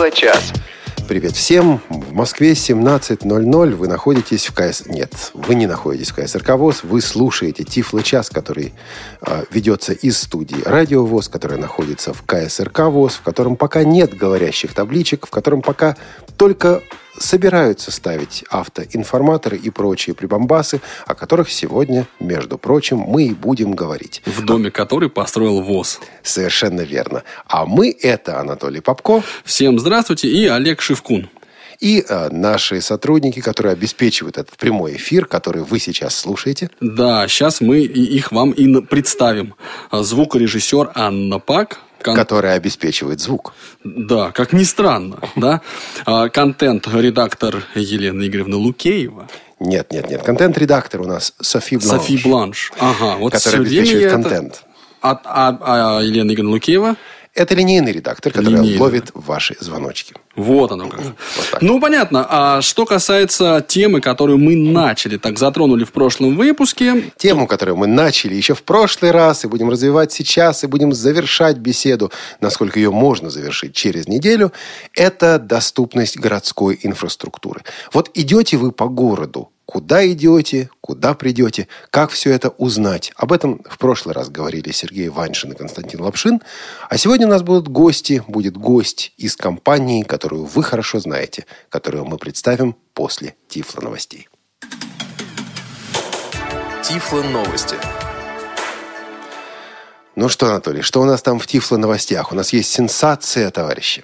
Тифло-час. 0.00 0.54
Привет 1.08 1.32
всем. 1.32 1.82
В 1.90 2.14
Москве 2.14 2.52
17.00. 2.52 3.74
Вы 3.74 3.86
находитесь 3.86 4.46
в 4.46 4.54
КС... 4.54 4.86
Нет, 4.86 5.12
вы 5.34 5.54
не 5.54 5.66
находитесь 5.66 6.10
в 6.10 6.14
КСРК 6.14 6.56
ВОЗ. 6.56 6.84
Вы 6.84 7.02
слушаете 7.02 7.64
Тифло-час, 7.64 8.30
который 8.30 8.72
э, 9.20 9.44
ведется 9.50 9.92
из 9.92 10.16
студии 10.16 10.62
Радио 10.64 11.04
ВОЗ, 11.04 11.28
которая 11.28 11.58
находится 11.58 12.14
в 12.14 12.22
КСРК 12.22 12.86
ВОЗ, 12.86 13.16
в 13.16 13.20
котором 13.20 13.56
пока 13.56 13.84
нет 13.84 14.16
говорящих 14.16 14.72
табличек, 14.72 15.26
в 15.26 15.30
котором 15.30 15.60
пока 15.60 15.98
только 16.38 16.80
собираются 17.18 17.90
ставить 17.92 18.44
автоинформаторы 18.50 19.56
и 19.56 19.70
прочие 19.70 20.14
прибамбасы, 20.14 20.80
о 21.06 21.14
которых 21.14 21.50
сегодня, 21.50 22.06
между 22.18 22.58
прочим, 22.58 22.98
мы 22.98 23.24
и 23.24 23.34
будем 23.34 23.72
говорить. 23.72 24.22
В 24.26 24.44
доме 24.44 24.70
который 24.70 25.10
построил 25.10 25.60
ВОЗ. 25.60 26.00
Совершенно 26.22 26.82
верно. 26.82 27.22
А 27.46 27.66
мы 27.66 27.96
это 28.00 28.40
Анатолий 28.40 28.80
Попко. 28.80 29.22
Всем 29.44 29.78
здравствуйте 29.78 30.28
и 30.28 30.46
Олег 30.46 30.80
Шевкун. 30.80 31.28
И 31.80 32.04
э, 32.06 32.28
наши 32.30 32.80
сотрудники, 32.82 33.40
которые 33.40 33.72
обеспечивают 33.72 34.36
этот 34.36 34.56
прямой 34.58 34.96
эфир, 34.96 35.24
который 35.24 35.62
вы 35.62 35.78
сейчас 35.78 36.14
слушаете. 36.14 36.70
Да, 36.80 37.26
сейчас 37.26 37.62
мы 37.62 37.80
их 37.80 38.32
вам 38.32 38.50
и 38.50 38.80
представим. 38.82 39.54
Звукорежиссер 39.90 40.92
Анна 40.94 41.38
Пак, 41.38 41.80
Кон... 42.02 42.16
Которая 42.16 42.54
обеспечивает 42.56 43.20
звук. 43.20 43.54
Да, 43.84 44.32
как 44.32 44.52
ни 44.52 44.64
странно, 44.64 45.18
да. 45.36 45.60
А, 46.06 46.28
контент-редактор 46.28 47.64
Елена 47.74 48.26
Игоревна 48.26 48.56
Лукеева. 48.56 49.28
Нет, 49.58 49.92
нет, 49.92 50.08
нет. 50.08 50.22
Контент-редактор 50.22 51.02
у 51.02 51.06
нас 51.06 51.34
Софи 51.40 51.76
Бланш. 51.76 52.00
Софи 52.00 52.16
Бланш. 52.22 52.72
Ага, 52.78 53.16
вот 53.16 53.32
Которая 53.32 53.60
обеспечивает 53.60 54.10
контент. 54.10 54.52
Это... 54.52 54.64
А, 55.02 55.20
а, 55.24 55.98
а 55.98 56.02
Елена 56.02 56.32
Игоревна 56.32 56.52
Лукеева? 56.52 56.96
Это 57.34 57.54
линейный 57.54 57.92
редактор, 57.92 58.32
который 58.32 58.56
линейный. 58.56 58.78
ловит 58.78 59.10
ваши 59.14 59.56
звоночки. 59.60 60.14
Вот 60.34 60.72
оно 60.72 60.88
как. 60.88 61.00
Вот 61.00 61.14
ну, 61.60 61.80
понятно. 61.80 62.26
А 62.28 62.60
что 62.60 62.84
касается 62.84 63.64
темы, 63.66 64.00
которую 64.00 64.38
мы 64.38 64.56
начали, 64.56 65.16
так 65.16 65.38
затронули 65.38 65.84
в 65.84 65.92
прошлом 65.92 66.36
выпуске. 66.36 67.12
Тему, 67.16 67.46
которую 67.46 67.76
мы 67.76 67.86
начали 67.86 68.34
еще 68.34 68.54
в 68.54 68.62
прошлый 68.62 69.12
раз, 69.12 69.44
и 69.44 69.48
будем 69.48 69.70
развивать 69.70 70.12
сейчас, 70.12 70.64
и 70.64 70.66
будем 70.66 70.92
завершать 70.92 71.58
беседу, 71.58 72.10
насколько 72.40 72.78
ее 72.80 72.90
можно 72.90 73.30
завершить 73.30 73.74
через 73.74 74.08
неделю, 74.08 74.52
это 74.94 75.38
доступность 75.38 76.18
городской 76.18 76.80
инфраструктуры. 76.82 77.62
Вот 77.92 78.10
идете 78.14 78.56
вы 78.56 78.72
по 78.72 78.88
городу, 78.88 79.50
Куда 79.70 80.04
идете, 80.10 80.68
куда 80.80 81.14
придете, 81.14 81.68
как 81.90 82.10
все 82.10 82.32
это 82.32 82.48
узнать. 82.48 83.12
Об 83.14 83.32
этом 83.32 83.62
в 83.70 83.78
прошлый 83.78 84.16
раз 84.16 84.28
говорили 84.28 84.72
Сергей 84.72 85.08
Ваншин 85.08 85.52
и 85.52 85.54
Константин 85.54 86.00
Лапшин. 86.00 86.40
А 86.88 86.98
сегодня 86.98 87.28
у 87.28 87.30
нас 87.30 87.42
будут 87.42 87.68
гости, 87.68 88.24
будет 88.26 88.56
гость 88.56 89.12
из 89.16 89.36
компании, 89.36 90.02
которую 90.02 90.46
вы 90.46 90.64
хорошо 90.64 90.98
знаете, 90.98 91.46
которую 91.68 92.04
мы 92.04 92.18
представим 92.18 92.74
после 92.94 93.36
Тифла 93.46 93.82
новостей. 93.82 94.28
Тифло 96.82 97.22
новости. 97.22 97.76
Ну 100.16 100.28
что, 100.28 100.46
Анатолий, 100.46 100.82
что 100.82 101.00
у 101.00 101.04
нас 101.04 101.22
там 101.22 101.38
в 101.38 101.46
Тифло 101.46 101.76
новостях? 101.76 102.32
У 102.32 102.34
нас 102.34 102.52
есть 102.52 102.72
сенсация, 102.72 103.52
товарищи. 103.52 104.02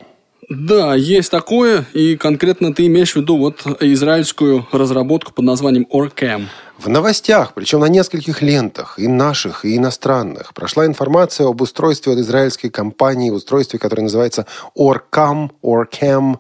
Да, 0.49 0.95
есть 0.95 1.31
такое, 1.31 1.87
и 1.93 2.17
конкретно 2.17 2.73
ты 2.73 2.87
имеешь 2.87 3.13
в 3.13 3.17
виду 3.17 3.37
вот 3.37 3.67
израильскую 3.81 4.67
разработку 4.71 5.33
под 5.33 5.45
названием 5.45 5.87
Orcam. 5.93 6.47
В 6.79 6.89
новостях, 6.89 7.55
причем 7.55 7.81
на 7.81 7.87
нескольких 7.87 8.43
лентах, 8.43 8.99
и 8.99 9.09
наших, 9.09 9.65
и 9.65 9.77
иностранных, 9.77 10.53
прошла 10.53 10.85
информация 10.85 11.49
об 11.49 11.63
устройстве 11.63 12.13
от 12.13 12.19
израильской 12.19 12.69
компании, 12.69 13.31
устройстве, 13.31 13.79
которое 13.79 14.03
называется 14.03 14.47
Orcam, 14.79 15.51
Orcam. 15.63 16.37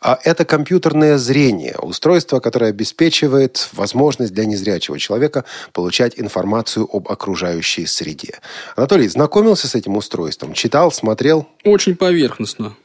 А 0.00 0.18
это 0.22 0.44
компьютерное 0.44 1.18
зрение, 1.18 1.76
устройство, 1.82 2.38
которое 2.38 2.70
обеспечивает 2.70 3.68
возможность 3.72 4.32
для 4.32 4.44
незрячего 4.46 4.98
человека 4.98 5.44
получать 5.72 6.18
информацию 6.18 6.88
об 6.90 7.08
окружающей 7.08 7.84
среде. 7.86 8.38
Анатолий, 8.76 9.08
знакомился 9.08 9.66
с 9.66 9.74
этим 9.74 9.96
устройством? 9.96 10.52
Читал, 10.54 10.92
смотрел? 10.92 11.48
Очень 11.64 11.96
поверхностно. 11.96 12.76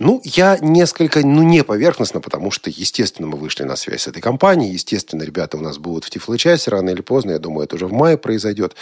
Ну, 0.00 0.22
я 0.24 0.56
несколько, 0.62 1.20
ну, 1.20 1.42
не 1.42 1.62
поверхностно, 1.62 2.22
потому 2.22 2.50
что, 2.50 2.70
естественно, 2.70 3.28
мы 3.28 3.36
вышли 3.36 3.64
на 3.64 3.76
связь 3.76 4.02
с 4.02 4.06
этой 4.08 4.22
компанией. 4.22 4.72
Естественно, 4.72 5.22
ребята 5.22 5.58
у 5.58 5.60
нас 5.60 5.76
будут 5.76 6.04
в 6.04 6.10
Тифло-часе 6.10 6.70
рано 6.70 6.88
или 6.88 7.02
поздно. 7.02 7.32
Я 7.32 7.38
думаю, 7.38 7.64
это 7.64 7.76
уже 7.76 7.86
в 7.86 7.92
мае 7.92 8.16
произойдет. 8.16 8.74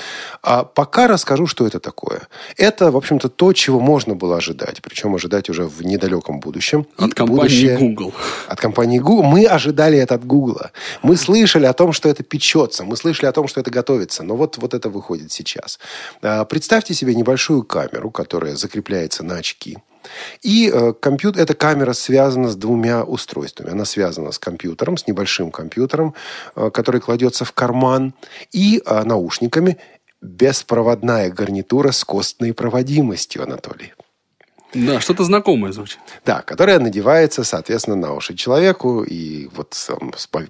А 0.43 0.63
пока 0.63 1.09
расскажу, 1.09 1.49
что 1.49 1.67
это 1.67 1.81
такое. 1.81 2.29
Это, 2.57 2.93
в 2.93 2.97
общем-то, 2.97 3.29
то, 3.29 3.53
чего 3.53 3.81
можно 3.81 4.15
было 4.15 4.37
ожидать. 4.37 4.81
Причем 4.81 5.17
ожидать 5.17 5.51
уже 5.51 5.65
в 5.65 5.85
недалеком 5.85 6.39
будущем. 6.39 6.87
От 6.97 7.11
И 7.11 7.13
компании 7.15 7.41
будущее... 7.41 7.79
Google. 7.79 8.15
От 8.47 8.61
компании 8.61 9.01
Google. 9.01 9.25
Мы 9.25 9.45
ожидали 9.45 9.99
это 9.99 10.15
от 10.15 10.25
Google. 10.25 10.61
Мы 11.03 11.17
слышали 11.17 11.67
о 11.67 11.73
том, 11.73 11.93
что 11.93 12.09
это 12.09 12.23
печется. 12.23 12.85
Мы 12.85 12.97
слышали 12.97 13.27
о 13.27 13.33
том, 13.33 13.49
что 13.49 13.61
это 13.61 13.73
готовится. 13.73 14.23
Но 14.23 14.37
вот, 14.37 14.57
вот 14.59 14.73
это 14.73 14.89
выходит 14.89 15.33
сейчас. 15.33 15.81
А, 16.23 16.45
представьте 16.45 16.95
себе 16.95 17.17
небольшую 17.17 17.65
камеру, 17.65 18.13
которая 18.13 18.55
закрепляется 18.55 19.25
на 19.25 19.39
очки. 19.39 19.79
И 20.43 20.71
э, 20.73 20.93
компьютер, 20.93 21.43
эта 21.43 21.55
камера 21.55 21.93
связана 21.93 22.49
с 22.49 22.57
двумя 22.57 23.03
устройствами. 23.03 23.71
Она 23.71 23.85
связана 23.85 24.33
с 24.33 24.39
компьютером, 24.39 24.97
с 24.97 25.07
небольшим 25.07 25.51
компьютером, 25.51 26.15
э, 26.57 26.71
который 26.73 27.01
кладется 27.01 27.45
в 27.45 27.53
карман, 27.53 28.15
и 28.53 28.83
э, 28.85 29.05
наушниками. 29.05 29.79
Беспроводная 30.21 31.31
гарнитура 31.31 31.93
с 31.93 32.05
костной 32.05 32.53
проводимостью, 32.53 33.43
Анатолий. 33.43 33.93
Да, 34.75 35.01
что-то 35.01 35.25
знакомое 35.25 35.73
звучит. 35.73 35.99
Да, 36.27 36.43
которая 36.43 36.79
надевается, 36.79 37.43
соответственно, 37.43 37.97
на 37.97 38.15
уши 38.15 38.35
человеку, 38.35 39.03
и 39.03 39.49
вот 39.55 39.75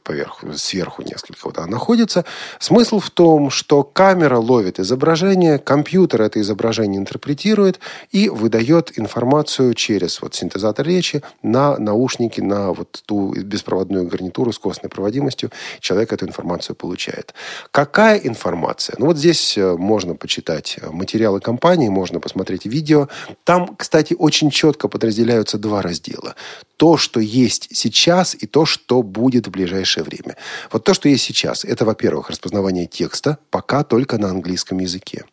поверху, 0.02 0.52
сверху 0.54 1.02
несколько 1.02 1.38
вот 1.44 1.58
она 1.58 1.68
находится. 1.68 2.24
Смысл 2.58 2.98
в 2.98 3.10
том, 3.10 3.50
что 3.50 3.84
камера 3.84 4.38
ловит 4.38 4.80
изображение, 4.80 5.58
компьютер 5.58 6.22
это 6.22 6.40
изображение 6.40 6.98
интерпретирует 6.98 7.78
и 8.10 8.28
выдает 8.28 8.98
информацию 8.98 9.74
через 9.74 10.20
вот 10.20 10.34
синтезатор 10.34 10.86
речи 10.86 11.22
на 11.42 11.78
наушники, 11.78 12.40
на 12.40 12.72
вот 12.72 13.02
ту 13.06 13.34
беспроводную 13.34 14.08
гарнитуру 14.08 14.52
с 14.52 14.58
костной 14.58 14.90
проводимостью. 14.90 15.50
Человек 15.80 16.12
эту 16.12 16.26
информацию 16.26 16.74
получает. 16.74 17.34
Какая 17.70 18.18
информация? 18.18 18.96
Ну 18.98 19.06
вот 19.06 19.16
здесь 19.16 19.56
э, 19.56 19.76
можно 19.76 20.14
почитать 20.14 20.78
материалы 20.90 21.40
компании, 21.40 21.88
можно 21.88 22.20
посмотреть 22.20 22.66
видео. 22.66 23.08
Там, 23.44 23.76
кстати, 23.76 24.07
кстати, 24.08 24.20
очень 24.20 24.50
четко 24.50 24.88
подразделяются 24.88 25.58
два 25.58 25.82
раздела. 25.82 26.34
То, 26.76 26.96
что 26.96 27.20
есть 27.20 27.68
сейчас, 27.72 28.34
и 28.42 28.46
то, 28.46 28.64
что 28.64 29.02
будет 29.02 29.46
в 29.46 29.50
ближайшее 29.50 30.04
время. 30.04 30.36
Вот 30.72 30.84
то, 30.84 30.94
что 30.94 31.08
есть 31.08 31.24
сейчас, 31.24 31.64
это, 31.64 31.84
во-первых, 31.84 32.30
распознавание 32.30 32.86
текста, 32.86 33.36
пока 33.50 33.84
только 33.84 34.18
на 34.18 34.30
английском 34.30 34.78
языке. 34.78 35.24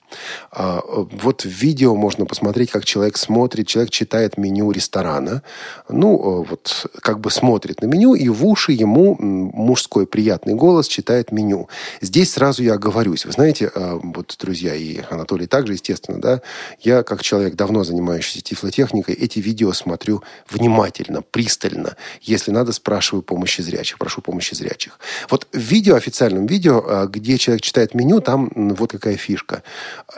А, 0.52 0.82
вот 0.86 1.44
в 1.44 1.50
видео 1.50 1.96
можно 1.96 2.26
посмотреть, 2.26 2.72
как 2.72 2.86
человек 2.86 3.18
смотрит, 3.18 3.68
человек 3.68 3.92
читает 3.92 4.38
меню 4.38 4.72
ресторана, 4.72 5.42
ну, 5.90 6.44
э, 6.44 6.46
вот 6.50 6.92
как 7.02 7.20
бы 7.20 7.32
смотрит 7.32 7.82
на 7.82 7.86
меню, 7.86 8.16
и 8.16 8.30
в 8.30 8.46
уши 8.46 8.72
ему 8.72 9.16
мужской 9.20 10.08
приятный 10.08 10.54
голос 10.54 10.88
читает 10.88 11.32
меню. 11.32 11.70
Здесь 12.02 12.34
сразу 12.34 12.64
я 12.64 12.74
оговорюсь. 12.74 13.26
Вы 13.26 13.32
знаете, 13.32 13.72
э, 13.74 14.00
вот, 14.02 14.36
друзья, 14.40 14.76
и 14.76 15.02
Анатолий 15.10 15.48
также, 15.48 15.74
естественно, 15.74 16.20
да, 16.20 16.42
я, 16.82 17.04
как 17.04 17.22
человек, 17.22 17.56
давно 17.56 17.84
занимающийся 17.84 18.42
тифлотехникой, 18.42 19.16
эти 19.16 19.40
видео 19.40 19.74
смотрю 19.74 20.24
внимательно, 20.50 21.22
пристально. 21.22 21.96
Если 22.22 22.52
надо, 22.52 22.72
спрашиваю 22.72 23.22
помощи 23.24 23.62
зрячих, 23.62 23.98
прошу 23.98 24.22
помощи 24.22 24.54
зрячих. 24.54 25.00
Вот 25.30 25.48
в 25.52 25.58
видео, 25.58 25.96
официальном 25.96 26.46
видео, 26.46 26.84
э, 26.86 27.08
где 27.10 27.38
человек 27.38 27.62
читает 27.62 27.94
меню, 27.94 28.22
там 28.22 28.50
вот 28.56 28.92
какая 28.92 29.18
фишка. 29.18 29.64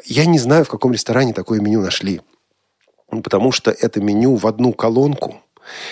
Я 0.05 0.25
не 0.25 0.39
знаю, 0.39 0.65
в 0.65 0.69
каком 0.69 0.93
ресторане 0.93 1.33
такое 1.33 1.59
меню 1.61 1.81
нашли. 1.81 2.21
Потому 3.09 3.51
что 3.51 3.71
это 3.71 4.01
меню 4.01 4.35
в 4.35 4.45
одну 4.47 4.73
колонку– 4.73 5.41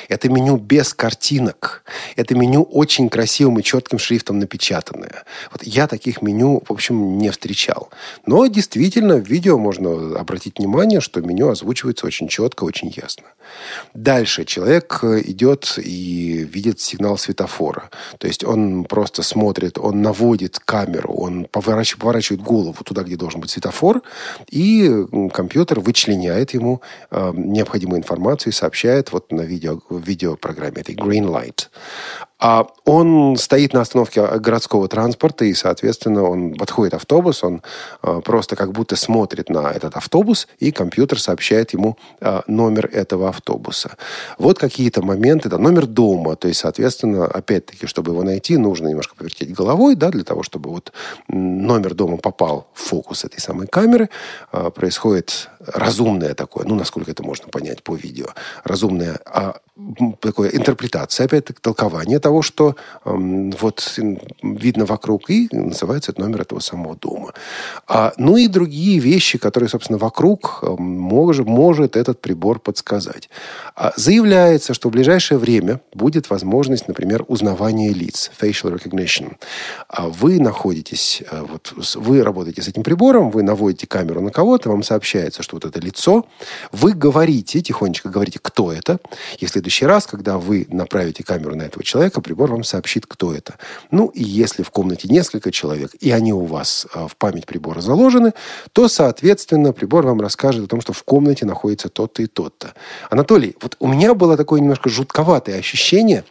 это 0.10 0.30
меню 0.30 0.57
без 0.57 0.94
картинок. 0.94 1.83
Это 2.16 2.36
меню 2.36 2.63
очень 2.63 3.10
красивым 3.10 3.60
и 3.60 3.63
четким 3.63 4.00
шрифтом 4.00 4.39
напечатанное. 4.39 5.24
Вот 5.51 5.63
я 5.63 5.88
таких 5.88 6.22
меню, 6.22 6.62
в 6.68 6.72
общем, 6.72 7.18
не 7.18 7.30
встречал. 7.30 7.89
Но 8.25 8.45
действительно, 8.48 9.16
в 9.18 9.27
видео 9.27 9.57
можно 9.57 10.19
обратить 10.19 10.60
внимание, 10.60 11.01
что 11.01 11.22
меню 11.22 11.50
озвучивается 11.50 12.06
очень 12.06 12.27
четко, 12.27 12.63
очень 12.63 12.94
ясно. 12.95 13.25
Дальше 13.94 14.45
человек 14.45 15.04
идет 15.04 15.78
и 15.78 16.48
видит 16.51 16.80
сигнал 16.80 17.18
светофора. 17.18 17.89
То 18.18 18.28
есть 18.28 18.44
он 18.44 18.86
просто 18.86 19.24
смотрит, 19.24 19.78
он 19.78 20.01
наводит 20.01 20.60
камеру, 20.60 21.13
он 21.13 21.45
поворачивает, 21.45 22.01
поворачивает 22.01 22.42
голову 22.42 22.83
туда, 22.83 23.04
где 23.04 23.16
должен 23.16 23.42
быть 23.42 23.50
светофор, 23.50 24.01
и 24.50 24.92
компьютер 25.33 25.80
вычленяет 25.80 26.54
ему 26.54 26.81
э, 27.12 27.31
необходимую 27.36 28.00
информацию 28.00 28.51
и 28.51 28.56
сообщает 28.56 29.12
вот 29.12 29.31
на 29.31 29.42
видео 29.42 29.64
видео, 29.65 29.81
в 29.89 30.01
видеопрограмме 30.01 30.81
этой 30.81 30.95
Green 30.95 31.25
Light. 31.25 31.69
А 32.37 32.67
он 32.83 33.37
стоит 33.37 33.73
на 33.73 33.81
остановке 33.81 34.21
городского 34.39 34.89
транспорта, 34.89 35.45
и, 35.45 35.53
соответственно, 35.53 36.23
он 36.23 36.55
подходит 36.55 36.93
автобус, 36.93 37.43
он 37.43 37.61
э, 38.03 38.21
просто 38.25 38.57
как 38.57 38.73
будто 38.73 38.97
смотрит 38.97 39.49
на 39.49 39.71
этот 39.71 39.95
автобус, 39.95 40.47
и 40.59 40.71
компьютер 40.71 41.19
сообщает 41.19 41.71
ему 41.71 41.97
э, 42.19 42.41
номер 42.47 42.89
этого 42.91 43.29
автобуса. 43.29 43.95
Вот 44.37 44.59
какие-то 44.59 45.01
моменты, 45.01 45.47
да, 45.47 45.57
номер 45.57 45.85
дома, 45.85 46.35
то 46.35 46.49
есть, 46.49 46.59
соответственно, 46.59 47.25
опять-таки, 47.25 47.87
чтобы 47.87 48.11
его 48.11 48.23
найти, 48.23 48.57
нужно 48.57 48.89
немножко 48.89 49.15
повертеть 49.15 49.53
головой, 49.53 49.95
да, 49.95 50.09
для 50.09 50.25
того, 50.25 50.43
чтобы 50.43 50.71
вот 50.71 50.91
номер 51.29 51.93
дома 51.93 52.17
попал 52.17 52.67
в 52.73 52.81
фокус 52.81 53.23
этой 53.23 53.39
самой 53.39 53.67
камеры. 53.67 54.09
Э, 54.51 54.71
происходит 54.71 55.49
разумное 55.65 56.33
такое, 56.33 56.65
ну, 56.65 56.75
насколько 56.75 57.11
это 57.11 57.23
можно 57.23 57.47
понять 57.47 57.81
по 57.81 57.95
видео, 57.95 58.27
разумное 58.63 59.19
а, 59.25 59.55
такое 60.19 60.49
интерпретация, 60.49 61.25
опять-таки, 61.25 61.59
толкование 61.61 62.19
того, 62.25 62.42
что 62.42 62.75
э, 63.06 63.51
вот 63.62 64.00
видно 64.42 64.86
вокруг, 64.86 65.30
и 65.30 65.48
называется 65.51 66.12
это 66.12 66.22
номер 66.22 66.42
этого 66.42 66.60
самого 66.60 66.95
дома. 66.95 67.33
А, 67.88 68.13
ну 68.18 68.38
и 68.38 68.48
другие 68.48 69.00
вещи, 69.00 69.38
которые, 69.38 69.69
собственно, 69.69 70.00
вокруг 70.00 70.60
э, 70.63 70.75
может, 70.80 71.45
может 71.45 71.95
этот 71.95 72.22
прибор 72.22 72.60
подсказать. 72.60 73.30
А, 73.75 73.94
заявляется, 73.95 74.74
что 74.74 74.89
в 74.89 74.92
ближайшее 74.92 75.38
время 75.38 75.81
будет 75.94 76.30
возможность, 76.31 76.88
например, 76.88 77.25
узнавания 77.27 77.94
лиц, 77.94 78.31
facial 78.42 78.74
recognition. 78.75 79.36
А 79.88 80.07
вы 80.07 80.39
находитесь, 80.39 81.21
э, 81.30 81.44
вот, 81.48 81.74
вы 81.95 82.24
работаете 82.24 82.63
с 82.63 82.68
этим 82.68 82.81
прибором, 82.81 83.30
вы 83.30 83.44
наводите 83.44 83.86
камеру 83.86 84.21
на 84.21 84.31
кого-то, 84.31 84.69
вам 84.69 84.81
сообщается, 84.81 85.44
что 85.44 85.57
вот 85.57 85.66
это 85.66 85.80
лицо, 85.80 86.25
вы 86.71 86.94
говорите, 86.94 87.62
тихонечко 87.62 88.10
говорите, 88.10 88.39
кто 88.42 88.71
это, 88.71 88.98
если 89.39 89.56
следующий 89.56 89.86
раз, 89.86 90.07
когда 90.07 90.38
вы 90.38 90.68
направите 90.69 91.24
камеру 91.24 91.56
на 91.56 91.63
этого 91.63 91.83
человека, 91.83 92.14
прибор 92.21 92.51
вам 92.51 92.63
сообщит, 92.63 93.06
кто 93.06 93.33
это. 93.33 93.56
Ну, 93.91 94.07
и 94.07 94.23
если 94.23 94.63
в 94.63 94.71
комнате 94.71 95.07
несколько 95.09 95.51
человек, 95.51 95.94
и 96.00 96.12
они 96.12 96.33
у 96.33 96.45
вас 96.45 96.88
а, 96.94 97.07
в 97.07 97.15
память 97.15 97.45
прибора 97.45 97.81
заложены, 97.81 98.33
то, 98.73 98.88
соответственно, 98.88 99.73
прибор 99.73 100.06
вам 100.06 100.21
расскажет 100.21 100.65
о 100.65 100.67
том, 100.67 100.81
что 100.81 100.94
в 100.94 101.03
комнате 101.03 101.45
находится 101.45 101.89
тот-то 101.89 102.23
и 102.23 102.27
тот-то. 102.27 102.73
Анатолий, 103.09 103.56
вот 103.62 103.75
у 103.79 103.88
меня 103.88 104.13
было 104.13 104.38
такое 104.38 104.59
немножко 104.59 104.89
жутковатое 104.89 105.57
ощущение, 105.59 106.23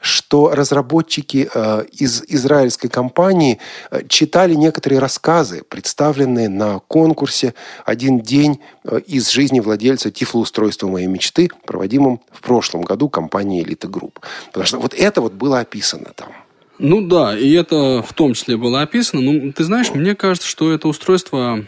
что 0.00 0.50
разработчики 0.54 1.48
э, 1.52 1.84
из 1.92 2.22
израильской 2.28 2.90
компании 2.90 3.58
э, 3.90 4.02
читали 4.08 4.54
некоторые 4.54 4.98
рассказы, 4.98 5.62
представленные 5.68 6.48
на 6.48 6.78
конкурсе 6.80 7.54
«Один 7.84 8.20
день 8.20 8.60
из 9.06 9.28
жизни 9.30 9.60
владельца 9.60 10.10
тифлоустройства 10.10 10.88
моей 10.88 11.06
мечты», 11.06 11.50
проводимом 11.66 12.20
в 12.32 12.40
прошлом 12.40 12.82
году 12.82 13.08
компании 13.08 13.64
Elite 13.64 13.88
Group. 13.90 14.14
Потому 14.46 14.66
что 14.66 14.78
вот 14.78 14.94
это 14.94 15.20
вот 15.20 15.29
было 15.30 15.60
описано 15.60 16.12
там. 16.14 16.32
Ну 16.78 17.06
да, 17.06 17.38
и 17.38 17.52
это 17.52 18.02
в 18.02 18.14
том 18.14 18.34
числе 18.34 18.56
было 18.56 18.80
описано. 18.80 19.20
Ну, 19.20 19.52
ты 19.52 19.64
знаешь, 19.64 19.90
мне 19.90 20.14
кажется, 20.14 20.48
что 20.48 20.72
это 20.72 20.88
устройство, 20.88 21.64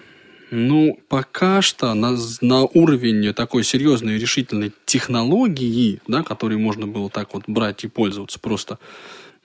ну, 0.51 0.99
пока 1.09 1.61
что 1.61 1.93
на, 1.93 2.17
на 2.41 2.63
уровень 2.63 3.35
такой 3.35 3.63
серьезной 3.63 4.19
решительной 4.19 4.73
технологии, 4.87 6.01
да, 6.07 6.23
которой 6.23 6.57
можно 6.57 6.87
было 6.87 7.11
так 7.11 7.35
вот 7.35 7.45
брать 7.47 7.85
и 7.85 7.89
пользоваться 7.89 8.39
просто, 8.39 8.79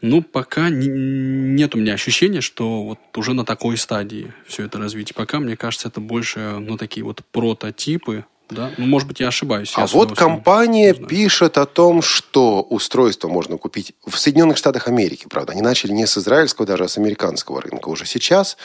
ну, 0.02 0.22
пока 0.22 0.70
не, 0.70 0.88
нет 0.88 1.76
у 1.76 1.80
меня 1.80 1.94
ощущения, 1.94 2.42
что 2.42 2.84
вот 2.84 3.00
уже 3.16 3.34
на 3.34 3.44
такой 3.44 3.78
стадии 3.78 4.32
все 4.46 4.64
это 4.64 4.78
развитие. 4.80 5.16
Пока, 5.16 5.40
мне 5.40 5.58
кажется, 5.58 5.90
это 5.90 6.00
больше, 6.00 6.60
ну, 6.60 6.78
такие 6.78 7.04
вот 7.04 7.24
прототипы, 7.32 8.26
да? 8.50 8.72
Ну, 8.78 8.86
может 8.86 9.08
быть, 9.08 9.20
я 9.20 9.28
ошибаюсь. 9.28 9.74
А 9.76 9.82
я 9.82 9.88
вот 9.88 10.16
компания 10.16 10.94
пишет 10.94 11.58
о 11.58 11.66
том, 11.66 12.02
что 12.02 12.62
устройство 12.62 13.28
можно 13.28 13.58
купить 13.58 13.94
в 14.06 14.18
Соединенных 14.18 14.58
Штатах 14.58 14.88
Америки, 14.88 15.28
правда. 15.30 15.54
Они 15.54 15.62
начали 15.62 15.92
не 15.92 16.08
с 16.08 16.18
израильского, 16.18 16.66
даже 16.66 16.84
а 16.84 16.88
с 16.88 16.98
американского 16.98 17.62
рынка. 17.62 17.90
Уже 17.90 18.06
сейчас 18.06 18.58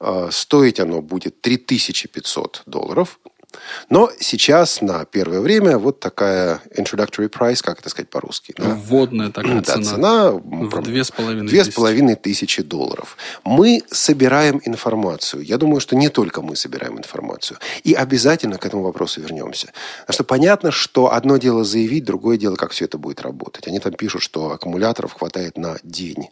э, 0.00 0.28
стоить 0.30 0.80
оно 0.80 1.02
будет 1.02 1.40
3500 1.40 2.62
долларов. 2.66 3.18
Но 3.88 4.10
сейчас 4.18 4.80
на 4.80 5.04
первое 5.04 5.40
время 5.40 5.78
вот 5.78 6.00
такая 6.00 6.60
introductory 6.76 7.30
price, 7.30 7.62
как 7.62 7.80
это 7.80 7.88
сказать 7.88 8.08
по-русски? 8.08 8.54
Да? 8.56 8.78
Вводная 8.84 9.30
такая 9.30 9.60
да, 9.60 9.74
цена. 9.74 9.84
цена 9.84 10.30
в 10.32 10.82
две 10.82 11.04
с 11.04 11.10
половиной 11.10 11.48
Две 11.48 11.64
с 11.64 11.68
половиной 11.68 12.14
тысячи 12.16 12.62
долларов. 12.62 13.16
Мы 13.44 13.82
собираем 13.90 14.60
информацию. 14.64 15.42
Я 15.42 15.58
думаю, 15.58 15.80
что 15.80 15.96
не 15.96 16.08
только 16.08 16.42
мы 16.42 16.56
собираем 16.56 16.98
информацию. 16.98 17.58
И 17.84 17.94
обязательно 17.94 18.58
к 18.58 18.66
этому 18.66 18.84
вопросу 18.84 19.20
вернемся. 19.20 19.72
Потому 20.00 20.14
что 20.14 20.24
понятно, 20.24 20.70
что 20.70 21.12
одно 21.12 21.36
дело 21.36 21.64
заявить, 21.64 22.04
другое 22.04 22.36
дело, 22.36 22.56
как 22.56 22.72
все 22.72 22.84
это 22.84 22.98
будет 22.98 23.20
работать. 23.20 23.66
Они 23.66 23.78
там 23.80 23.92
пишут, 23.92 24.22
что 24.22 24.52
аккумуляторов 24.52 25.12
хватает 25.12 25.56
на 25.56 25.78
день 25.82 26.28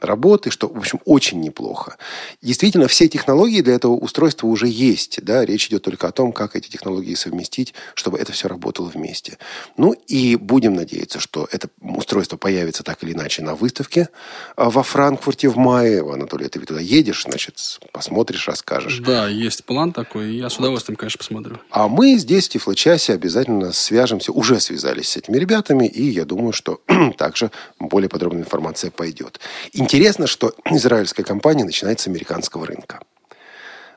работы, 0.00 0.50
что, 0.50 0.68
в 0.68 0.78
общем, 0.78 1.00
очень 1.04 1.40
неплохо. 1.40 1.96
Действительно, 2.42 2.88
все 2.88 3.08
технологии 3.08 3.60
для 3.60 3.74
этого 3.74 3.92
устройства 3.92 4.46
уже 4.46 4.66
есть. 4.66 5.22
Да? 5.22 5.44
Речь 5.44 5.68
идет 5.68 5.82
только 5.82 6.08
о 6.08 6.12
том, 6.12 6.32
как 6.32 6.53
эти 6.54 6.68
технологии 6.68 7.14
совместить, 7.14 7.74
чтобы 7.94 8.18
это 8.18 8.32
все 8.32 8.48
работало 8.48 8.88
вместе. 8.88 9.38
Ну 9.76 9.92
и 9.92 10.36
будем 10.36 10.74
надеяться, 10.74 11.20
что 11.20 11.48
это 11.50 11.68
устройство 11.80 12.36
появится 12.36 12.82
так 12.82 13.02
или 13.02 13.12
иначе 13.12 13.42
на 13.42 13.54
выставке 13.54 14.08
а, 14.56 14.70
во 14.70 14.82
Франкфурте 14.82 15.48
в 15.48 15.56
мае. 15.56 16.00
Анатолий, 16.00 16.48
ты 16.48 16.60
туда 16.60 16.80
едешь, 16.80 17.24
значит, 17.24 17.56
посмотришь, 17.92 18.48
расскажешь. 18.48 18.98
Да, 18.98 19.28
есть 19.28 19.64
план 19.64 19.92
такой, 19.92 20.34
я 20.36 20.50
с 20.50 20.58
удовольствием, 20.58 20.96
конечно, 20.96 21.18
посмотрю. 21.18 21.58
А 21.70 21.88
мы 21.88 22.16
здесь, 22.16 22.48
в 22.48 22.50
Тифлочасе, 22.50 23.14
обязательно 23.14 23.72
свяжемся, 23.72 24.32
уже 24.32 24.60
связались 24.60 25.10
с 25.10 25.16
этими 25.16 25.36
ребятами, 25.36 25.86
и 25.86 26.04
я 26.04 26.24
думаю, 26.24 26.52
что 26.52 26.80
также 27.18 27.50
более 27.78 28.08
подробная 28.08 28.42
информация 28.42 28.90
пойдет. 28.90 29.40
Интересно, 29.72 30.26
что 30.26 30.54
израильская 30.70 31.24
компания 31.24 31.64
начинает 31.64 32.00
с 32.00 32.06
американского 32.06 32.66
рынка. 32.66 33.00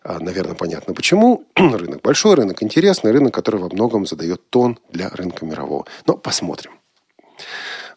А, 0.07 0.19
наверное, 0.21 0.55
понятно 0.55 0.93
почему. 0.93 1.43
рынок 1.55 2.01
большой, 2.01 2.35
рынок 2.35 2.63
интересный, 2.63 3.11
рынок, 3.11 3.33
который 3.33 3.59
во 3.59 3.67
многом 3.67 4.05
задает 4.05 4.49
тон 4.49 4.79
для 4.89 5.09
рынка 5.09 5.45
мирового. 5.45 5.85
Но 6.05 6.13
посмотрим. 6.13 6.71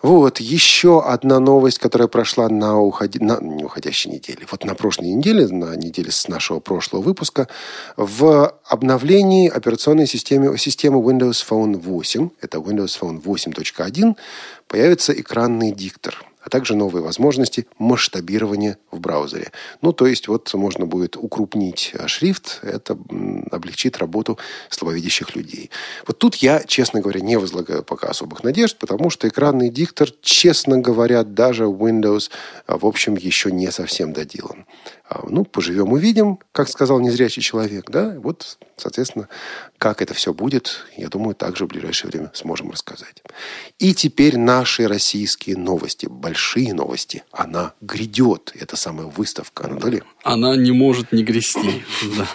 Вот, 0.03 0.41
еще 0.41 1.05
одна 1.05 1.39
новость, 1.39 1.79
которая 1.79 2.09
прошла 2.09 2.49
на, 2.49 2.81
уходи... 2.81 3.21
на 3.21 3.39
не 3.41 3.63
уходящей 3.63 4.11
неделе. 4.11 4.45
Вот 4.51 4.65
на 4.65 4.75
прошлой 4.75 5.13
неделе, 5.13 5.47
на 5.47 5.77
неделе 5.77 6.11
с 6.11 6.27
нашего 6.27 6.59
прошлого 6.59 7.03
выпуска, 7.03 7.47
в 7.97 8.57
обновлении 8.65 9.49
операционной 9.49 10.09
системы, 10.09 10.59
системы 10.59 11.01
Windows 11.01 11.47
Phone 11.49 11.77
8, 11.77 12.31
это 12.41 12.59
Windows 12.59 12.99
Phone 13.01 13.23
8.1, 13.23 14.17
появится 14.67 15.13
экранный 15.13 15.71
диктор– 15.71 16.25
а 16.43 16.51
также 16.51 16.75
новые 16.75 17.03
возможности 17.03 17.67
масштабирования 17.79 18.79
в 18.91 19.01
браузере. 19.01 19.53
Ну, 19.83 19.93
то 19.93 20.07
есть, 20.07 20.29
вот 20.29 20.53
можно 20.55 20.87
будет 20.87 21.17
укрупнить 21.17 21.91
э, 21.95 22.07
шрифт, 22.07 22.61
это 22.63 22.99
облегчит 23.51 23.99
работу 23.99 24.39
слабовидящих 24.69 25.37
людей. 25.37 25.71
Вот 26.07 26.19
тут 26.19 26.37
я, 26.37 26.63
честно 26.63 27.01
говоря, 27.01 27.21
не 27.21 27.39
возлагаю 27.39 27.83
пока 27.83 28.09
особых 28.09 28.43
надежд, 28.45 28.79
потому 28.79 29.11
что 29.11 29.29
экранный 29.29 29.71
диктор, 29.71 30.11
честно 30.23 30.79
говоря, 30.79 31.25
даже 31.25 31.65
Windows, 31.65 32.31
э, 32.67 32.77
в 32.77 32.87
общем, 32.87 33.17
еще 33.17 33.51
не 33.53 33.71
совсем 33.71 34.13
доделан. 34.13 34.67
А, 35.11 35.27
ну, 35.29 35.45
поживем, 35.45 35.93
увидим, 35.93 36.39
как 36.53 36.69
сказал 36.69 37.01
незрячий 37.01 37.43
человек, 37.43 37.91
да, 37.91 38.15
вот, 38.23 38.59
соответственно, 38.77 39.29
как 39.77 40.03
это 40.03 40.15
все 40.15 40.33
будет, 40.33 40.87
я 40.97 41.09
думаю, 41.09 41.35
также 41.35 41.65
в 41.65 41.69
ближайшее 41.69 42.13
время 42.13 42.31
сможем 42.33 42.71
рассказать. 42.71 43.21
И 43.81 43.93
теперь 43.93 44.39
наши 44.39 44.87
российские 44.87 45.57
новости, 45.57 46.07
большие 46.07 46.73
новости, 46.75 47.25
она 47.33 47.73
грядет, 47.81 48.53
это 48.55 48.77
самая 48.77 49.09
выставка, 49.09 49.65
Анатолий. 49.65 50.05
Она 50.23 50.55
не 50.55 50.71
может 50.71 51.11
не 51.11 51.25
грести, 51.25 51.83
да. 52.17 52.29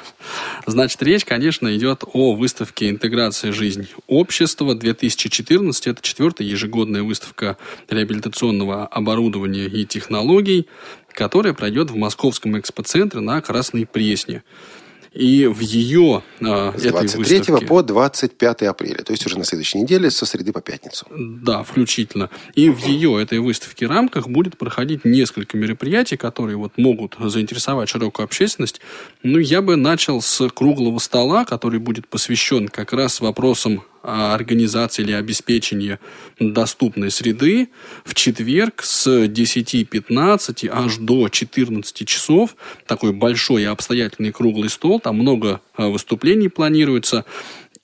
Значит, 0.65 1.01
речь, 1.01 1.23
конечно, 1.23 1.73
идет 1.77 2.03
о 2.11 2.35
выставке 2.35 2.89
«Интеграция 2.89 3.53
жизнь 3.53 3.87
общества» 4.07 4.75
2014. 4.75 5.87
Это 5.87 6.01
четвертая 6.01 6.45
ежегодная 6.45 7.03
выставка 7.03 7.57
реабилитационного 7.89 8.85
оборудования 8.85 9.67
и 9.67 9.85
технологий 9.85 10.67
которая 11.15 11.53
пройдет 11.53 11.89
в 11.89 11.95
Московском 11.95 12.59
экспоцентре 12.59 13.21
на 13.21 13.41
Красной 13.41 13.85
Пресне. 13.85 14.43
И 15.13 15.47
в 15.47 15.61
ее 15.61 16.23
э, 16.41 16.73
С 16.77 16.81
23 16.81 17.37
выставке, 17.37 17.65
по 17.65 17.81
25 17.81 18.63
апреля, 18.63 19.01
то 19.01 19.13
есть 19.13 19.25
уже 19.25 19.39
на 19.39 19.45
следующей 19.45 19.79
неделе, 19.79 20.11
со 20.11 20.25
среды 20.25 20.51
по 20.51 20.59
пятницу. 20.59 21.07
Да, 21.09 21.63
включительно. 21.63 22.29
И 22.53 22.69
в 22.69 22.85
ее 22.85 23.23
этой 23.23 23.39
выставке 23.39 23.87
рамках 23.87 24.27
будет 24.27 24.57
проходить 24.57 25.05
несколько 25.05 25.55
мероприятий, 25.55 26.17
которые 26.17 26.57
вот 26.57 26.73
могут 26.75 27.15
заинтересовать 27.17 27.87
широкую 27.87 28.25
общественность. 28.25 28.81
Ну, 29.23 29.39
я 29.39 29.61
бы 29.61 29.77
начал 29.77 30.21
с 30.21 30.49
круглого 30.49 30.99
стола, 30.99 31.45
который 31.45 31.79
будет 31.79 32.09
посвящен 32.09 32.67
как 32.67 32.91
раз 32.91 33.21
вопросам 33.21 33.83
организации 34.05 35.03
или 35.03 35.11
обеспечения 35.13 35.99
доступной 36.39 37.11
среды 37.11 37.69
в 38.03 38.13
четверг 38.13 38.83
с 38.83 39.07
10.15 39.07 40.69
аж 40.71 40.97
до 40.97 41.29
14 41.29 42.07
часов. 42.07 42.55
Такой 42.85 43.13
большой 43.13 43.63
и 43.63 43.65
обстоятельный 43.65 44.31
круглый 44.31 44.69
стол. 44.69 44.99
Там 44.99 45.17
много 45.17 45.61
а, 45.75 45.87
выступлений 45.87 46.49
планируется. 46.49 47.25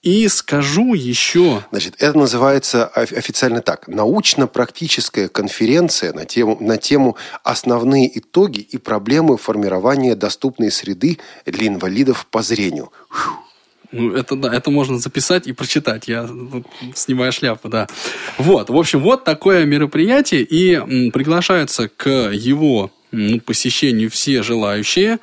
И 0.01 0.27
скажу 0.29 0.95
еще... 0.95 1.63
Значит, 1.69 1.95
это 1.99 2.17
называется 2.17 2.87
официально 2.87 3.61
так. 3.61 3.87
Научно-практическая 3.87 5.27
конференция 5.27 6.11
на 6.13 6.25
тему, 6.25 6.57
на 6.59 6.77
тему 6.77 7.17
«Основные 7.43 8.17
итоги 8.17 8.59
и 8.59 8.77
проблемы 8.77 9.37
формирования 9.37 10.15
доступной 10.15 10.71
среды 10.71 11.19
для 11.45 11.67
инвалидов 11.67 12.25
по 12.31 12.41
зрению». 12.41 12.91
Ну, 13.91 14.13
это 14.13 14.35
да, 14.35 14.53
это 14.53 14.71
можно 14.71 14.97
записать 14.97 15.47
и 15.47 15.53
прочитать. 15.53 16.07
Я 16.07 16.29
снимаю 16.95 17.31
шляпу, 17.31 17.69
да. 17.69 17.87
Вот, 18.37 18.69
в 18.69 18.77
общем, 18.77 19.01
вот 19.01 19.23
такое 19.23 19.65
мероприятие, 19.65 20.41
и 20.43 21.09
приглашаются 21.11 21.89
к 21.89 22.09
его 22.31 22.91
ну, 23.11 23.39
посещению 23.41 24.09
все 24.09 24.43
желающие. 24.43 25.19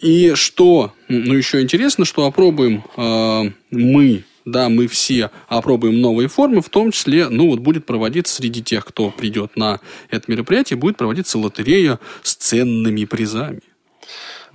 И 0.00 0.34
что, 0.34 0.92
ну, 1.08 1.34
еще 1.34 1.62
интересно, 1.62 2.04
что 2.04 2.26
опробуем 2.26 2.84
э, 2.96 3.50
мы, 3.70 4.24
да, 4.44 4.68
мы 4.68 4.86
все 4.86 5.30
опробуем 5.48 6.00
новые 6.00 6.28
формы, 6.28 6.60
в 6.60 6.68
том 6.68 6.90
числе, 6.90 7.28
ну, 7.28 7.48
вот 7.48 7.60
будет 7.60 7.86
проводиться 7.86 8.34
среди 8.34 8.62
тех, 8.62 8.84
кто 8.84 9.10
придет 9.10 9.56
на 9.56 9.80
это 10.10 10.30
мероприятие, 10.30 10.76
будет 10.76 10.96
проводиться 10.96 11.38
лотерея 11.38 11.98
с 12.22 12.34
ценными 12.34 13.04
призами. 13.04 13.60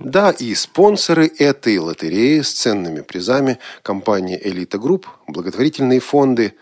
Да, 0.00 0.30
и 0.30 0.54
спонсоры 0.54 1.30
этой 1.38 1.78
лотереи 1.78 2.40
с 2.40 2.52
ценными 2.52 3.02
призами 3.02 3.58
компания 3.82 4.40
«Элита 4.42 4.78
Групп», 4.78 5.06
благотворительные 5.26 6.00
фонды, 6.00 6.54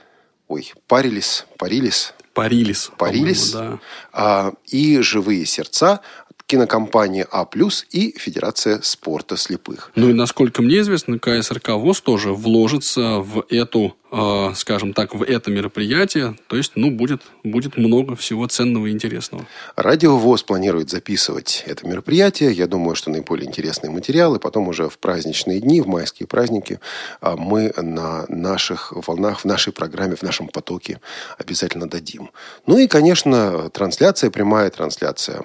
ой, 0.48 0.72
парились, 0.86 1.46
парились, 1.56 2.14
Парились. 2.34 2.90
Парились. 2.96 3.50
Да. 3.50 3.78
А, 4.12 4.52
и 4.66 5.00
«Живые 5.00 5.44
сердца», 5.44 6.02
кинокомпания 6.48 7.26
А+, 7.30 7.46
и 7.90 8.18
Федерация 8.18 8.80
спорта 8.82 9.36
слепых. 9.36 9.92
Ну 9.94 10.08
и 10.08 10.14
насколько 10.14 10.62
мне 10.62 10.80
известно, 10.80 11.18
КСРК 11.18 11.68
ВОЗ 11.72 12.00
тоже 12.00 12.32
вложится 12.32 13.18
в 13.18 13.44
эту, 13.50 13.94
э, 14.10 14.52
скажем 14.56 14.94
так, 14.94 15.14
в 15.14 15.22
это 15.22 15.50
мероприятие. 15.50 16.38
То 16.46 16.56
есть, 16.56 16.72
ну, 16.74 16.90
будет, 16.90 17.20
будет 17.44 17.76
много 17.76 18.16
всего 18.16 18.46
ценного 18.46 18.86
и 18.86 18.92
интересного. 18.92 19.46
Радио 19.76 20.16
ВОЗ 20.16 20.42
планирует 20.42 20.88
записывать 20.88 21.64
это 21.66 21.86
мероприятие. 21.86 22.52
Я 22.52 22.66
думаю, 22.66 22.96
что 22.96 23.10
наиболее 23.10 23.46
интересные 23.46 23.90
материалы. 23.90 24.38
Потом 24.38 24.68
уже 24.68 24.88
в 24.88 24.98
праздничные 24.98 25.60
дни, 25.60 25.82
в 25.82 25.86
майские 25.86 26.26
праздники 26.26 26.80
а, 27.20 27.36
мы 27.36 27.74
на 27.76 28.24
наших 28.28 28.94
волнах, 29.06 29.40
в 29.40 29.44
нашей 29.44 29.74
программе, 29.74 30.16
в 30.16 30.22
нашем 30.22 30.48
потоке 30.48 30.98
обязательно 31.36 31.90
дадим. 31.90 32.30
Ну 32.66 32.78
и, 32.78 32.86
конечно, 32.86 33.68
трансляция, 33.68 34.30
прямая 34.30 34.70
трансляция 34.70 35.42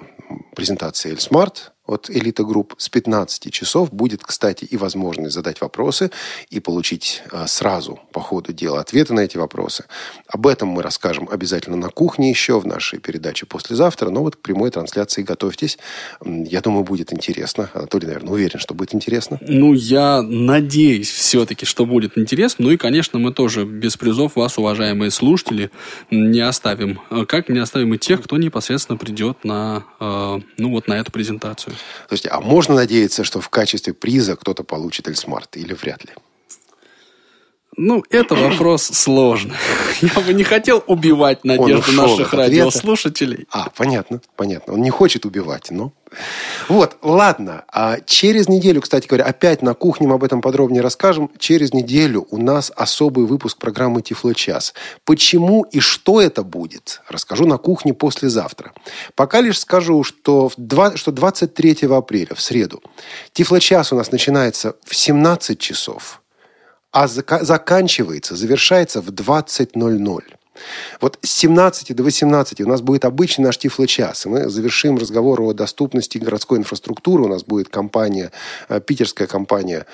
презентации 0.54 1.10
Эльсмарт 1.10 1.73
от 1.86 2.08
Элита 2.08 2.44
Групп 2.44 2.74
с 2.78 2.88
15 2.88 3.52
часов 3.52 3.92
будет, 3.92 4.22
кстати, 4.22 4.64
и 4.64 4.76
возможность 4.76 5.34
задать 5.34 5.60
вопросы 5.60 6.10
и 6.48 6.60
получить 6.60 7.22
а, 7.30 7.46
сразу 7.46 8.00
по 8.12 8.20
ходу 8.20 8.52
дела 8.52 8.80
ответы 8.80 9.12
на 9.12 9.20
эти 9.20 9.36
вопросы. 9.36 9.84
Об 10.26 10.46
этом 10.46 10.68
мы 10.68 10.82
расскажем 10.82 11.28
обязательно 11.30 11.76
на 11.76 11.88
кухне 11.90 12.30
еще 12.30 12.58
в 12.58 12.66
нашей 12.66 13.00
передаче 13.00 13.44
послезавтра. 13.46 14.08
Но 14.10 14.22
вот 14.22 14.36
к 14.36 14.38
прямой 14.38 14.70
трансляции 14.70 15.22
готовьтесь. 15.22 15.78
Я 16.24 16.60
думаю, 16.62 16.84
будет 16.84 17.12
интересно. 17.12 17.70
Анатолий, 17.74 18.06
наверное, 18.06 18.32
уверен, 18.32 18.58
что 18.58 18.74
будет 18.74 18.94
интересно. 18.94 19.38
Ну, 19.42 19.74
я 19.74 20.22
надеюсь 20.22 21.10
все-таки, 21.10 21.66
что 21.66 21.84
будет 21.84 22.16
интересно. 22.16 22.64
Ну 22.64 22.70
и, 22.70 22.76
конечно, 22.76 23.18
мы 23.18 23.32
тоже 23.32 23.64
без 23.64 23.96
призов 23.96 24.36
вас, 24.36 24.56
уважаемые 24.56 25.10
слушатели, 25.10 25.70
не 26.10 26.40
оставим. 26.40 27.00
Как 27.28 27.48
не 27.48 27.58
оставим 27.58 27.92
и 27.94 27.98
тех, 27.98 28.22
кто 28.22 28.38
непосредственно 28.38 28.96
придет 28.96 29.44
на, 29.44 29.84
э, 30.00 30.40
ну, 30.56 30.70
вот 30.70 30.88
на 30.88 30.94
эту 30.94 31.12
презентацию. 31.12 31.73
Слушайте, 32.08 32.30
а 32.30 32.40
можно 32.40 32.74
надеяться, 32.74 33.24
что 33.24 33.40
в 33.40 33.48
качестве 33.48 33.92
приза 33.92 34.36
кто-то 34.36 34.64
получит 34.64 35.08
Эльсмарт 35.08 35.56
или 35.56 35.74
вряд 35.74 36.04
ли? 36.04 36.12
Ну, 37.76 38.04
это 38.10 38.34
вопрос 38.34 38.84
сложный. 38.84 39.54
Я 40.00 40.20
бы 40.20 40.32
не 40.32 40.44
хотел 40.44 40.82
убивать 40.86 41.44
надежду 41.44 41.92
наших 41.92 42.32
радиослушателей. 42.32 43.46
А, 43.50 43.68
понятно, 43.76 44.20
понятно. 44.36 44.74
Он 44.74 44.82
не 44.82 44.90
хочет 44.90 45.24
убивать, 45.24 45.70
но... 45.70 45.92
Вот, 46.68 46.96
ладно. 47.02 47.64
А 47.72 47.98
через 48.00 48.48
неделю, 48.48 48.80
кстати 48.80 49.08
говоря, 49.08 49.24
опять 49.24 49.62
на 49.62 49.74
кухне 49.74 50.06
мы 50.06 50.14
об 50.14 50.24
этом 50.24 50.40
подробнее 50.40 50.82
расскажем. 50.82 51.30
Через 51.38 51.72
неделю 51.72 52.26
у 52.30 52.38
нас 52.38 52.70
особый 52.76 53.26
выпуск 53.26 53.58
программы 53.58 54.02
Тифло 54.02 54.34
час. 54.34 54.74
Почему 55.04 55.62
и 55.64 55.80
что 55.80 56.20
это 56.20 56.44
будет, 56.44 57.02
расскажу 57.08 57.46
на 57.46 57.58
кухне 57.58 57.94
послезавтра. 57.94 58.72
Пока 59.16 59.40
лишь 59.40 59.58
скажу, 59.58 60.04
что, 60.04 60.48
в 60.48 60.54
2, 60.56 60.96
что 60.96 61.10
23 61.10 61.88
апреля, 61.90 62.34
в 62.34 62.40
среду, 62.40 62.82
Тифло 63.32 63.58
час 63.58 63.92
у 63.92 63.96
нас 63.96 64.12
начинается 64.12 64.76
в 64.84 64.94
17 64.94 65.58
часов– 65.58 66.20
а 66.94 67.08
заканчивается, 67.08 68.36
завершается 68.36 69.00
в 69.00 69.08
20.00. 69.10 70.22
Вот 71.00 71.18
с 71.22 71.30
17 71.30 71.94
до 71.94 72.02
18 72.02 72.60
у 72.60 72.68
нас 72.68 72.80
будет 72.80 73.04
обычный 73.04 73.44
наш 73.44 73.58
Тифло-час. 73.58 74.26
И 74.26 74.28
мы 74.28 74.48
завершим 74.48 74.96
разговор 74.96 75.40
о 75.42 75.52
доступности 75.52 76.18
городской 76.18 76.58
инфраструктуры. 76.58 77.24
У 77.24 77.28
нас 77.28 77.44
будет 77.44 77.68
компания, 77.68 78.32
э, 78.68 78.80
питерская 78.80 79.26
компания, 79.26 79.86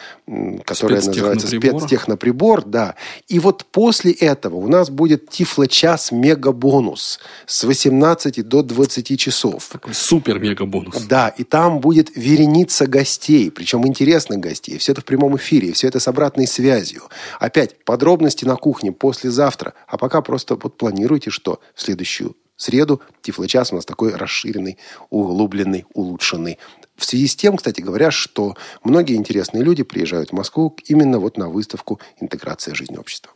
которая 0.65 1.03
называется 1.03 1.47
«Спецтехноприбор». 1.47 2.65
Да. 2.65 2.95
И 3.29 3.39
вот 3.39 3.65
после 3.71 4.13
этого 4.13 4.57
у 4.57 4.69
нас 4.69 4.91
будет 4.91 5.29
Тифло-час 5.31 6.13
мега-бонус 6.13 7.21
с 7.47 7.65
18 7.65 8.43
до 8.43 8.63
20 8.63 9.19
часов. 9.19 9.69
Такой 9.73 9.95
супер-мега-бонус. 9.95 11.03
Да, 11.05 11.29
и 11.29 11.45
там 11.45 11.81
будет 11.81 12.17
вереница 12.17 12.87
гостей, 12.87 13.51
причем 13.51 13.87
интересных 13.87 14.41
гостей. 14.41 14.79
Все 14.79 14.93
это 14.93 15.01
в 15.01 15.05
прямом 15.05 15.37
эфире, 15.37 15.73
все 15.73 15.89
это 15.89 16.01
с 16.01 16.09
обратной 16.09 16.47
связью. 16.47 17.03
Опять, 17.39 17.85
подробности 17.85 18.45
на 18.45 18.57
кухне 18.57 18.93
послезавтра. 18.93 19.75
А 19.87 19.97
пока 19.97 20.21
просто 20.21 20.50
просто 20.51 20.69
вот 20.69 20.77
планируйте, 20.77 21.31
что 21.31 21.61
в 21.75 21.81
следующую 21.81 22.37
среду 22.57 23.01
Тифлочас 23.23 23.73
у 23.73 23.77
нас 23.77 23.85
такой 23.85 24.15
расширенный, 24.15 24.79
углубленный, 25.11 25.87
улучшенный. 25.95 26.59
В 26.97 27.05
связи 27.05 27.27
с 27.27 27.37
тем, 27.37 27.57
кстати 27.57 27.81
говоря, 27.81 28.11
что 28.11 28.57
многие 28.85 29.17
интересные 29.17 29.65
люди 29.65 29.83
приезжают 29.83 30.31
в 30.31 30.33
Москву 30.35 30.77
именно 30.87 31.19
вот 31.19 31.39
на 31.39 31.49
выставку 31.49 32.01
«Интеграция 32.21 32.75
жизни 32.75 32.97
общества». 32.97 33.33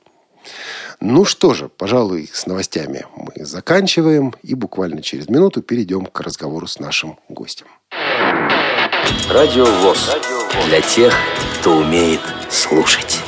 Ну 1.01 1.25
что 1.25 1.55
же, 1.55 1.71
пожалуй, 1.71 2.29
с 2.31 2.47
новостями 2.47 3.07
мы 3.17 3.47
заканчиваем 3.47 4.35
и 4.43 4.55
буквально 4.55 5.01
через 5.01 5.29
минуту 5.31 5.63
перейдем 5.63 6.05
к 6.05 6.21
разговору 6.21 6.67
с 6.67 6.79
нашим 6.79 7.19
гостем. 7.31 7.67
Радио 9.31 9.65
ВОЗ. 9.65 10.17
Для 10.67 10.83
тех, 10.83 11.15
кто 11.61 11.77
умеет 11.79 12.21
слушать. 12.51 13.21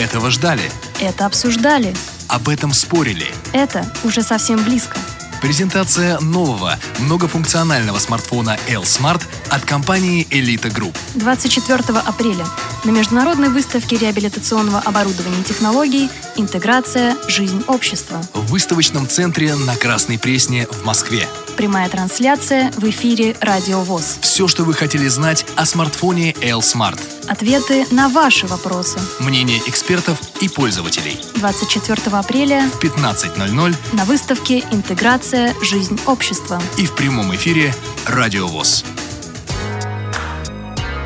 Этого 0.00 0.30
ждали. 0.30 0.62
Это 0.98 1.26
обсуждали. 1.26 1.94
Об 2.26 2.48
этом 2.48 2.72
спорили. 2.72 3.26
Это 3.52 3.84
уже 4.02 4.22
совсем 4.22 4.64
близко. 4.64 4.96
Презентация 5.42 6.18
нового 6.20 6.78
многофункционального 7.00 7.98
смартфона 7.98 8.56
L-Smart 8.66 9.20
от 9.50 9.62
компании 9.66 10.26
Elite 10.30 10.72
Group. 10.72 10.96
24 11.16 11.98
апреля 11.98 12.46
на 12.84 12.92
международной 12.92 13.50
выставке 13.50 13.98
реабилитационного 13.98 14.78
оборудования 14.78 15.40
и 15.40 15.44
технологий 15.44 16.08
«Интеграция. 16.36 17.14
Жизнь 17.28 17.62
общества». 17.66 18.22
В 18.32 18.46
выставочном 18.50 19.06
центре 19.06 19.54
на 19.54 19.76
Красной 19.76 20.18
Пресне 20.18 20.66
в 20.66 20.82
Москве. 20.86 21.28
Прямая 21.56 21.88
трансляция 21.88 22.70
в 22.76 22.84
эфире 22.88 23.36
«Радио 23.40 23.82
ВОЗ». 23.82 24.18
Все, 24.22 24.48
что 24.48 24.64
вы 24.64 24.74
хотели 24.74 25.08
знать 25.08 25.44
о 25.56 25.66
смартфоне 25.66 26.34
L-Smart. 26.40 26.98
Ответы 27.28 27.86
на 27.90 28.08
ваши 28.08 28.46
вопросы. 28.46 28.98
Мнение 29.18 29.60
экспертов 29.66 30.18
и 30.40 30.48
пользователей. 30.48 31.20
24 31.36 32.16
апреля 32.16 32.68
в 32.70 32.82
15.00 32.82 33.74
на 33.92 34.04
выставке 34.04 34.64
«Интеграция. 34.70 35.54
Жизнь 35.62 36.00
общества». 36.06 36.60
И 36.78 36.86
в 36.86 36.94
прямом 36.94 37.34
эфире 37.34 37.74
«Радио 38.06 38.46
ВОЗ». 38.46 38.84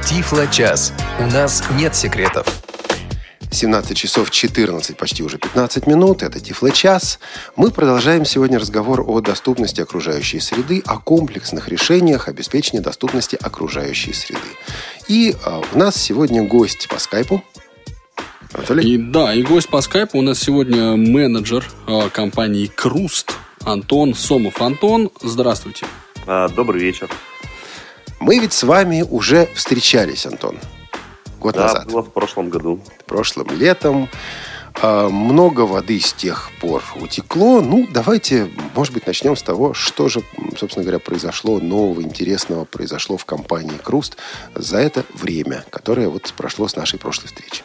Тифло-час. 0.04 0.92
У 1.18 1.26
нас 1.26 1.62
нет 1.72 1.96
секретов. 1.96 2.46
17 3.54 3.96
часов 3.96 4.30
14, 4.30 4.96
почти 4.96 5.22
уже 5.22 5.38
15 5.38 5.86
минут. 5.86 6.22
Это 6.22 6.40
Тифло-час. 6.40 7.20
Мы 7.56 7.70
продолжаем 7.70 8.24
сегодня 8.24 8.58
разговор 8.58 9.04
о 9.06 9.20
доступности 9.20 9.80
окружающей 9.80 10.40
среды, 10.40 10.82
о 10.84 10.98
комплексных 10.98 11.68
решениях 11.68 12.28
обеспечения 12.28 12.80
доступности 12.80 13.38
окружающей 13.40 14.12
среды. 14.12 14.40
И 15.08 15.36
а, 15.44 15.62
у 15.72 15.78
нас 15.78 15.94
сегодня 15.96 16.42
гость 16.42 16.88
по 16.88 16.98
скайпу. 16.98 17.42
Анатолий? 18.52 18.94
И, 18.94 18.98
да, 18.98 19.32
и 19.32 19.42
гость 19.42 19.68
по 19.68 19.80
скайпу 19.80 20.18
у 20.18 20.22
нас 20.22 20.40
сегодня 20.40 20.96
менеджер 20.96 21.64
а, 21.86 22.10
компании 22.10 22.66
«Круст» 22.66 23.34
Антон 23.64 24.14
Сомов. 24.14 24.60
Антон, 24.60 25.10
здравствуйте. 25.22 25.86
А, 26.26 26.48
добрый 26.48 26.82
вечер. 26.82 27.08
Мы 28.18 28.38
ведь 28.38 28.52
с 28.52 28.64
вами 28.64 29.02
уже 29.02 29.48
встречались, 29.54 30.26
Антон 30.26 30.58
год 31.44 31.54
да, 31.54 31.64
назад. 31.64 31.86
было 31.86 32.02
в 32.02 32.10
прошлом 32.10 32.48
году. 32.48 32.80
Прошлым 33.06 33.48
летом. 33.50 34.08
А, 34.80 35.10
много 35.10 35.60
воды 35.60 36.00
с 36.00 36.12
тех 36.14 36.50
пор 36.60 36.82
утекло. 36.96 37.60
Ну, 37.60 37.86
давайте, 37.92 38.48
может 38.74 38.94
быть, 38.94 39.06
начнем 39.06 39.36
с 39.36 39.42
того, 39.42 39.74
что 39.74 40.08
же, 40.08 40.22
собственно 40.56 40.84
говоря, 40.84 40.98
произошло 40.98 41.60
нового, 41.60 42.00
интересного, 42.00 42.64
произошло 42.64 43.18
в 43.18 43.26
компании 43.26 43.76
«Круст» 43.82 44.16
за 44.54 44.78
это 44.78 45.04
время, 45.14 45.64
которое 45.70 46.08
вот 46.08 46.32
прошло 46.36 46.66
с 46.66 46.76
нашей 46.76 46.98
прошлой 46.98 47.26
встречи. 47.26 47.62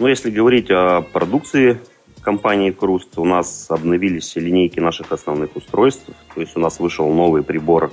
Ну, 0.00 0.08
если 0.08 0.30
говорить 0.30 0.68
о 0.70 1.02
продукции 1.02 1.80
компании 2.22 2.72
Круст, 2.72 3.16
у 3.18 3.24
нас 3.24 3.66
обновились 3.70 4.34
линейки 4.34 4.80
наших 4.80 5.12
основных 5.12 5.54
устройств. 5.54 6.06
То 6.34 6.40
есть 6.40 6.56
у 6.56 6.60
нас 6.60 6.80
вышел 6.80 7.08
новый 7.08 7.44
прибор 7.44 7.92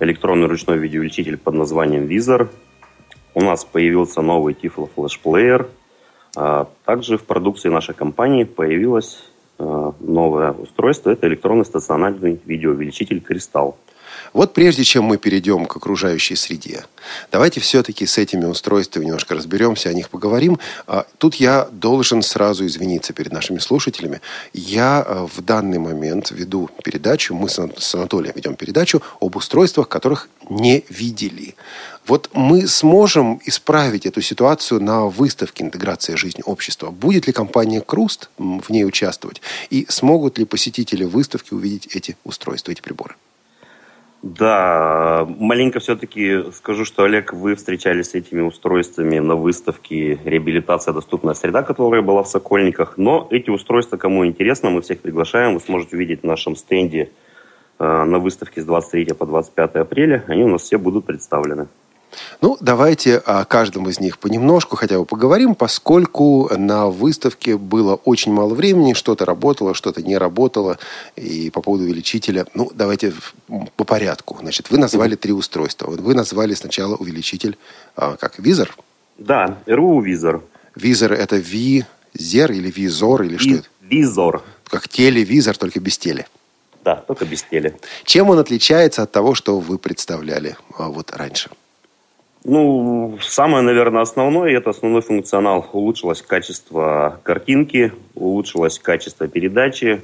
электронный 0.00 0.48
ручной 0.48 0.78
видеоувеличитель 0.78 1.36
под 1.36 1.54
названием 1.54 2.06
Визор. 2.06 2.50
У 3.34 3.42
нас 3.42 3.64
появился 3.64 4.22
новый 4.22 4.54
Tiflo 4.54 4.88
Flash 4.94 5.20
Player. 5.22 5.68
А 6.36 6.68
также 6.84 7.18
в 7.18 7.24
продукции 7.24 7.68
нашей 7.68 7.94
компании 7.94 8.44
появилось 8.44 9.24
а, 9.58 9.92
новое 10.00 10.52
устройство. 10.52 11.10
Это 11.10 11.26
электронный 11.26 11.64
стационарный 11.64 12.40
видеоувеличитель 12.44 13.20
«Кристалл». 13.20 13.76
Вот 14.32 14.52
прежде 14.52 14.84
чем 14.84 15.04
мы 15.04 15.18
перейдем 15.18 15.66
к 15.66 15.76
окружающей 15.76 16.36
среде, 16.36 16.84
давайте 17.32 17.60
все-таки 17.60 18.06
с 18.06 18.18
этими 18.18 18.44
устройствами 18.44 19.04
немножко 19.06 19.34
разберемся, 19.34 19.88
о 19.88 19.94
них 19.94 20.10
поговорим. 20.10 20.58
А, 20.86 21.06
тут 21.18 21.36
я 21.36 21.68
должен 21.72 22.22
сразу 22.22 22.66
извиниться 22.66 23.12
перед 23.12 23.32
нашими 23.32 23.58
слушателями. 23.58 24.20
Я 24.52 25.00
а, 25.00 25.26
в 25.26 25.42
данный 25.42 25.78
момент 25.78 26.30
веду 26.30 26.70
передачу, 26.84 27.34
мы 27.34 27.48
с 27.48 27.94
Анатолием 27.94 28.34
ведем 28.34 28.54
передачу 28.54 29.02
об 29.20 29.36
устройствах, 29.36 29.88
которых 29.88 30.28
не 30.48 30.84
видели. 30.88 31.54
Вот 32.06 32.30
мы 32.32 32.66
сможем 32.66 33.40
исправить 33.44 34.06
эту 34.06 34.20
ситуацию 34.20 34.82
на 34.82 35.06
выставке 35.06 35.62
«Интеграция 35.62 36.16
жизни 36.16 36.42
общества». 36.44 36.90
Будет 36.90 37.26
ли 37.26 37.32
компания 37.32 37.80
«Круст» 37.80 38.30
в 38.38 38.70
ней 38.70 38.84
участвовать? 38.84 39.40
И 39.70 39.86
смогут 39.88 40.38
ли 40.38 40.44
посетители 40.44 41.04
выставки 41.04 41.54
увидеть 41.54 41.94
эти 41.94 42.16
устройства, 42.24 42.72
эти 42.72 42.80
приборы? 42.80 43.14
Да, 44.22 45.26
маленько 45.38 45.80
все-таки 45.80 46.52
скажу, 46.52 46.84
что, 46.84 47.04
Олег, 47.04 47.32
вы 47.32 47.54
встречались 47.54 48.10
с 48.10 48.14
этими 48.14 48.42
устройствами 48.42 49.18
на 49.18 49.34
выставке 49.34 50.18
«Реабилитация. 50.24 50.92
Доступная 50.92 51.32
среда», 51.32 51.62
которая 51.62 52.02
была 52.02 52.22
в 52.22 52.28
Сокольниках. 52.28 52.98
Но 52.98 53.28
эти 53.30 53.48
устройства, 53.48 53.96
кому 53.96 54.26
интересно, 54.26 54.68
мы 54.68 54.82
всех 54.82 55.00
приглашаем. 55.00 55.54
Вы 55.54 55.60
сможете 55.60 55.96
увидеть 55.96 56.20
в 56.20 56.26
нашем 56.26 56.54
стенде 56.54 57.10
э, 57.78 58.04
на 58.04 58.18
выставке 58.18 58.60
с 58.60 58.66
23 58.66 59.14
по 59.14 59.24
25 59.24 59.76
апреля. 59.76 60.22
Они 60.28 60.44
у 60.44 60.48
нас 60.48 60.62
все 60.62 60.76
будут 60.76 61.06
представлены. 61.06 61.68
Ну, 62.40 62.56
давайте 62.60 63.16
о 63.18 63.44
каждом 63.44 63.88
из 63.88 64.00
них 64.00 64.18
понемножку 64.18 64.76
хотя 64.76 64.98
бы 64.98 65.04
поговорим, 65.04 65.54
поскольку 65.54 66.50
на 66.56 66.88
выставке 66.88 67.56
было 67.56 67.94
очень 67.94 68.32
мало 68.32 68.54
времени, 68.54 68.94
что-то 68.94 69.24
работало, 69.24 69.74
что-то 69.74 70.02
не 70.02 70.16
работало. 70.16 70.78
И 71.16 71.50
по 71.50 71.60
поводу 71.60 71.84
увеличителя, 71.84 72.46
ну, 72.54 72.70
давайте 72.74 73.12
по 73.76 73.84
порядку. 73.84 74.38
Значит, 74.40 74.70
вы 74.70 74.78
назвали 74.78 75.16
три 75.16 75.32
устройства. 75.32 75.90
Вы 75.90 76.14
назвали 76.14 76.54
сначала 76.54 76.96
увеличитель, 76.96 77.56
а, 77.96 78.16
как, 78.16 78.38
визор? 78.38 78.76
Да, 79.18 79.58
РУ 79.66 80.00
визор. 80.00 80.42
Визор 80.74 81.12
это 81.12 81.36
визер 81.36 82.52
или 82.52 82.70
визор 82.70 83.22
или 83.22 83.36
что 83.36 83.54
это? 83.54 83.68
Визор. 83.82 84.42
Как 84.64 84.88
телевизор, 84.88 85.56
только 85.56 85.80
без 85.80 85.98
теле. 85.98 86.26
Да, 86.84 86.96
только 86.96 87.24
без 87.26 87.42
теле. 87.42 87.76
Чем 88.04 88.30
он 88.30 88.38
отличается 88.38 89.02
от 89.02 89.12
того, 89.12 89.34
что 89.34 89.58
вы 89.60 89.78
представляли 89.78 90.56
а, 90.78 90.88
вот 90.88 91.12
раньше? 91.14 91.50
Ну, 92.42 93.18
самое, 93.20 93.62
наверное, 93.62 94.00
основное, 94.00 94.56
это 94.56 94.70
основной 94.70 95.02
функционал. 95.02 95.68
Улучшилось 95.72 96.22
качество 96.22 97.20
картинки, 97.22 97.92
улучшилось 98.14 98.78
качество 98.78 99.28
передачи, 99.28 100.00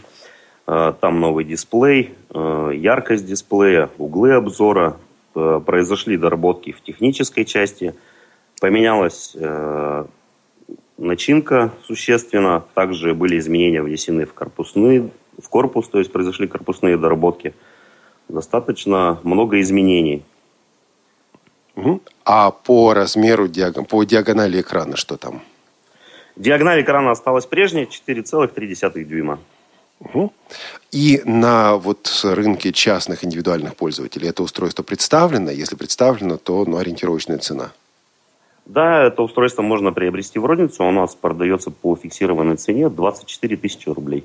э, 0.66 0.93
там 1.00 1.21
новый 1.21 1.47
дисплей, 1.47 2.12
э, 2.35 2.71
яркость 2.75 3.25
дисплея, 3.25 3.88
углы 3.97 4.33
обзора, 4.35 4.99
э, 5.35 5.61
произошли 5.64 6.19
доработки 6.19 6.73
в 6.73 6.83
технической 6.83 7.47
части, 7.47 7.95
поменялась 8.61 9.37
начинка 10.99 11.73
существенно, 11.85 12.64
также 12.73 13.14
были 13.14 13.38
изменения 13.38 13.83
внесены 13.83 14.25
в 14.25 14.33
корпусные, 14.33 15.11
в 15.38 15.49
корпус, 15.50 15.88
то 15.88 15.99
есть 15.99 16.11
произошли 16.11 16.47
корпусные 16.47 16.97
доработки. 16.97 17.55
Достаточно 18.28 19.21
много 19.23 19.61
изменений. 19.61 20.25
Угу. 21.76 22.00
А 22.25 22.50
по 22.50 22.95
размеру, 22.95 23.49
по 23.88 24.04
диагонали 24.04 24.61
экрана 24.61 24.97
что 24.97 25.16
там? 25.16 25.42
Диагональ 26.35 26.83
экрана 26.83 27.12
осталась 27.12 27.47
прежняя, 27.47 27.87
4,3 27.87 29.04
дюйма. 29.04 29.39
Угу. 30.00 30.32
И 30.93 31.23
на 31.25 31.76
вот 31.76 32.21
рынке 32.25 32.73
частных 32.73 33.25
индивидуальных 33.25 33.76
пользователей 33.76 34.28
это 34.28 34.43
устройство 34.43 34.82
представлено? 34.82 35.50
Если 35.50 35.76
представлено, 35.76 36.36
то 36.36 36.65
ну, 36.67 36.76
ориентировочная 36.76 37.39
цена– 37.39 37.73
да, 38.67 39.05
это 39.05 39.23
устройство 39.23 39.63
можно 39.63 39.93
приобрести 39.93 40.41
в 40.41 40.45
розницу. 40.45 40.85
У 40.85 40.91
нас 40.91 41.15
продается 41.15 41.71
по 41.71 41.95
фиксированной 41.95 42.57
цене 42.57 42.89
24 42.89 43.57
тысячи 43.57 43.89
рублей. 43.89 44.25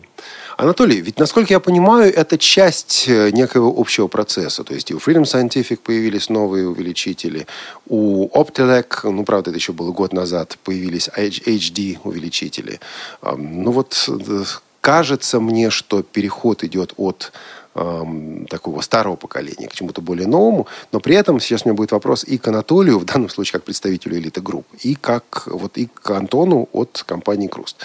Анатолий, 0.57 0.99
ведь, 0.99 1.19
насколько 1.19 1.53
я 1.53 1.59
понимаю, 1.59 2.11
это 2.11 2.39
часть 2.39 3.05
э, 3.07 3.29
некого 3.31 3.71
общего 3.79 4.07
процесса. 4.07 4.63
То 4.63 4.73
есть 4.73 4.89
и 4.89 4.95
у 4.95 4.97
Freedom 4.97 5.23
Scientific 5.23 5.77
появились 5.77 6.29
новые 6.29 6.67
увеличители, 6.67 7.45
у 7.87 8.29
Optelec, 8.29 9.09
ну, 9.09 9.23
правда, 9.23 9.51
это 9.51 9.59
еще 9.59 9.73
было 9.73 9.91
год 9.91 10.11
назад, 10.11 10.57
появились 10.63 11.09
HD 11.15 11.99
увеличители. 12.03 12.79
Ну 13.21 13.71
вот 13.71 14.09
э, 14.09 14.43
кажется 14.81 15.39
мне, 15.39 15.69
что 15.69 16.01
переход 16.01 16.63
идет 16.63 16.93
от 16.97 17.31
такого 17.73 18.81
старого 18.81 19.15
поколения 19.15 19.67
к 19.67 19.73
чему-то 19.73 20.01
более 20.01 20.27
новому. 20.27 20.67
Но 20.91 20.99
при 20.99 21.15
этом 21.15 21.39
сейчас 21.39 21.61
у 21.63 21.69
меня 21.69 21.75
будет 21.75 21.91
вопрос 21.91 22.23
и 22.23 22.37
к 22.37 22.47
Анатолию, 22.47 22.99
в 22.99 23.05
данном 23.05 23.29
случае 23.29 23.53
как 23.53 23.63
представителю 23.63 24.17
элиты 24.17 24.41
групп, 24.41 24.65
и, 24.81 24.95
как, 24.95 25.47
вот, 25.47 25.77
и 25.77 25.87
к 25.87 26.11
Антону 26.11 26.67
от 26.73 27.03
компании 27.05 27.47
«Круст». 27.47 27.77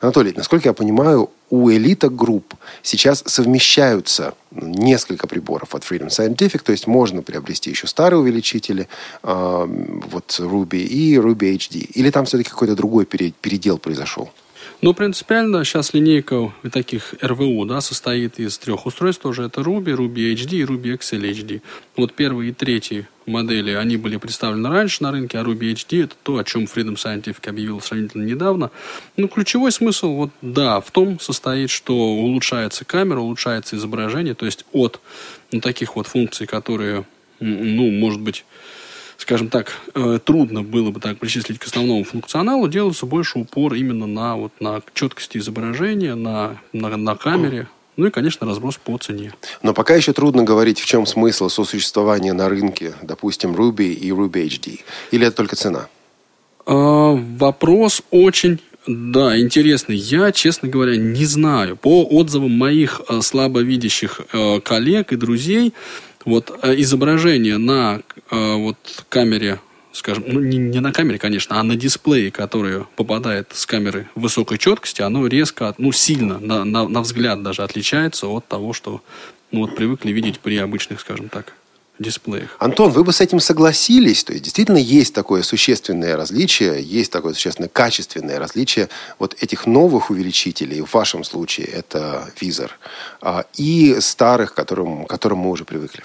Анатолий, 0.00 0.32
насколько 0.36 0.68
я 0.68 0.72
понимаю, 0.72 1.30
у 1.50 1.70
элита 1.70 2.08
групп 2.08 2.54
сейчас 2.82 3.22
совмещаются 3.26 4.34
несколько 4.52 5.26
приборов 5.26 5.74
от 5.74 5.82
Freedom 5.82 6.08
Scientific, 6.08 6.62
то 6.62 6.72
есть 6.72 6.86
можно 6.86 7.22
приобрести 7.22 7.70
еще 7.70 7.86
старые 7.86 8.20
увеличители, 8.20 8.88
вот 9.22 10.36
Ruby 10.38 10.78
и 10.78 11.16
Ruby 11.16 11.56
HD, 11.56 11.78
или 11.78 12.10
там 12.10 12.26
все-таки 12.26 12.50
какой-то 12.50 12.76
другой 12.76 13.06
передел 13.06 13.78
произошел? 13.78 14.30
Ну, 14.80 14.94
принципиально 14.94 15.64
сейчас 15.64 15.92
линейка 15.92 16.52
таких 16.72 17.14
РВУ 17.20 17.64
да, 17.64 17.80
состоит 17.80 18.38
из 18.38 18.58
трех 18.58 18.86
устройств 18.86 19.20
тоже. 19.20 19.42
Это 19.42 19.62
Ruby, 19.62 19.96
Ruby 19.96 20.32
HD 20.34 20.58
и 20.58 20.62
Ruby 20.62 20.96
XL 20.96 21.32
HD. 21.32 21.62
Вот 21.96 22.12
первые 22.12 22.50
и 22.50 22.52
третьи 22.52 23.08
модели, 23.26 23.72
они 23.72 23.96
были 23.96 24.18
представлены 24.18 24.68
раньше 24.68 25.02
на 25.02 25.10
рынке, 25.10 25.38
а 25.38 25.42
Ruby 25.42 25.72
HD 25.72 26.04
это 26.04 26.14
то, 26.22 26.38
о 26.38 26.44
чем 26.44 26.64
Freedom 26.64 26.94
Scientific 26.94 27.48
объявил 27.48 27.80
сравнительно 27.80 28.22
недавно. 28.22 28.70
Ну, 29.16 29.26
ключевой 29.26 29.72
смысл, 29.72 30.14
вот, 30.14 30.30
да, 30.42 30.80
в 30.80 30.92
том 30.92 31.18
состоит, 31.18 31.70
что 31.70 31.96
улучшается 31.96 32.84
камера, 32.84 33.18
улучшается 33.18 33.74
изображение, 33.74 34.34
то 34.34 34.46
есть 34.46 34.64
от 34.72 35.00
ну, 35.50 35.60
таких 35.60 35.96
вот 35.96 36.06
функций, 36.06 36.46
которые, 36.46 37.04
ну, 37.40 37.90
может 37.90 38.20
быть, 38.20 38.44
скажем 39.18 39.48
так, 39.48 39.72
э, 39.94 40.18
трудно 40.24 40.62
было 40.62 40.90
бы 40.90 41.00
так 41.00 41.18
причислить 41.18 41.58
к 41.58 41.66
основному 41.66 42.04
функционалу, 42.04 42.68
делался 42.68 43.04
больше 43.04 43.38
упор 43.38 43.74
именно 43.74 44.06
на, 44.06 44.36
вот, 44.36 44.52
на 44.60 44.80
четкости 44.94 45.36
изображения, 45.38 46.14
на, 46.14 46.58
на, 46.72 46.96
на 46.96 47.14
камере. 47.16 47.68
Ну 47.96 48.06
и, 48.06 48.10
конечно, 48.10 48.46
разброс 48.46 48.76
по 48.76 48.96
цене. 48.96 49.34
Но 49.60 49.74
пока 49.74 49.96
еще 49.96 50.12
трудно 50.12 50.44
говорить, 50.44 50.78
в 50.78 50.86
чем 50.86 51.04
смысл 51.04 51.48
сосуществования 51.48 52.32
на 52.32 52.48
рынке, 52.48 52.94
допустим, 53.02 53.56
Ruby 53.56 53.92
и 53.92 54.10
Ruby 54.10 54.46
HD. 54.46 54.80
Или 55.10 55.26
это 55.26 55.36
только 55.36 55.56
цена? 55.56 55.88
А, 56.64 56.74
вопрос 57.14 58.02
очень 58.12 58.60
да, 58.86 59.38
интересный. 59.38 59.96
Я, 59.96 60.32
честно 60.32 60.68
говоря, 60.68 60.96
не 60.96 61.26
знаю. 61.26 61.76
По 61.76 62.04
отзывам 62.04 62.52
моих 62.52 63.02
э, 63.06 63.20
слабовидящих 63.20 64.22
э, 64.32 64.60
коллег 64.60 65.12
и 65.12 65.16
друзей, 65.16 65.74
вот 66.28 66.58
э, 66.62 66.74
изображение 66.78 67.58
на 67.58 68.00
э, 68.30 68.54
вот 68.54 68.76
камере 69.08 69.60
скажем, 69.92 70.24
ну 70.26 70.40
не, 70.40 70.58
не 70.58 70.80
на 70.80 70.92
камере, 70.92 71.18
конечно, 71.18 71.58
а 71.58 71.62
на 71.64 71.74
дисплее, 71.74 72.30
который 72.30 72.84
попадает 72.96 73.48
с 73.52 73.66
камеры 73.66 74.08
высокой 74.14 74.56
четкости, 74.56 75.02
оно 75.02 75.26
резко, 75.26 75.74
ну 75.76 75.90
сильно, 75.90 76.38
на, 76.38 76.64
на, 76.64 76.88
на 76.88 77.00
взгляд 77.00 77.42
даже 77.42 77.62
отличается 77.62 78.28
от 78.28 78.46
того, 78.46 78.72
что 78.72 79.02
ну, 79.50 79.60
вот 79.60 79.74
привыкли 79.74 80.12
видеть 80.12 80.38
при 80.38 80.56
обычных, 80.58 81.00
скажем 81.00 81.28
так, 81.28 81.54
дисплеях. 81.98 82.56
Антон, 82.58 82.92
вы 82.92 83.02
бы 83.02 83.12
с 83.12 83.20
этим 83.20 83.40
согласились? 83.40 84.24
То 84.24 84.32
есть 84.32 84.44
действительно 84.44 84.76
есть 84.76 85.14
такое 85.14 85.42
существенное 85.42 86.16
различие, 86.16 86.82
есть 86.82 87.10
такое 87.10 87.34
существенное 87.34 87.68
качественное 87.68 88.38
различие 88.38 88.88
вот 89.18 89.36
этих 89.42 89.66
новых 89.66 90.10
увеличителей, 90.10 90.80
в 90.80 90.92
вашем 90.94 91.24
случае 91.24 91.66
это 91.66 92.30
визор, 92.40 92.78
а, 93.20 93.44
и 93.56 93.96
старых, 94.00 94.52
к 94.52 94.56
которым, 94.56 95.06
к 95.06 95.10
которым 95.10 95.38
мы 95.38 95.50
уже 95.50 95.64
привыкли. 95.64 96.04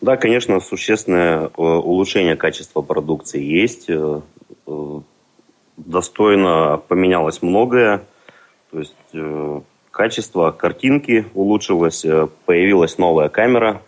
Да, 0.00 0.16
конечно, 0.16 0.60
существенное 0.60 1.46
э, 1.46 1.48
улучшение 1.56 2.36
качества 2.36 2.82
продукции 2.82 3.42
есть. 3.42 3.86
Э, 3.88 4.20
э, 4.66 5.00
достойно 5.76 6.80
поменялось 6.88 7.42
многое. 7.42 8.02
То 8.70 8.80
есть 8.80 8.94
качество 9.90 10.50
картинки 10.50 11.26
улучшилось, 11.34 12.04
появилась 12.44 12.98
новая 12.98 13.28
камера. 13.28 13.82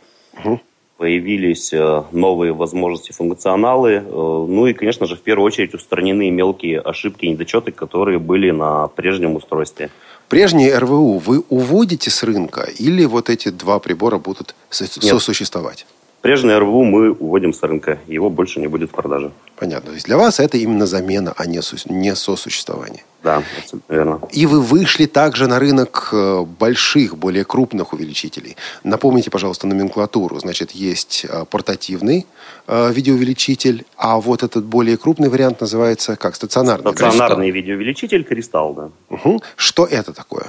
Угу. 0.44 0.60
появились 0.98 1.72
новые 2.12 2.52
возможности, 2.52 3.10
функционалы. 3.10 4.00
Ну 4.00 4.66
и, 4.66 4.72
конечно 4.72 5.06
же, 5.06 5.16
в 5.16 5.20
первую 5.20 5.46
очередь 5.46 5.74
устранены 5.74 6.30
мелкие 6.30 6.80
ошибки 6.80 7.24
и 7.24 7.30
недочеты, 7.30 7.72
которые 7.72 8.20
были 8.20 8.52
на 8.52 8.86
прежнем 8.86 9.34
устройстве. 9.34 9.90
Прежние 10.28 10.78
РВУ 10.78 11.18
вы 11.18 11.42
уводите 11.48 12.10
с 12.10 12.22
рынка 12.22 12.68
или 12.78 13.04
вот 13.04 13.30
эти 13.30 13.48
два 13.48 13.78
прибора 13.80 14.18
будут 14.18 14.54
сосуществовать? 14.70 15.86
Прежний 16.20 16.54
РВУ 16.54 16.82
мы 16.82 17.12
уводим 17.12 17.52
с 17.52 17.62
рынка. 17.62 17.98
Его 18.08 18.28
больше 18.28 18.58
не 18.58 18.66
будет 18.66 18.90
в 18.90 18.92
продаже. 18.92 19.30
Понятно. 19.56 19.90
То 19.90 19.94
есть 19.94 20.06
для 20.06 20.16
вас 20.16 20.40
это 20.40 20.58
именно 20.58 20.84
замена, 20.84 21.32
а 21.36 21.46
не, 21.46 21.60
не 21.92 22.14
сосуществование. 22.16 23.04
Да, 23.22 23.42
абсолютно 23.58 23.94
верно. 23.94 24.20
И 24.32 24.46
вы 24.46 24.60
вышли 24.60 25.06
также 25.06 25.46
на 25.46 25.60
рынок 25.60 26.10
э, 26.12 26.44
больших, 26.58 27.16
более 27.16 27.44
крупных 27.44 27.92
увеличителей. 27.92 28.56
Напомните, 28.82 29.30
пожалуйста, 29.30 29.68
номенклатуру. 29.68 30.38
Значит, 30.40 30.72
есть 30.72 31.24
э, 31.28 31.44
портативный 31.48 32.26
э, 32.66 32.92
видеоувеличитель, 32.92 33.84
а 33.96 34.18
вот 34.18 34.42
этот 34.42 34.64
более 34.64 34.96
крупный 34.96 35.28
вариант 35.28 35.60
называется 35.60 36.16
как? 36.16 36.34
Стационарный? 36.34 36.92
Стационарный 36.92 37.50
кристалл. 37.50 37.54
видеоувеличитель 37.54 38.24
«Кристалл», 38.24 38.74
да. 38.74 38.90
Угу. 39.10 39.42
Что 39.56 39.84
это 39.84 40.12
такое? 40.12 40.46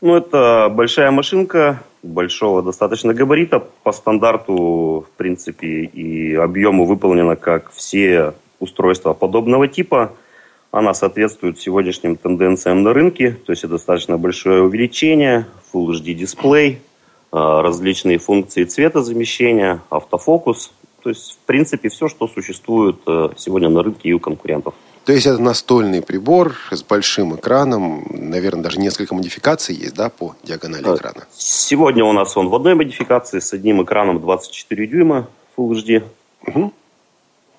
Ну, 0.00 0.16
это 0.16 0.68
большая 0.70 1.10
машинка, 1.10 1.82
большого 2.06 2.62
достаточно 2.62 3.12
габарита. 3.14 3.60
По 3.82 3.92
стандарту, 3.92 5.06
в 5.06 5.16
принципе, 5.16 5.84
и 5.84 6.34
объему 6.34 6.84
выполнена, 6.84 7.36
как 7.36 7.70
все 7.72 8.34
устройства 8.60 9.12
подобного 9.12 9.68
типа. 9.68 10.12
Она 10.70 10.94
соответствует 10.94 11.58
сегодняшним 11.58 12.16
тенденциям 12.16 12.82
на 12.82 12.92
рынке, 12.92 13.36
то 13.46 13.52
есть 13.52 13.64
это 13.64 13.74
достаточно 13.74 14.18
большое 14.18 14.62
увеличение, 14.62 15.46
Full 15.72 15.92
HD 15.92 16.12
дисплей, 16.12 16.80
а, 17.32 17.62
различные 17.62 18.18
функции 18.18 18.64
цветозамещения, 18.64 19.80
автофокус. 19.90 20.72
То 21.02 21.10
есть, 21.10 21.38
в 21.42 21.46
принципе, 21.46 21.88
все, 21.88 22.08
что 22.08 22.26
существует 22.26 22.96
э, 23.06 23.28
сегодня 23.36 23.68
на 23.68 23.84
рынке 23.84 24.08
и 24.08 24.12
у 24.12 24.18
конкурентов. 24.18 24.74
То 25.06 25.12
есть 25.12 25.24
это 25.24 25.40
настольный 25.40 26.02
прибор 26.02 26.56
с 26.72 26.82
большим 26.82 27.36
экраном, 27.36 28.04
наверное, 28.10 28.64
даже 28.64 28.80
несколько 28.80 29.14
модификаций 29.14 29.72
есть, 29.72 29.94
да, 29.94 30.10
по 30.10 30.34
диагонали 30.42 30.82
экрана? 30.82 31.28
Сегодня 31.36 32.04
у 32.04 32.12
нас 32.12 32.36
он 32.36 32.48
в 32.48 32.54
одной 32.56 32.74
модификации 32.74 33.38
с 33.38 33.52
одним 33.52 33.84
экраном 33.84 34.20
24 34.20 34.86
дюйма 34.88 35.28
Full 35.56 35.70
HD. 35.74 36.02
Угу. 36.48 36.72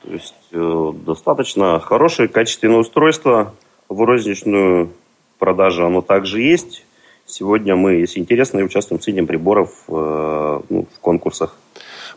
То 0.04 0.12
есть 0.12 0.36
э, 0.52 0.92
достаточно 1.06 1.80
хорошее, 1.80 2.28
качественное 2.28 2.80
устройство. 2.80 3.54
В 3.88 4.04
розничную 4.04 4.92
продажу 5.40 5.86
оно 5.86 6.02
также 6.02 6.42
есть. 6.42 6.84
Сегодня 7.26 7.78
мы, 7.78 7.94
если 7.94 8.20
интересно, 8.20 8.62
участвуем 8.62 9.02
с 9.02 9.08
этим 9.08 9.26
приборов 9.26 9.70
э, 9.88 10.62
ну, 10.68 10.86
в 10.94 11.00
конкурсах. 11.00 11.56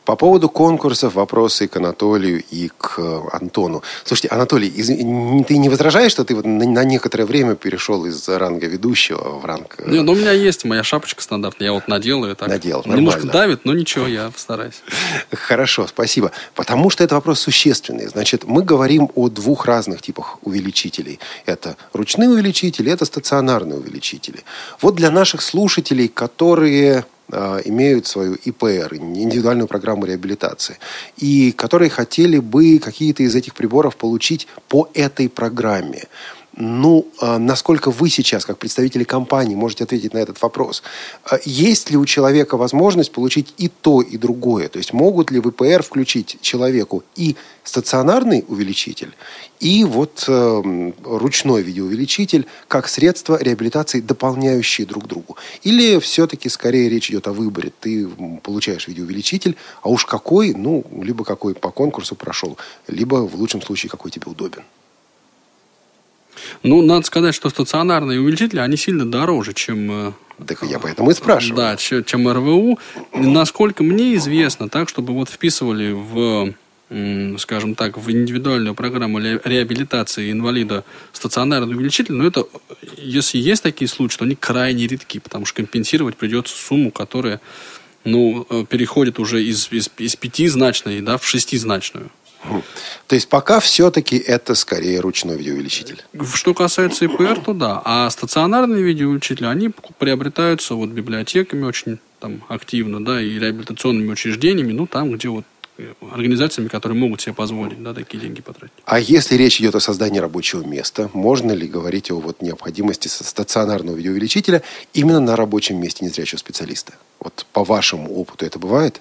По 0.04 0.16
поводу 0.16 0.48
конкурсов 0.48 1.14
вопросы 1.14 1.68
к 1.68 1.76
Анатолию 1.76 2.42
и 2.50 2.70
к 2.76 2.98
э, 2.98 3.20
Антону. 3.32 3.82
Слушайте, 4.04 4.28
Анатолий, 4.28 4.68
из, 4.68 4.86
ты 5.46 5.58
не 5.58 5.68
возражаешь, 5.68 6.12
что 6.12 6.24
ты 6.24 6.34
вот 6.34 6.46
на, 6.46 6.66
на 6.66 6.84
некоторое 6.84 7.26
время 7.26 7.54
перешел 7.54 8.06
из 8.06 8.28
ранга 8.28 8.66
ведущего 8.66 9.38
в 9.38 9.44
ранг... 9.44 9.76
Э, 9.78 9.90
Нет, 9.90 10.04
ну 10.04 10.12
у 10.12 10.14
меня 10.16 10.32
есть 10.32 10.64
моя 10.64 10.82
шапочка 10.82 11.22
стандартная, 11.22 11.68
я 11.68 11.72
вот 11.72 11.86
надел 11.86 12.24
ее 12.24 12.34
так. 12.34 12.48
Надел, 12.48 12.82
Немножко 12.86 13.26
давит, 13.26 13.64
но 13.64 13.74
ничего, 13.74 14.06
я 14.06 14.30
постараюсь. 14.30 14.82
Хорошо, 15.32 15.86
спасибо. 15.86 16.32
Потому 16.54 16.90
что 16.90 17.04
это 17.04 17.14
вопрос 17.14 17.40
существенный. 17.40 18.08
Значит, 18.08 18.44
мы 18.44 18.62
говорим 18.62 19.10
о 19.14 19.28
двух 19.28 19.66
разных 19.66 20.02
типах 20.02 20.38
увеличителей. 20.42 21.20
Это 21.46 21.76
ручные 21.92 22.28
увеличители, 22.28 22.90
это 22.90 23.04
стационарные 23.04 23.78
увеличители. 23.78 24.44
Вот 24.80 24.96
для 24.96 25.10
наших 25.10 25.42
слушателей, 25.42 26.08
которые 26.08 27.04
имеют 27.64 28.06
свою 28.06 28.34
ИПР, 28.34 28.94
индивидуальную 28.94 29.68
программу 29.68 30.06
реабилитации, 30.06 30.78
и 31.16 31.52
которые 31.52 31.90
хотели 31.90 32.38
бы 32.38 32.78
какие-то 32.78 33.22
из 33.22 33.34
этих 33.34 33.54
приборов 33.54 33.96
получить 33.96 34.46
по 34.68 34.88
этой 34.94 35.28
программе. 35.28 36.04
Ну, 36.56 37.06
а 37.20 37.38
насколько 37.38 37.90
вы 37.90 38.10
сейчас, 38.10 38.44
как 38.44 38.58
представители 38.58 39.04
компании, 39.04 39.54
можете 39.54 39.84
ответить 39.84 40.14
на 40.14 40.18
этот 40.18 40.42
вопрос? 40.42 40.82
А 41.24 41.38
есть 41.44 41.90
ли 41.90 41.96
у 41.96 42.04
человека 42.04 42.56
возможность 42.56 43.12
получить 43.12 43.54
и 43.56 43.68
то, 43.68 44.02
и 44.02 44.16
другое? 44.16 44.68
То 44.68 44.78
есть 44.78 44.92
могут 44.92 45.30
ли 45.30 45.38
в 45.38 45.48
ИПР 45.48 45.82
включить 45.82 46.38
человеку 46.40 47.04
и 47.14 47.36
стационарный 47.62 48.44
увеличитель, 48.48 49.14
и 49.60 49.84
вот 49.84 50.24
э, 50.26 50.92
ручной 51.04 51.62
видеоувеличитель 51.62 52.46
как 52.66 52.88
средство 52.88 53.40
реабилитации, 53.40 54.00
дополняющие 54.00 54.86
друг 54.86 55.06
другу? 55.06 55.36
Или 55.62 56.00
все-таки 56.00 56.48
скорее 56.48 56.88
речь 56.88 57.10
идет 57.10 57.28
о 57.28 57.32
выборе? 57.32 57.72
Ты 57.78 58.08
получаешь 58.42 58.88
видеоувеличитель, 58.88 59.56
а 59.82 59.88
уж 59.88 60.04
какой, 60.04 60.52
ну, 60.54 60.84
либо 61.00 61.24
какой 61.24 61.54
по 61.54 61.70
конкурсу 61.70 62.16
прошел, 62.16 62.58
либо 62.88 63.26
в 63.26 63.36
лучшем 63.36 63.62
случае 63.62 63.90
какой 63.90 64.10
тебе 64.10 64.26
удобен. 64.26 64.62
Ну, 66.62 66.82
надо 66.82 67.06
сказать, 67.06 67.34
что 67.34 67.48
стационарные 67.48 68.20
увеличители, 68.20 68.60
они 68.60 68.76
сильно 68.76 69.10
дороже, 69.10 69.54
чем... 69.54 70.08
Э, 70.08 70.12
так 70.46 70.62
я 70.62 70.78
поэтому 70.78 71.10
и 71.10 71.14
спрашиваю. 71.14 71.56
Да, 71.56 71.76
чем 71.76 72.30
РВУ. 72.30 72.78
Насколько 73.14 73.82
мне 73.82 74.14
известно, 74.16 74.68
так, 74.68 74.88
чтобы 74.88 75.14
вот 75.14 75.28
вписывали 75.28 75.92
в 75.92 76.54
скажем 77.38 77.76
так, 77.76 77.96
в 77.98 78.10
индивидуальную 78.10 78.74
программу 78.74 79.20
реабилитации 79.20 80.32
инвалида 80.32 80.84
стационарный 81.12 81.76
увеличитель, 81.76 82.14
но 82.14 82.26
это, 82.26 82.46
если 82.96 83.38
есть 83.38 83.62
такие 83.62 83.86
случаи, 83.86 84.18
то 84.18 84.24
они 84.24 84.34
крайне 84.34 84.88
редки, 84.88 85.20
потому 85.20 85.46
что 85.46 85.56
компенсировать 85.58 86.16
придется 86.16 86.56
сумму, 86.56 86.90
которая 86.90 87.40
ну, 88.04 88.44
э, 88.50 88.64
переходит 88.68 89.20
уже 89.20 89.44
из, 89.44 89.70
из, 89.70 89.88
из 89.98 90.16
пятизначной 90.16 91.00
да, 91.00 91.16
в 91.16 91.24
шестизначную. 91.24 92.10
То 93.06 93.14
есть 93.14 93.28
пока 93.28 93.60
все-таки 93.60 94.16
это 94.16 94.54
скорее 94.54 95.00
ручной 95.00 95.36
видеоувеличитель. 95.36 96.02
Что 96.34 96.54
касается 96.54 97.04
ИПР, 97.04 97.40
то 97.44 97.52
да. 97.52 97.82
А 97.84 98.08
стационарные 98.10 98.82
видеоувеличители, 98.82 99.46
они 99.46 99.70
приобретаются 99.98 100.74
вот 100.74 100.90
библиотеками 100.90 101.64
очень 101.64 101.98
там, 102.18 102.42
активно, 102.48 103.04
да, 103.04 103.20
и 103.20 103.38
реабилитационными 103.38 104.12
учреждениями, 104.12 104.72
ну, 104.72 104.86
там, 104.86 105.10
где 105.12 105.28
вот 105.28 105.44
э, 105.78 105.92
организациями, 106.12 106.68
которые 106.68 106.98
могут 106.98 107.22
себе 107.22 107.34
позволить 107.34 107.82
да, 107.82 107.94
такие 107.94 108.18
деньги 108.18 108.42
потратить. 108.42 108.74
А 108.84 109.00
если 109.00 109.36
речь 109.36 109.58
идет 109.60 109.74
о 109.74 109.80
создании 109.80 110.18
рабочего 110.18 110.62
места, 110.62 111.10
можно 111.14 111.52
ли 111.52 111.66
говорить 111.66 112.10
о 112.10 112.20
вот 112.20 112.42
необходимости 112.42 113.08
стационарного 113.08 113.96
видеоувеличителя 113.96 114.62
именно 114.92 115.20
на 115.20 115.34
рабочем 115.34 115.80
месте 115.80 116.04
незрячего 116.04 116.38
специалиста? 116.38 116.92
Вот 117.18 117.46
по 117.52 117.64
вашему 117.64 118.12
опыту 118.14 118.44
это 118.44 118.58
бывает? 118.58 119.00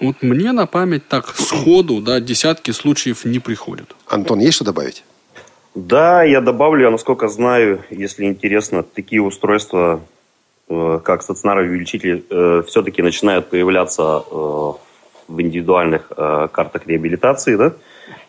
Вот 0.00 0.22
мне 0.22 0.52
на 0.52 0.66
память 0.66 1.08
так 1.08 1.34
сходу, 1.36 2.00
да, 2.00 2.20
десятки 2.20 2.70
случаев 2.70 3.24
не 3.24 3.38
приходят. 3.38 3.96
Антон, 4.06 4.40
есть 4.40 4.56
что 4.56 4.64
добавить? 4.64 5.04
Да, 5.74 6.22
я 6.22 6.40
добавлю, 6.40 6.84
я 6.84 6.90
насколько 6.90 7.28
знаю, 7.28 7.80
если 7.90 8.24
интересно, 8.24 8.82
такие 8.82 9.22
устройства, 9.22 10.00
э, 10.68 11.00
как 11.02 11.22
стационарный 11.22 11.68
увеличитель, 11.68 12.24
э, 12.28 12.62
все-таки 12.66 13.02
начинают 13.02 13.48
появляться 13.50 14.22
э, 14.30 14.72
в 15.28 15.40
индивидуальных 15.40 16.08
картах 16.08 16.86
реабилитации, 16.86 17.56
да? 17.56 17.72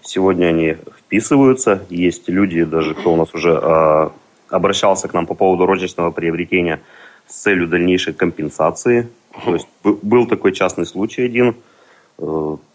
Сегодня 0.02 0.48
они 0.48 0.78
вписываются. 1.00 1.86
Есть 1.90 2.28
люди, 2.28 2.64
даже 2.64 2.96
кто 2.96 3.14
у 3.14 3.16
нас 3.16 3.36
уже 3.36 4.12
обращался 4.50 5.08
к 5.08 5.14
нам 5.14 5.28
по 5.28 5.36
поводу 5.36 5.68
розничного 5.68 6.10
приобретения 6.10 6.82
с 7.28 7.36
целью 7.36 7.68
дальнейшей 7.68 8.14
компенсации 8.14 9.10
то 9.46 9.54
есть 9.54 9.68
был 9.84 10.28
такой 10.28 10.54
частный 10.54 10.86
случай 10.86 11.24
один. 11.24 11.56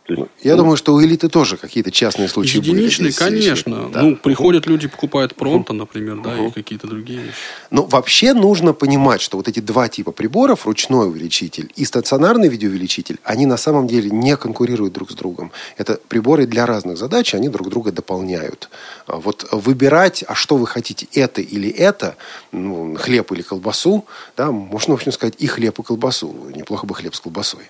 Есть, 0.09 0.23
Я 0.43 0.53
ну, 0.53 0.62
думаю, 0.62 0.77
что 0.77 0.95
у 0.95 1.03
элиты 1.03 1.29
тоже 1.29 1.57
какие-то 1.57 1.93
частные 1.93 2.29
случаи 2.29 2.57
единичные, 2.57 3.11
были. 3.11 3.17
конечно. 3.17 3.88
Да. 3.88 4.03
Ну, 4.03 4.17
приходят 4.17 4.67
люди, 4.67 4.88
покупают 4.88 5.35
Пронто, 5.37 5.73
например, 5.73 6.21
да, 6.23 6.37
и 6.37 6.51
какие-то 6.51 6.88
другие 6.88 7.21
вещи. 7.21 7.35
Но 7.71 7.85
вообще 7.85 8.35
нужно 8.35 8.73
понимать, 8.73 9.21
что 9.21 9.37
вот 9.37 9.47
эти 9.47 9.61
два 9.61 9.88
типа 9.88 10.11
приборов, 10.11 10.67
ручной 10.67 11.09
увеличитель 11.09 11.73
и 11.77 11.85
стационарный 11.85 12.49
видеоувеличитель, 12.49 13.21
они 13.23 13.47
на 13.47 13.57
самом 13.57 13.87
деле 13.87 14.11
не 14.11 14.37
конкурируют 14.37 14.93
друг 14.93 15.12
с 15.12 15.15
другом. 15.15 15.53
Это 15.77 16.01
приборы 16.09 16.47
для 16.47 16.67
разных 16.67 16.99
задач, 16.99 17.35
они 17.35 17.49
друг 17.49 17.71
друга 17.71 17.93
дополняют. 17.93 18.71
А 19.07 19.19
вот 19.19 19.47
выбирать, 19.53 20.25
а 20.27 20.35
что 20.35 20.57
вы 20.57 20.67
хотите, 20.67 21.07
это 21.12 21.41
или 21.41 21.69
это, 21.71 22.17
ну, 22.51 22.97
хлеб 22.97 23.31
или 23.33 23.43
колбасу, 23.43 24.05
да, 24.37 24.51
можно, 24.51 24.95
в 24.95 24.97
общем, 24.97 25.12
сказать, 25.12 25.35
и 25.38 25.47
хлеб, 25.47 25.79
и 25.79 25.83
колбасу. 25.83 26.35
Неплохо 26.55 26.87
бы 26.87 26.95
хлеб 26.95 27.15
с 27.15 27.21
колбасой. 27.21 27.62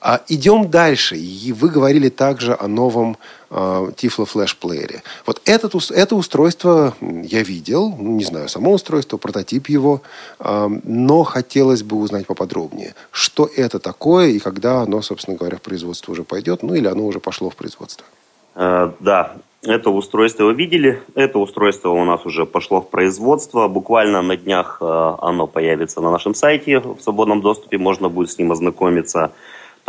А 0.00 0.22
идем 0.28 0.70
дальше. 0.70 1.16
И 1.16 1.52
вы 1.52 1.68
говорили 1.68 2.08
также 2.08 2.56
о 2.58 2.68
новом 2.68 3.18
э, 3.50 3.54
Tiflo 3.54 4.26
Flash 4.26 4.56
плеере. 4.58 5.02
Вот 5.26 5.42
этот, 5.44 5.74
это 5.90 6.16
устройство 6.16 6.94
я 7.00 7.42
видел, 7.42 7.94
не 7.98 8.24
знаю, 8.24 8.48
само 8.48 8.72
устройство, 8.72 9.18
прототип 9.18 9.68
его, 9.68 10.00
э, 10.38 10.68
но 10.84 11.22
хотелось 11.24 11.82
бы 11.82 11.96
узнать 11.96 12.26
поподробнее, 12.26 12.94
что 13.10 13.48
это 13.54 13.78
такое 13.78 14.28
и 14.28 14.38
когда 14.38 14.80
оно, 14.80 15.02
собственно 15.02 15.36
говоря, 15.36 15.58
в 15.58 15.62
производство 15.62 16.12
уже 16.12 16.24
пойдет, 16.24 16.62
ну 16.62 16.74
или 16.74 16.86
оно 16.86 17.04
уже 17.04 17.20
пошло 17.20 17.50
в 17.50 17.56
производство. 17.56 18.06
Э, 18.54 18.92
да, 19.00 19.34
Это 19.62 19.90
устройство 19.90 20.44
вы 20.44 20.54
видели. 20.54 21.02
Это 21.14 21.38
устройство 21.38 21.90
у 21.90 22.04
нас 22.06 22.24
уже 22.24 22.46
пошло 22.46 22.80
в 22.80 22.88
производство. 22.88 23.68
Буквально 23.68 24.22
на 24.22 24.34
днях 24.38 24.78
оно 24.80 25.46
появится 25.46 26.00
на 26.00 26.10
нашем 26.10 26.34
сайте 26.34 26.78
в 26.78 26.98
свободном 27.00 27.42
доступе. 27.42 27.76
Можно 27.76 28.08
будет 28.08 28.30
с 28.30 28.38
ним 28.38 28.52
ознакомиться. 28.52 29.32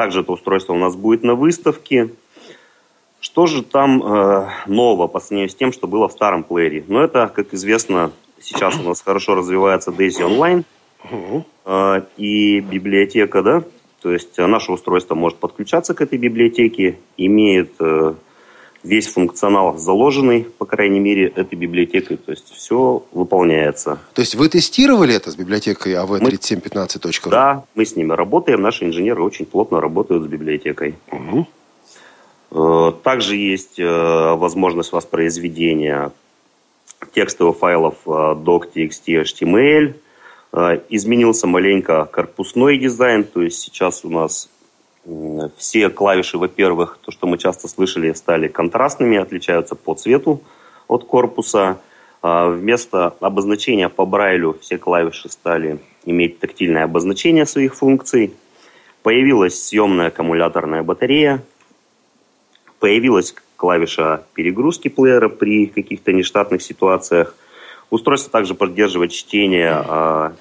Также 0.01 0.21
это 0.21 0.31
устройство 0.31 0.73
у 0.73 0.77
нас 0.77 0.95
будет 0.95 1.21
на 1.21 1.35
выставке. 1.35 2.09
Что 3.19 3.45
же 3.45 3.61
там 3.61 4.01
э, 4.01 4.49
нового 4.65 5.05
по 5.05 5.19
сравнению 5.19 5.51
с 5.51 5.53
тем, 5.53 5.71
что 5.71 5.85
было 5.85 6.07
в 6.07 6.11
старом 6.11 6.43
плеере? 6.43 6.83
Ну, 6.87 7.01
это, 7.01 7.27
как 7.27 7.53
известно, 7.53 8.11
сейчас 8.39 8.79
у 8.79 8.81
нас 8.81 8.99
хорошо 8.99 9.35
развивается 9.35 9.91
Daisy 9.91 10.27
Online 10.27 10.63
э, 11.65 12.01
и 12.17 12.61
библиотека, 12.61 13.43
да? 13.43 13.63
То 14.01 14.11
есть 14.11 14.39
э, 14.39 14.47
наше 14.47 14.71
устройство 14.71 15.13
может 15.13 15.37
подключаться 15.37 15.93
к 15.93 16.01
этой 16.01 16.17
библиотеке, 16.17 16.97
имеет 17.15 17.73
э, 17.79 18.15
весь 18.83 19.07
функционал 19.07 19.77
заложенный, 19.77 20.43
по 20.57 20.65
крайней 20.65 20.99
мере, 20.99 21.27
этой 21.27 21.55
библиотекой. 21.55 22.17
То 22.17 22.31
есть 22.31 22.51
все 22.53 23.03
выполняется. 23.11 23.99
То 24.13 24.21
есть 24.21 24.35
вы 24.35 24.49
тестировали 24.49 25.13
это 25.13 25.31
с 25.31 25.35
библиотекой 25.35 25.93
av3715.ru? 25.93 27.29
Да, 27.29 27.63
мы 27.75 27.85
с 27.85 27.95
ними 27.95 28.13
работаем. 28.13 28.61
Наши 28.61 28.85
инженеры 28.85 29.23
очень 29.23 29.45
плотно 29.45 29.81
работают 29.81 30.23
с 30.23 30.27
библиотекой. 30.27 30.95
Угу. 31.11 31.47
Также 33.03 33.37
есть 33.37 33.79
э, 33.79 33.85
возможность 33.85 34.91
воспроизведения 34.91 36.11
текстовых 37.13 37.57
файлов 37.57 37.95
doc, 38.05 38.71
txt, 38.75 39.23
html. 39.23 39.95
Изменился 40.89 41.47
маленько 41.47 42.03
корпусной 42.05 42.77
дизайн, 42.77 43.23
то 43.23 43.41
есть 43.41 43.59
сейчас 43.59 44.03
у 44.03 44.09
нас 44.09 44.49
все 45.57 45.89
клавиши, 45.89 46.37
во-первых, 46.37 46.99
то, 47.01 47.11
что 47.11 47.27
мы 47.27 47.37
часто 47.37 47.67
слышали, 47.67 48.13
стали 48.13 48.47
контрастными, 48.47 49.17
отличаются 49.17 49.75
по 49.75 49.95
цвету 49.95 50.41
от 50.87 51.05
корпуса. 51.05 51.79
А, 52.21 52.49
вместо 52.49 53.15
обозначения 53.19 53.89
по 53.89 54.05
Брайлю 54.05 54.57
все 54.61 54.77
клавиши 54.77 55.29
стали 55.29 55.79
иметь 56.05 56.39
тактильное 56.39 56.83
обозначение 56.83 57.45
своих 57.45 57.75
функций. 57.75 58.33
Появилась 59.01 59.63
съемная 59.63 60.07
аккумуляторная 60.07 60.83
батарея. 60.83 61.43
Появилась 62.79 63.33
клавиша 63.55 64.23
перегрузки 64.33 64.87
плеера 64.87 65.29
при 65.29 65.65
каких-то 65.65 66.13
нештатных 66.13 66.61
ситуациях. 66.61 67.35
Устройство 67.89 68.31
также 68.31 68.53
поддерживает 68.53 69.11
чтение 69.11 69.83
э, 69.87 70.31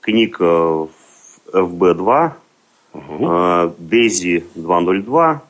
книг 0.00 0.40
в 0.40 0.90
FB2, 1.52 2.32
Угу. 2.96 3.24
Daisy 3.78 4.44
2.02, 4.54 5.40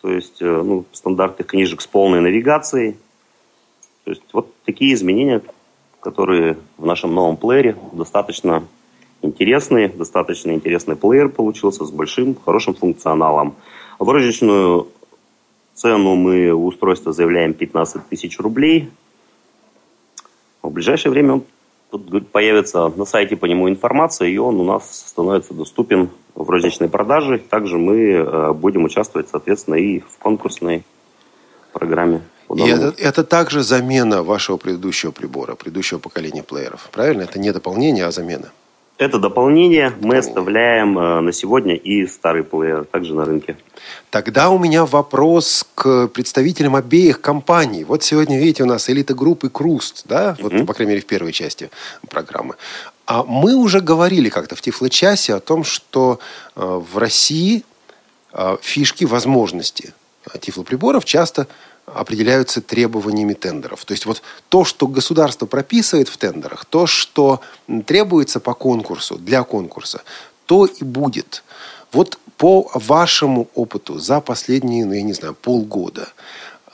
то 0.00 0.10
есть 0.10 0.40
э, 0.40 0.62
ну, 0.62 0.84
стандартных 0.92 1.46
книжек 1.46 1.82
с 1.82 1.86
полной 1.86 2.20
навигацией. 2.20 2.96
То 4.04 4.12
есть 4.12 4.22
вот 4.32 4.54
такие 4.64 4.94
изменения, 4.94 5.42
которые 6.00 6.56
в 6.78 6.86
нашем 6.86 7.14
новом 7.14 7.36
плеере 7.36 7.76
достаточно 7.92 8.64
интересные, 9.20 9.88
достаточно 9.88 10.52
интересный 10.52 10.96
плеер 10.96 11.28
получился 11.28 11.84
с 11.84 11.90
большим, 11.90 12.34
хорошим 12.34 12.74
функционалом. 12.74 13.56
В 13.98 14.08
розничную 14.08 14.88
цену 15.74 16.14
мы 16.14 16.50
у 16.52 16.66
устройства 16.66 17.12
заявляем 17.12 17.52
15 17.52 18.08
тысяч 18.08 18.38
рублей. 18.38 18.90
В 20.62 20.70
ближайшее 20.70 21.12
время 21.12 21.42
он 21.90 22.24
появится 22.32 22.88
на 22.88 23.04
сайте 23.04 23.36
по 23.36 23.44
нему 23.44 23.68
информация, 23.68 24.28
и 24.28 24.38
он 24.38 24.60
у 24.60 24.64
нас 24.64 25.08
становится 25.08 25.52
доступен 25.52 26.10
в 26.36 26.48
розничной 26.48 26.88
продаже. 26.88 27.38
Также 27.38 27.78
мы 27.78 28.12
э, 28.12 28.52
будем 28.52 28.84
участвовать, 28.84 29.28
соответственно, 29.30 29.76
и 29.76 30.00
в 30.00 30.18
конкурсной 30.18 30.84
программе. 31.72 32.20
И 32.54 32.68
это, 32.68 32.94
это 32.98 33.24
также 33.24 33.62
замена 33.62 34.22
вашего 34.22 34.56
предыдущего 34.56 35.10
прибора, 35.10 35.56
предыдущего 35.56 35.98
поколения 35.98 36.44
плееров. 36.44 36.88
Правильно? 36.92 37.22
Это 37.22 37.40
не 37.40 37.52
дополнение, 37.52 38.04
а 38.04 38.12
замена. 38.12 38.52
Это 38.98 39.18
дополнение. 39.18 39.92
Мы 40.00 40.18
оставляем 40.18 40.98
э, 40.98 41.20
на 41.20 41.32
сегодня 41.32 41.74
и 41.74 42.06
старый 42.06 42.44
плеер 42.44 42.84
также 42.84 43.14
на 43.14 43.24
рынке. 43.24 43.56
Тогда 44.10 44.48
у 44.50 44.58
меня 44.58 44.86
вопрос 44.86 45.66
к 45.74 46.08
представителям 46.08 46.76
обеих 46.76 47.20
компаний. 47.20 47.84
Вот 47.84 48.04
сегодня, 48.04 48.38
видите, 48.38 48.62
у 48.62 48.66
нас 48.66 48.88
элита 48.88 49.14
группы 49.14 49.50
Круст, 49.50 50.04
да? 50.06 50.36
Вот, 50.40 50.52
mm-hmm. 50.52 50.64
по 50.64 50.72
крайней 50.72 50.92
мере, 50.92 51.02
в 51.02 51.06
первой 51.06 51.32
части 51.32 51.70
программы. 52.08 52.54
А 53.06 53.22
мы 53.22 53.54
уже 53.54 53.80
говорили 53.80 54.28
как-то 54.28 54.56
в 54.56 54.60
Тифло-часе 54.60 55.34
о 55.34 55.40
том, 55.40 55.64
что 55.64 56.18
э, 56.54 56.60
в 56.60 56.98
России 56.98 57.64
э, 58.32 58.56
фишки, 58.60 59.04
возможности 59.04 59.94
тифлоприборов 60.40 61.04
часто 61.04 61.46
определяются 61.86 62.60
требованиями 62.60 63.34
тендеров. 63.34 63.84
То 63.84 63.92
есть 63.92 64.06
вот 64.06 64.22
то, 64.48 64.64
что 64.64 64.88
государство 64.88 65.46
прописывает 65.46 66.08
в 66.08 66.16
тендерах, 66.16 66.64
то, 66.64 66.86
что 66.86 67.40
требуется 67.86 68.40
по 68.40 68.54
конкурсу, 68.54 69.16
для 69.18 69.44
конкурса, 69.44 70.02
то 70.46 70.66
и 70.66 70.82
будет. 70.82 71.44
Вот 71.92 72.18
по 72.36 72.70
вашему 72.74 73.48
опыту 73.54 73.98
за 73.98 74.20
последние, 74.20 74.84
ну, 74.84 74.92
я 74.92 75.02
не 75.02 75.12
знаю, 75.12 75.34
полгода 75.34 76.08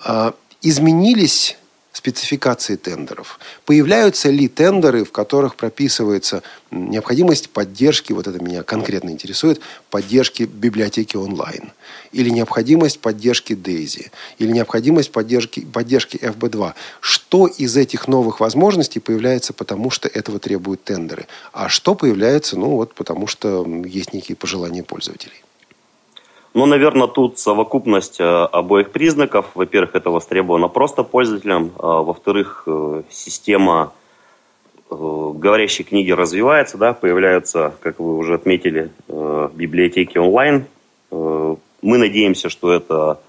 а, 0.02 0.32
изменились 0.62 1.58
спецификации 1.92 2.76
тендеров. 2.76 3.38
Появляются 3.66 4.30
ли 4.30 4.48
тендеры, 4.48 5.04
в 5.04 5.12
которых 5.12 5.56
прописывается 5.56 6.42
необходимость 6.70 7.50
поддержки, 7.50 8.12
вот 8.12 8.26
это 8.26 8.42
меня 8.42 8.62
конкретно 8.62 9.10
интересует, 9.10 9.60
поддержки 9.90 10.44
библиотеки 10.44 11.16
онлайн, 11.16 11.72
или 12.12 12.30
необходимость 12.30 13.00
поддержки 13.00 13.52
DAISY, 13.52 14.10
или 14.38 14.52
необходимость 14.52 15.12
поддержки, 15.12 15.60
поддержки 15.60 16.16
FB2. 16.16 16.72
Что 17.00 17.46
из 17.46 17.76
этих 17.76 18.08
новых 18.08 18.40
возможностей 18.40 19.00
появляется 19.00 19.52
потому, 19.52 19.90
что 19.90 20.08
этого 20.08 20.38
требуют 20.38 20.82
тендеры, 20.84 21.26
а 21.52 21.68
что 21.68 21.94
появляется, 21.94 22.58
ну 22.58 22.76
вот 22.76 22.94
потому 22.94 23.26
что 23.26 23.66
есть 23.84 24.14
некие 24.14 24.36
пожелания 24.36 24.82
пользователей? 24.82 25.42
Ну, 26.54 26.66
наверное, 26.66 27.06
тут 27.06 27.38
совокупность 27.38 28.20
э, 28.20 28.24
обоих 28.24 28.90
признаков. 28.90 29.46
Во-первых, 29.54 29.94
это 29.94 30.10
востребовано 30.10 30.68
просто 30.68 31.02
пользователям. 31.02 31.72
А, 31.78 32.02
во-вторых, 32.02 32.64
э, 32.66 33.02
система 33.10 33.92
э, 34.90 34.94
говорящей 34.94 35.84
книги 35.84 36.10
развивается, 36.10 36.76
да, 36.76 36.92
появляются, 36.92 37.72
как 37.80 37.98
вы 37.98 38.16
уже 38.16 38.34
отметили, 38.34 38.90
библиотеки 39.08 40.18
онлайн. 40.18 40.66
Мы 41.10 41.98
надеемся, 41.98 42.48
что 42.48 42.72
это, 42.72 43.20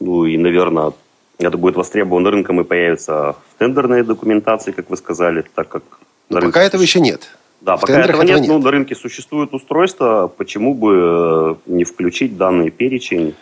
ну 0.00 0.24
и, 0.24 0.36
наверное, 0.36 0.92
это 1.38 1.56
будет 1.56 1.76
востребовано 1.76 2.30
рынком 2.30 2.60
и 2.60 2.64
появится 2.64 3.36
в 3.50 3.58
тендерной 3.58 4.02
документации, 4.02 4.72
как 4.72 4.90
вы 4.90 4.96
сказали, 4.96 5.44
так 5.54 5.68
как... 5.68 5.82
Но 6.28 6.40
пока 6.40 6.62
этого 6.62 6.82
еще 6.82 7.00
нет. 7.00 7.28
Да, 7.60 7.76
в 7.76 7.80
пока 7.80 8.00
этого 8.00 8.22
нет, 8.22 8.40
нет, 8.40 8.48
но 8.48 8.58
на 8.58 8.70
рынке 8.70 8.94
существует 8.94 9.54
устройство, 9.54 10.30
почему 10.36 10.74
бы 10.74 11.58
э, 11.66 11.70
не 11.70 11.84
включить 11.84 12.36
данный 12.36 12.70
перечень 12.70 13.28
э, 13.28 13.32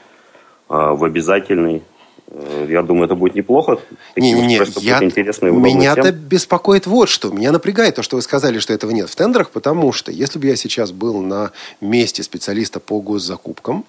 в 0.69 1.03
обязательный 1.05 1.83
э, 2.29 2.67
я 2.69 2.83
думаю, 2.83 3.07
это 3.07 3.17
будет 3.17 3.35
неплохо. 3.35 3.79
Не, 4.17 4.33
не, 4.33 4.47
не. 4.47 4.61
Я... 4.81 5.01
Меня-то 5.01 6.13
беспокоит 6.13 6.87
вот 6.87 7.09
что. 7.09 7.31
Меня 7.31 7.51
напрягает 7.51 7.97
то, 7.97 8.03
что 8.03 8.17
вы 8.17 8.23
сказали, 8.23 8.61
что 8.61 8.73
этого 8.73 8.93
нет 8.93 9.11
в 9.11 9.17
тендерах, 9.17 9.51
потому 9.51 9.93
что 9.93 10.13
если 10.13 10.39
бы 10.39 10.47
я 10.47 10.57
сейчас 10.57 10.93
был 10.93 11.21
на 11.23 11.51
месте 11.81 12.23
специалиста 12.23 12.79
по 12.79 13.01
госзакупкам, 13.01 13.85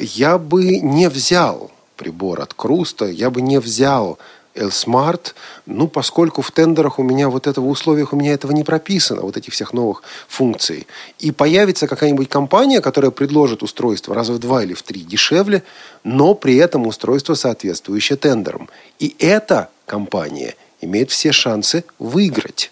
я 0.00 0.38
бы 0.38 0.78
не 0.78 1.08
взял 1.08 1.70
прибор 1.96 2.40
от 2.40 2.54
Круста, 2.54 3.06
я 3.06 3.28
бы 3.28 3.42
не 3.42 3.58
взял 3.58 4.18
Smart, 4.66 5.34
ну, 5.66 5.88
поскольку 5.88 6.42
в 6.42 6.50
тендерах 6.50 6.98
у 6.98 7.02
меня 7.02 7.28
вот 7.28 7.46
этого, 7.46 7.66
в 7.66 7.70
условиях 7.70 8.12
у 8.12 8.16
меня 8.16 8.32
этого 8.32 8.52
не 8.52 8.64
прописано, 8.64 9.22
вот 9.22 9.36
этих 9.36 9.52
всех 9.52 9.72
новых 9.72 10.02
функций. 10.28 10.86
И 11.18 11.30
появится 11.30 11.86
какая-нибудь 11.86 12.28
компания, 12.28 12.80
которая 12.80 13.10
предложит 13.10 13.62
устройство 13.62 14.14
раза 14.14 14.32
в 14.32 14.38
два 14.38 14.62
или 14.62 14.74
в 14.74 14.82
три 14.82 15.00
дешевле, 15.00 15.62
но 16.04 16.34
при 16.34 16.56
этом 16.56 16.86
устройство 16.86 17.34
соответствующее 17.34 18.16
тендерам. 18.16 18.68
И 18.98 19.14
эта 19.18 19.70
компания 19.86 20.54
имеет 20.80 21.10
все 21.10 21.32
шансы 21.32 21.84
выиграть. 21.98 22.70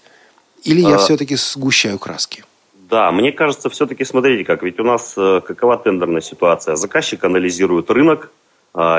Или 0.65 0.81
я 0.81 0.97
а... 0.97 0.99
все-таки 0.99 1.37
сгущаю 1.37 1.99
краски? 1.99 2.45
Да, 2.89 3.11
мне 3.11 3.33
кажется, 3.33 3.69
все-таки 3.69 4.05
смотрите 4.05 4.45
как, 4.45 4.63
ведь 4.63 4.79
у 4.79 4.85
нас 4.85 5.15
э, 5.17 5.41
какова 5.45 5.77
тендерная 5.77 6.21
ситуация? 6.21 6.77
Заказчик 6.77 7.25
анализирует 7.25 7.91
рынок, 7.91 8.31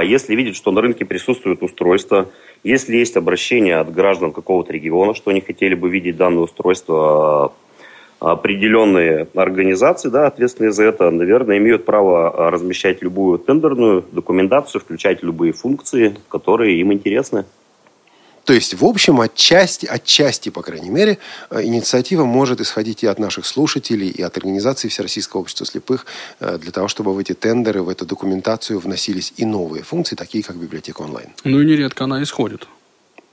если 0.03 0.35
видит, 0.35 0.55
что 0.55 0.71
на 0.71 0.81
рынке 0.81 1.05
присутствует 1.05 1.61
устройство, 1.61 2.29
если 2.63 2.97
есть 2.97 3.15
обращение 3.15 3.77
от 3.77 3.93
граждан 3.93 4.31
какого-то 4.31 4.73
региона, 4.73 5.13
что 5.13 5.31
они 5.31 5.41
хотели 5.41 5.75
бы 5.75 5.89
видеть 5.89 6.17
данное 6.17 6.43
устройство, 6.43 7.53
а, 8.19 8.31
определенные 8.31 9.27
организации, 9.35 10.09
да, 10.09 10.27
ответственные 10.27 10.71
за 10.71 10.85
это, 10.85 11.11
наверное, 11.11 11.59
имеют 11.59 11.85
право 11.85 12.49
размещать 12.49 13.01
любую 13.03 13.37
тендерную 13.37 14.03
документацию, 14.11 14.81
включать 14.81 15.21
любые 15.21 15.53
функции, 15.53 16.15
которые 16.29 16.79
им 16.79 16.91
интересны. 16.91 17.45
То 18.47 18.53
есть, 18.53 18.75
в 18.75 18.86
общем, 18.86 19.19
отчасти, 19.19 19.86
отчасти, 19.86 20.47
по 20.47 20.62
крайней 20.62 20.89
мере, 20.89 21.17
э, 21.49 21.63
инициатива 21.63 22.23
может 22.23 22.62
исходить 22.62 23.03
и 23.03 23.07
от 23.07 23.19
наших 23.19 23.45
слушателей, 23.45 24.07
и 24.07 24.21
от 24.21 24.38
организации 24.38 24.88
Всероссийского 24.88 25.41
общества 25.41 25.65
слепых, 25.65 26.05
э, 26.39 26.57
для 26.57 26.71
того, 26.71 26.88
чтобы 26.88 27.13
в 27.13 27.17
эти 27.17 27.33
тендеры, 27.33 27.81
в 27.83 27.89
эту 27.89 28.05
документацию 28.05 28.79
вносились 28.79 29.33
и 29.36 29.43
новые 29.43 29.83
функции, 29.83 30.15
такие 30.15 30.45
как 30.45 30.55
библиотека 30.55 31.01
онлайн. 31.01 31.27
Ну 31.43 31.60
и 31.60 31.65
нередко 31.65 32.05
она 32.05 32.23
исходит. 32.23 32.69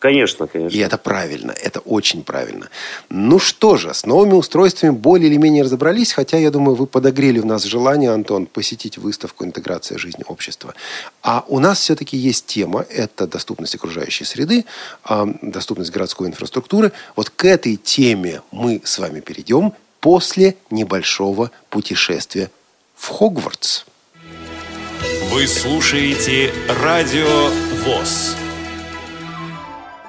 Конечно, 0.04 0.46
конечно. 0.46 0.76
И 0.76 0.80
это 0.80 0.98
правильно, 0.98 1.52
это 1.52 1.80
очень 1.80 2.24
правильно. 2.24 2.68
Ну 3.08 3.38
что 3.38 3.78
же, 3.78 3.94
с 3.94 4.04
новыми 4.04 4.34
устройствами 4.34 4.90
более 4.90 5.30
или 5.30 5.38
менее 5.38 5.62
разобрались, 5.62 6.12
хотя, 6.12 6.36
я 6.36 6.50
думаю, 6.50 6.74
вы 6.74 6.86
подогрели 6.86 7.38
в 7.38 7.46
нас 7.46 7.62
желание, 7.62 8.10
Антон, 8.10 8.44
посетить 8.44 8.98
выставку 8.98 9.46
«Интеграция 9.46 9.96
жизни 9.96 10.22
общества». 10.26 10.74
А 11.22 11.46
у 11.48 11.58
нас 11.58 11.80
все-таки 11.80 12.18
есть 12.18 12.44
тема, 12.44 12.84
это 12.90 13.26
доступность 13.26 13.76
окружающей 13.76 14.26
среды, 14.26 14.66
а, 15.04 15.26
доступность 15.40 15.90
городской 15.90 16.28
инфраструктуры. 16.28 16.92
Вот 17.16 17.30
к 17.30 17.46
этой 17.46 17.76
теме 17.76 18.42
мы 18.50 18.82
с 18.84 18.98
вами 18.98 19.20
перейдем 19.20 19.72
после 20.00 20.56
небольшого 20.70 21.50
путешествия 21.70 22.50
в 22.94 23.08
Хогвартс. 23.08 23.86
Вы 25.32 25.46
слушаете 25.46 26.52
«Радио 26.68 27.48
ВОЗ». 27.86 28.43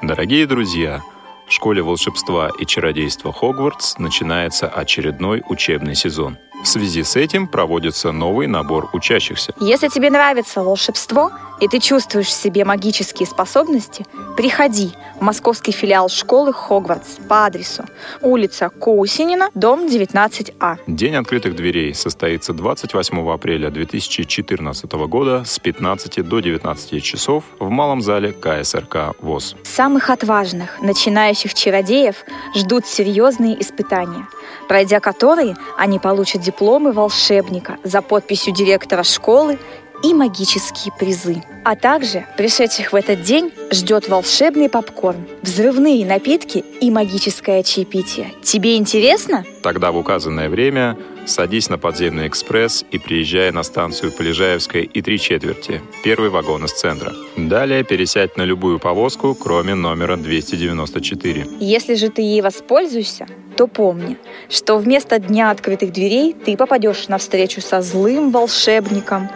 Дорогие 0.05 0.45
друзья, 0.45 1.01
в 1.47 1.51
школе 1.51 1.81
волшебства 1.81 2.51
и 2.59 2.65
чародейства 2.67 3.33
Хогвартс 3.33 3.97
начинается 3.97 4.67
очередной 4.67 5.41
учебный 5.49 5.95
сезон. 5.95 6.37
В 6.65 6.67
связи 6.67 7.03
с 7.03 7.15
этим 7.15 7.47
проводится 7.47 8.11
новый 8.11 8.47
набор 8.47 8.89
учащихся. 8.91 9.53
Если 9.59 9.87
тебе 9.87 10.09
нравится 10.09 10.63
волшебство 10.63 11.29
и 11.59 11.67
ты 11.67 11.79
чувствуешь 11.79 12.27
в 12.27 12.31
себе 12.31 12.65
магические 12.65 13.27
способности, 13.27 14.05
приходи 14.35 14.91
в 15.19 15.21
московский 15.21 15.71
филиал 15.71 16.09
школы 16.09 16.51
Хогвартс 16.51 17.17
по 17.29 17.45
адресу 17.45 17.85
улица 18.21 18.69
Коусинина, 18.69 19.49
дом 19.53 19.85
19А. 19.85 20.79
День 20.87 21.15
открытых 21.15 21.55
дверей 21.55 21.93
состоится 21.93 22.53
28 22.53 23.29
апреля 23.31 23.69
2014 23.69 24.91
года 25.07 25.43
с 25.45 25.59
15 25.59 26.27
до 26.27 26.39
19 26.39 27.03
часов 27.03 27.43
в 27.59 27.69
малом 27.69 28.01
зале 28.01 28.33
КСРК 28.33 29.15
ВОЗ. 29.21 29.55
Самых 29.63 30.09
отважных, 30.09 30.81
начинающих 30.81 31.53
чародеев 31.53 32.17
ждут 32.55 32.85
серьезные 32.85 33.61
испытания, 33.61 34.27
пройдя 34.67 34.99
которые 34.99 35.55
они 35.77 35.99
получат 35.99 36.43
дипломы 36.55 36.93
волшебника 36.93 37.77
за 37.83 38.01
подписью 38.01 38.53
директора 38.53 39.03
школы 39.03 39.59
и 40.05 40.13
магические 40.13 40.93
призы. 40.93 41.41
А 41.63 41.75
также 41.75 42.27
пришедших 42.37 42.93
в 42.93 42.95
этот 42.95 43.23
день 43.23 43.51
ждет 43.71 44.07
волшебный 44.07 44.69
попкорн, 44.69 45.25
взрывные 45.41 46.05
напитки 46.05 46.63
и 46.79 46.91
магическое 46.91 47.63
чаепитие. 47.63 48.31
Тебе 48.43 48.77
интересно? 48.77 49.43
Тогда 49.63 49.91
в 49.91 49.97
указанное 49.97 50.47
время 50.47 50.95
садись 51.25 51.69
на 51.69 51.79
подземный 51.79 52.27
экспресс 52.27 52.85
и 52.91 52.99
приезжай 52.99 53.51
на 53.51 53.63
станцию 53.63 54.11
Полежаевская 54.11 54.83
и 54.83 55.01
три 55.01 55.19
четверти, 55.19 55.81
первый 56.03 56.29
вагон 56.29 56.65
из 56.65 56.73
центра. 56.73 57.11
Далее 57.35 57.83
пересядь 57.83 58.37
на 58.37 58.43
любую 58.43 58.77
повозку, 58.77 59.33
кроме 59.33 59.73
номера 59.73 60.17
294. 60.17 61.47
Если 61.59 61.95
же 61.95 62.09
ты 62.09 62.21
ей 62.21 62.41
воспользуешься, 62.41 63.25
то 63.57 63.67
помни, 63.67 64.17
что 64.49 64.77
вместо 64.77 65.17
дня 65.17 65.49
открытых 65.49 65.91
дверей 65.91 66.33
ты 66.33 66.57
попадешь 66.57 67.07
на 67.07 67.17
встречу 67.17 67.61
со 67.61 67.81
злым 67.81 68.31
волшебником, 68.31 69.29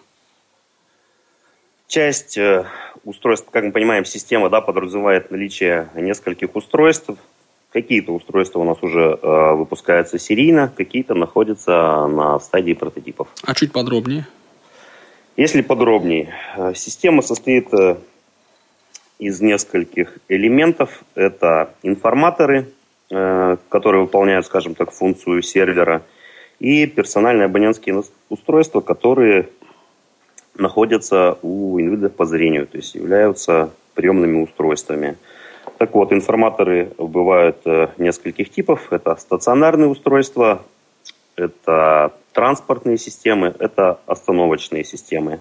Часть 1.87 2.37
э, 2.37 2.65
устройств, 3.05 3.47
как 3.49 3.63
мы 3.63 3.71
понимаем, 3.71 4.03
система 4.03 4.49
да, 4.49 4.59
подразумевает 4.59 5.31
наличие 5.31 5.87
нескольких 5.95 6.53
устройств. 6.53 7.11
Какие-то 7.71 8.11
устройства 8.11 8.59
у 8.59 8.65
нас 8.65 8.77
уже 8.81 9.17
э, 9.21 9.53
выпускаются 9.53 10.19
серийно, 10.19 10.69
какие-то 10.75 11.13
находятся 11.13 12.07
на 12.07 12.41
стадии 12.41 12.73
прототипов. 12.73 13.29
А 13.45 13.55
чуть 13.55 13.71
подробнее? 13.71 14.27
Если 15.37 15.61
подробнее, 15.61 16.33
э, 16.55 16.73
система 16.75 17.21
состоит 17.21 17.73
э, 17.73 17.97
из 19.19 19.41
нескольких 19.41 20.17
элементов. 20.29 21.03
Это 21.13 21.71
информаторы, 21.83 22.69
э, 23.11 23.57
которые 23.67 24.03
выполняют, 24.03 24.45
скажем 24.45 24.75
так, 24.75 24.91
функцию 24.91 25.41
сервера, 25.41 26.03
и 26.59 26.87
персональные 26.87 27.45
абонентские 27.45 28.01
устройства, 28.29 28.79
которые 28.79 29.49
находятся 30.57 31.37
у 31.41 31.81
инвалидов 31.81 32.15
по 32.15 32.25
зрению, 32.25 32.65
то 32.65 32.77
есть 32.77 32.95
являются 32.95 33.71
приемными 33.93 34.41
устройствами. 34.41 35.17
Так 35.79 35.93
вот, 35.95 36.13
информаторы 36.13 36.91
бывают 36.97 37.57
нескольких 37.97 38.49
типов. 38.51 38.93
Это 38.93 39.17
стационарные 39.17 39.89
устройства, 39.89 40.61
это 41.35 42.13
транспортные 42.35 42.97
системы, 42.97 43.55
это 43.57 43.99
остановочные 44.05 44.83
системы. 44.83 45.39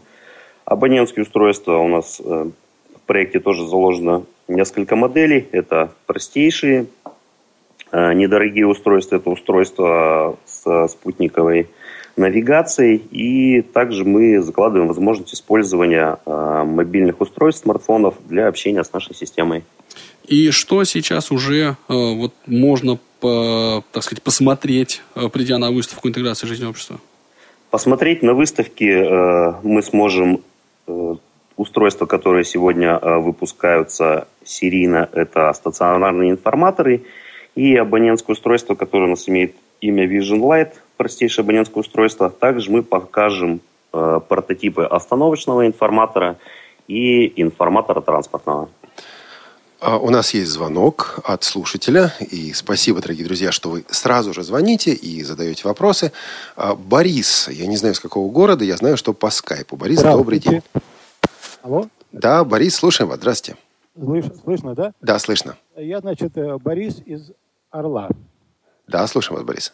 Абонентские 0.65 1.25
устройства 1.25 1.79
у 1.79 1.89
нас 1.89 2.21
э, 2.21 2.25
в 2.25 3.01
проекте 3.07 3.41
тоже 3.41 3.67
заложено 3.67 4.25
несколько 4.47 4.95
моделей. 4.95 5.47
Это 5.51 5.91
простейшие, 6.07 6.87
э, 7.91 8.13
недорогие 8.15 8.67
устройства, 8.67 9.17
это 9.17 9.29
устройства 9.29 10.39
с 10.47 10.89
спутниковой 10.89 11.69
навигацией. 12.17 12.97
И 13.11 13.63
также 13.63 14.05
мы 14.05 14.41
закладываем 14.41 14.87
возможность 14.87 15.35
использования 15.35 16.19
э, 16.25 16.63
мобильных 16.65 17.21
устройств, 17.21 17.65
смартфонов 17.65 18.15
для 18.29 18.47
общения 18.47 18.85
с 18.85 18.93
нашей 18.93 19.17
системой. 19.17 19.65
И 20.27 20.51
что 20.51 20.85
сейчас 20.85 21.31
уже 21.31 21.77
вот 21.89 22.33
можно 22.47 22.99
по, 23.25 23.83
так 23.93 24.03
сказать, 24.03 24.23
посмотреть, 24.23 25.01
э, 25.15 25.31
придя 25.31 25.57
на 25.57 25.71
выставку 25.71 26.09
интеграции 26.09 26.47
жизни 26.47 26.67
общества? 26.67 27.01
Посмотреть 27.71 28.23
на 28.23 28.35
выставке 28.35 29.03
э, 29.03 29.55
мы 29.63 29.83
сможем 29.83 30.43
э, 30.87 31.15
устройства, 31.57 32.05
которые 32.05 32.45
сегодня 32.45 32.99
э, 33.01 33.19
выпускаются 33.21 34.29
серийно, 34.45 35.09
это 35.13 35.51
стационарные 35.55 36.33
информаторы 36.33 37.05
и 37.55 37.75
абонентское 37.75 38.35
устройство, 38.35 38.75
которое 38.75 39.07
у 39.07 39.11
нас 39.11 39.27
имеет 39.27 39.57
имя 39.81 40.07
Vision 40.07 40.41
Light. 40.41 40.73
простейшее 40.99 41.45
абонентское 41.45 41.81
устройство. 41.81 42.29
Также 42.29 42.71
мы 42.71 42.83
покажем 42.83 43.61
э, 43.95 44.21
прототипы 44.29 44.83
остановочного 44.85 45.67
информатора 45.67 46.37
и 46.89 47.41
информатора 47.41 48.03
транспортного. 48.03 48.69
А, 49.81 49.99
у 49.99 50.11
нас 50.11 50.35
есть 50.35 50.51
звонок 50.51 51.21
от 51.25 51.45
слушателя. 51.45 52.13
И 52.21 52.53
спасибо, 52.53 53.01
дорогие 53.01 53.27
друзья, 53.27 53.53
что 53.53 53.71
вы 53.71 53.85
сразу 53.89 54.33
же 54.33 54.43
звоните 54.43 54.93
и 54.93 55.23
задаете 55.23 55.63
вопросы. 55.65 56.13
А, 56.57 56.75
Борис, 56.75 57.49
я 57.49 57.67
не 57.67 57.77
знаю, 57.77 57.95
с 57.95 58.01
какого 58.01 58.31
города, 58.31 58.65
я 58.65 58.77
знаю, 58.77 58.97
что 58.97 59.13
по 59.13 59.31
скайпу. 59.31 59.77
Борис, 59.77 60.03
добрый 60.03 60.39
день. 60.39 60.63
Алло? 61.63 61.89
Да, 62.13 62.45
Борис, 62.45 62.77
слушаем 62.77 63.11
вас. 63.11 63.19
Здравствуйте. 63.19 63.61
Слыш, 63.97 64.25
слышно, 64.43 64.75
да? 64.75 64.93
Да, 65.01 65.19
слышно. 65.19 65.57
Я, 65.77 66.01
значит, 66.01 66.37
э, 66.37 66.59
Борис 66.59 67.01
из 67.05 67.31
Орла. 67.71 68.09
Да, 68.89 69.07
слушаем 69.07 69.37
вас, 69.37 69.47
Борис. 69.47 69.73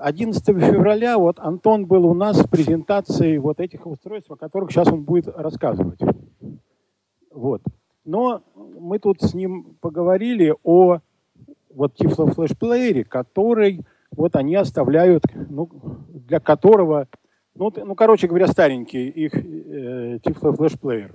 11 0.00 0.44
февраля 0.44 1.18
вот 1.18 1.38
Антон 1.38 1.86
был 1.86 2.06
у 2.06 2.14
нас 2.14 2.38
в 2.38 2.48
презентации 2.48 3.36
вот 3.38 3.60
этих 3.60 3.86
устройств, 3.86 4.30
о 4.30 4.36
которых 4.36 4.70
сейчас 4.70 4.88
он 4.88 5.02
будет 5.02 5.26
рассказывать. 5.26 5.98
Вот. 7.30 7.62
Но 8.04 8.42
мы 8.54 8.98
тут 8.98 9.20
с 9.20 9.34
ним 9.34 9.76
поговорили 9.80 10.54
о 10.64 10.98
вот 11.74 11.94
Player, 12.00 13.04
который 13.04 13.84
вот 14.10 14.36
они 14.36 14.54
оставляют, 14.56 15.24
ну, 15.48 15.68
для 16.08 16.40
которого, 16.40 17.08
ну, 17.54 17.72
ну 17.74 17.94
короче 17.94 18.26
говоря, 18.26 18.46
старенький 18.46 19.08
их 19.08 19.34
э, 19.34 20.18
Player. 20.18 21.10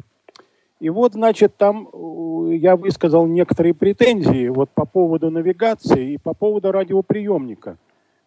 И 0.79 0.89
вот, 0.89 1.13
значит, 1.13 1.57
там 1.57 1.89
э, 1.91 2.55
я 2.55 2.75
высказал 2.75 3.27
некоторые 3.27 3.73
претензии 3.73 4.47
вот 4.47 4.69
по 4.69 4.85
поводу 4.85 5.29
навигации 5.29 6.13
и 6.13 6.17
по 6.17 6.33
поводу 6.33 6.71
радиоприемника. 6.71 7.77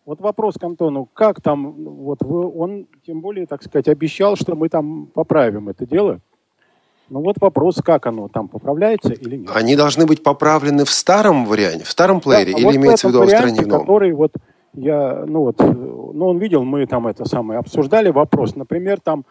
Вот 0.04 0.20
вопрос 0.20 0.56
к 0.56 0.64
Антону, 0.64 1.08
как 1.12 1.40
там, 1.40 1.72
вот 1.72 2.22
вы, 2.22 2.50
он, 2.50 2.86
тем 3.06 3.20
более, 3.20 3.46
так 3.46 3.62
сказать, 3.62 3.86
обещал, 3.88 4.34
что 4.34 4.56
мы 4.56 4.68
там 4.68 5.06
поправим 5.06 5.68
это 5.68 5.86
дело. 5.86 6.20
Ну 7.10 7.20
вот 7.22 7.36
вопрос, 7.40 7.80
как 7.84 8.06
оно 8.06 8.28
там 8.28 8.48
поправляется 8.48 9.12
или 9.12 9.36
нет. 9.36 9.50
Они 9.52 9.74
должны 9.74 10.06
быть 10.06 10.22
поправлены 10.22 10.84
в 10.84 10.90
старом 10.90 11.44
варианте, 11.44 11.84
в 11.84 11.90
старом 11.90 12.20
плеере, 12.20 12.52
да, 12.52 12.58
или 12.58 12.66
вот 12.66 12.74
имеется 12.76 13.08
в 13.08 13.10
виду 13.10 13.24
устранение 13.24 13.64
в 13.64 13.66
новом? 13.66 13.80
который 13.80 14.12
вот 14.12 14.32
я, 14.74 15.24
ну 15.26 15.40
вот, 15.40 15.58
ну 15.58 16.28
он 16.28 16.38
видел, 16.38 16.62
мы 16.62 16.86
там 16.86 17.08
это 17.08 17.24
самое 17.24 17.58
обсуждали 17.58 18.10
вопрос. 18.10 18.54
Например, 18.54 19.00
там 19.00 19.26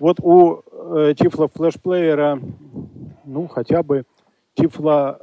вот 0.00 0.20
у 0.20 0.62
э, 0.72 1.14
Тифла 1.18 1.48
флешплеера, 1.48 2.40
ну 3.24 3.46
хотя 3.46 3.82
бы 3.82 4.04
Тифла 4.54 5.20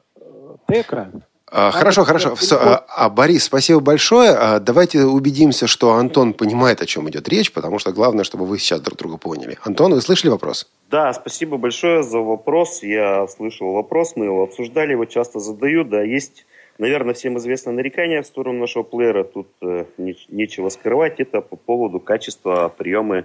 Текра, 0.67 1.11
а, 1.57 1.71
хорошо, 1.71 2.03
хорошо. 2.03 2.35
А, 2.51 2.85
а, 2.89 3.09
Борис, 3.09 3.45
спасибо 3.45 3.79
большое. 3.79 4.31
А, 4.31 4.59
давайте 4.59 5.05
убедимся, 5.05 5.67
что 5.67 5.93
Антон 5.93 6.33
понимает, 6.33 6.81
о 6.81 6.85
чем 6.85 7.09
идет 7.09 7.29
речь, 7.29 7.53
потому 7.53 7.79
что 7.79 7.93
главное, 7.93 8.25
чтобы 8.25 8.45
вы 8.45 8.59
сейчас 8.59 8.81
друг 8.81 8.97
друга 8.97 9.15
поняли. 9.15 9.57
Антон, 9.63 9.93
вы 9.93 10.01
слышали 10.01 10.31
вопрос? 10.31 10.67
Да, 10.91 11.13
спасибо 11.13 11.55
большое 11.55 12.03
за 12.03 12.19
вопрос. 12.19 12.83
Я 12.83 13.25
слышал 13.29 13.71
вопрос, 13.71 14.17
мы 14.17 14.25
его 14.25 14.43
обсуждали, 14.43 14.91
его 14.91 15.05
часто 15.05 15.39
задают. 15.39 15.87
Да, 15.87 16.01
есть, 16.01 16.45
наверное, 16.77 17.13
всем 17.13 17.37
известное 17.37 17.73
нарекание 17.73 18.21
в 18.21 18.27
сторону 18.27 18.59
нашего 18.59 18.83
плеера. 18.83 19.23
Тут 19.23 19.47
э, 19.61 19.85
нечего 19.97 20.67
скрывать. 20.67 21.21
Это 21.21 21.39
по 21.39 21.55
поводу 21.55 22.01
качества 22.01 22.67
приема 22.67 23.19
э, 23.19 23.23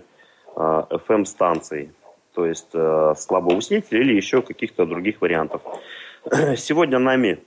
FM-станций. 0.54 1.90
То 2.32 2.46
есть 2.46 2.70
э, 2.74 3.14
слабого 3.18 3.56
усилителя 3.56 4.00
или 4.00 4.14
еще 4.14 4.40
каких-то 4.40 4.86
других 4.86 5.20
вариантов. 5.20 5.62
Сегодня 6.56 7.00
нами 7.00 7.40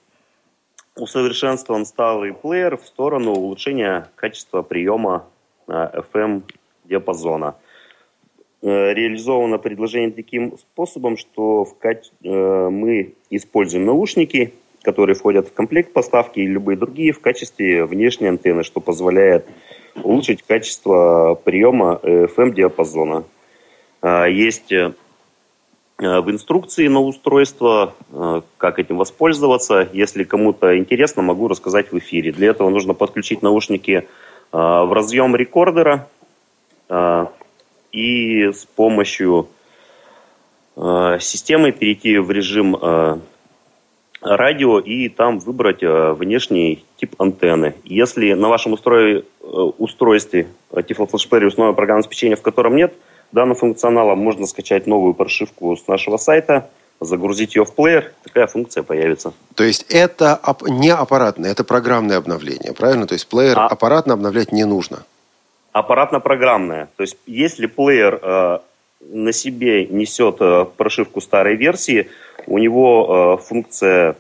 усовершенствован 0.96 1.86
сталый 1.86 2.34
плеер 2.34 2.78
в 2.78 2.86
сторону 2.86 3.32
улучшения 3.32 4.10
качества 4.16 4.62
приема 4.62 5.26
FM-диапазона. 5.68 7.56
Э, 8.62 8.94
реализовано 8.94 9.58
предложение 9.58 10.12
таким 10.12 10.58
способом, 10.58 11.18
что 11.18 11.66
в 11.66 11.78
каче... 11.78 12.12
Э, 12.24 12.70
мы 12.70 13.14
используем 13.30 13.86
наушники, 13.86 14.54
которые 14.84 15.16
входят 15.16 15.48
в 15.48 15.54
комплект 15.54 15.94
поставки 15.94 16.40
и 16.40 16.48
любые 16.48 16.78
другие 16.78 17.12
в 17.12 17.22
качестве 17.22 17.86
внешней 17.86 18.28
антенны, 18.28 18.64
что 18.64 18.80
позволяет 18.80 19.46
улучшить 19.96 20.44
качество 20.44 21.40
приема 21.44 22.00
FM-диапазона. 22.04 23.26
Э, 24.02 24.26
есть 24.32 24.72
Э, 24.72 24.94
в 26.22 26.32
инструкции 26.32 26.88
на 26.88 27.02
устройство, 27.02 27.94
э, 28.12 28.42
как 28.58 28.80
этим 28.80 28.98
воспользоваться. 28.98 29.88
Если 29.94 30.24
кому-то 30.24 30.78
интересно, 30.78 31.22
могу 31.22 31.48
рассказать 31.48 31.92
в 31.92 31.98
эфире. 31.98 32.32
Для 32.32 32.50
этого 32.50 32.70
нужно 32.70 32.94
подключить 32.94 33.42
наушники 33.42 33.92
э, 33.92 34.04
в 34.52 34.94
разъем 34.94 35.36
рекордера 35.36 36.08
и 37.92 38.52
с 38.52 38.66
помощью 38.66 39.48
системы 40.76 41.72
перейти 41.72 42.18
в 42.18 42.30
режим 42.30 42.78
радио 44.22 44.80
и 44.80 45.08
там 45.10 45.40
выбрать 45.40 45.80
внешний 45.82 46.84
тип 46.98 47.16
антенны. 47.20 47.74
Если 47.84 48.34
на 48.34 48.50
вашем 48.50 48.74
устройстве 48.74 50.48
Tiflo 50.72 51.08
установлено 51.12 51.74
программное 51.74 52.02
обеспечение, 52.02 52.36
в 52.36 52.42
котором 52.42 52.76
нет– 52.76 52.94
данного 53.34 53.60
функционала 53.60 54.16
можно 54.16 54.46
скачать 54.48 54.88
новую 54.88 55.14
прошивку 55.14 55.76
с 55.76 55.88
нашего 55.88 56.18
сайта, 56.18 56.70
загрузить 57.02 57.56
ее 57.56 57.66
в 57.66 57.74
плеер, 57.74 58.14
такая 58.24 58.48
функция 58.48 58.84
появится. 58.84 59.34
То 59.56 59.64
есть 59.64 59.86
это 59.90 60.40
не 60.68 60.92
аппаратное, 60.92 61.52
это 61.52 61.64
программное 61.64 62.18
обновление, 62.18 62.74
правильно? 62.74 63.08
То 63.08 63.16
есть 63.16 63.28
плеер 63.28 63.60
а... 63.60 63.68
аппаратно 63.68 64.14
обновлять 64.14 64.52
не 64.52 64.64
нужно? 64.64 65.04
Аппаратно-программное. 65.74 66.88
То 66.96 67.02
есть 67.02 67.18
если 67.26 67.66
плеер 67.66 68.20
э, 68.22 68.60
на 69.10 69.34
себе 69.34 69.88
несет 69.88 70.38
э, 70.40 70.66
прошивку 70.78 71.20
старой 71.20 71.56
версии, 71.56 72.10
у 72.46 72.60
него 72.60 73.40
э, 73.40 73.44
функция 73.44 74.16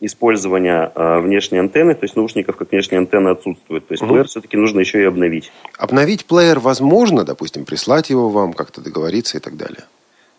использования 0.00 0.90
э, 0.94 1.20
внешней 1.20 1.58
антенны, 1.58 1.94
то 1.94 2.04
есть 2.04 2.16
наушников 2.16 2.56
как 2.56 2.70
внешней 2.70 2.98
антенны 2.98 3.28
отсутствует. 3.28 3.86
То 3.86 3.92
есть 3.92 4.02
угу. 4.02 4.12
плеер 4.12 4.28
все-таки 4.28 4.56
нужно 4.56 4.80
еще 4.80 5.00
и 5.02 5.04
обновить. 5.04 5.52
Обновить 5.76 6.24
плеер 6.24 6.58
возможно, 6.58 7.24
допустим, 7.24 7.64
прислать 7.64 8.10
его 8.10 8.30
вам, 8.30 8.54
как-то 8.54 8.80
договориться 8.80 9.36
и 9.36 9.40
так 9.40 9.56
далее? 9.56 9.84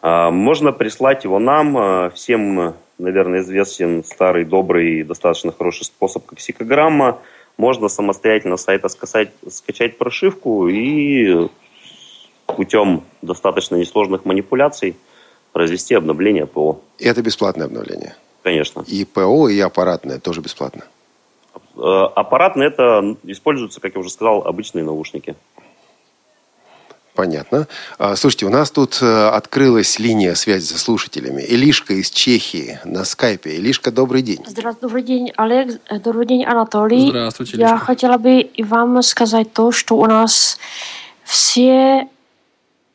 А, 0.01 0.31
можно 0.31 0.71
прислать 0.71 1.23
его 1.23 1.37
нам. 1.37 1.77
А, 1.77 2.09
всем, 2.09 2.73
наверное, 2.97 3.41
известен 3.41 4.03
старый, 4.03 4.45
добрый 4.45 4.99
и 4.99 5.03
достаточно 5.03 5.51
хороший 5.51 5.85
способ, 5.85 6.25
как 6.25 6.39
сикограмма. 6.39 7.19
Можно 7.57 7.87
самостоятельно 7.87 8.57
с 8.57 8.63
сайта 8.63 8.89
скачать, 8.89 9.29
скачать 9.47 9.99
прошивку 9.99 10.67
и 10.67 11.47
путем 12.47 13.03
достаточно 13.21 13.75
несложных 13.75 14.25
манипуляций 14.25 14.95
произвести 15.51 15.93
обновление 15.93 16.47
ПО. 16.47 16.81
И 16.97 17.05
это 17.05 17.21
бесплатное 17.21 17.67
обновление? 17.67 18.15
Конечно. 18.43 18.83
И 18.87 19.05
ПО, 19.05 19.49
и 19.49 19.59
аппаратное 19.59 20.19
тоже 20.19 20.41
бесплатно? 20.41 20.83
Э, 21.75 22.07
аппаратное 22.15 22.67
это 22.67 23.15
используются, 23.23 23.79
как 23.79 23.93
я 23.93 23.99
уже 23.99 24.09
сказал, 24.09 24.45
обычные 24.45 24.83
наушники. 24.83 25.35
Понятно. 27.13 27.67
А, 27.97 28.15
слушайте, 28.15 28.45
у 28.45 28.49
нас 28.49 28.71
тут 28.71 28.99
э, 29.01 29.27
открылась 29.27 29.99
линия 29.99 30.33
связи 30.33 30.65
со 30.65 30.79
слушателями. 30.79 31.41
Илишка 31.41 31.93
из 31.93 32.09
Чехии 32.09 32.79
на 32.85 33.03
скайпе. 33.03 33.55
Илишка, 33.57 33.91
добрый 33.91 34.21
день. 34.21 34.43
Здравствуйте, 34.47 34.81
добрый 34.81 35.03
день, 35.03 35.31
Олег. 35.35 35.81
Э, 35.89 35.99
добрый 35.99 36.25
день, 36.25 36.45
Анатолий. 36.45 37.09
Здравствуйте, 37.09 37.57
Илишка. 37.57 37.73
Я 37.73 37.77
хотела 37.77 38.17
бы 38.17 38.39
и 38.39 38.63
вам 38.63 39.01
сказать 39.01 39.51
то, 39.51 39.71
что 39.71 39.97
у 39.97 40.05
нас 40.05 40.57
все 41.23 42.07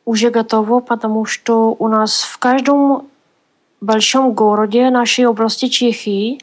уже 0.03 0.31
готово, 0.31 0.79
потому 0.79 1.25
что 1.25 1.75
у 1.77 1.87
нас 1.87 2.23
в 2.23 2.37
каждом 2.39 3.07
большом 3.81 4.33
городе 4.33 4.89
нашей 4.89 5.25
области 5.25 5.67
Чехии 5.67 6.39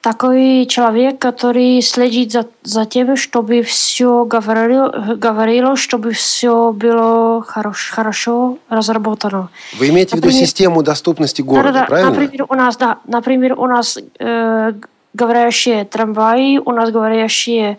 такой 0.00 0.66
человек, 0.66 1.18
который 1.18 1.82
следит 1.82 2.32
за, 2.32 2.46
за 2.62 2.86
тем, 2.86 3.16
чтобы 3.16 3.62
все 3.62 4.24
говорило, 4.24 5.16
говорило, 5.16 5.76
чтобы 5.76 6.12
все 6.12 6.72
было 6.72 7.42
хорош, 7.42 7.90
хорошо 7.90 8.58
разработано. 8.68 9.50
Вы 9.76 9.88
имеете 9.88 10.16
например, 10.16 10.32
в 10.32 10.36
виду 10.36 10.46
систему 10.46 10.82
доступности 10.82 11.42
города, 11.42 11.72
да, 11.72 11.80
да, 11.80 11.86
правильно? 11.86 12.10
Например, 12.10 12.46
у 12.48 12.54
нас, 12.54 12.76
да, 12.76 12.98
например, 13.06 13.58
у 13.58 13.66
нас 13.66 13.98
э, 14.18 14.72
говорящие 15.14 15.84
трамваи, 15.84 16.58
у 16.58 16.70
нас 16.70 16.90
говорящие 16.90 17.78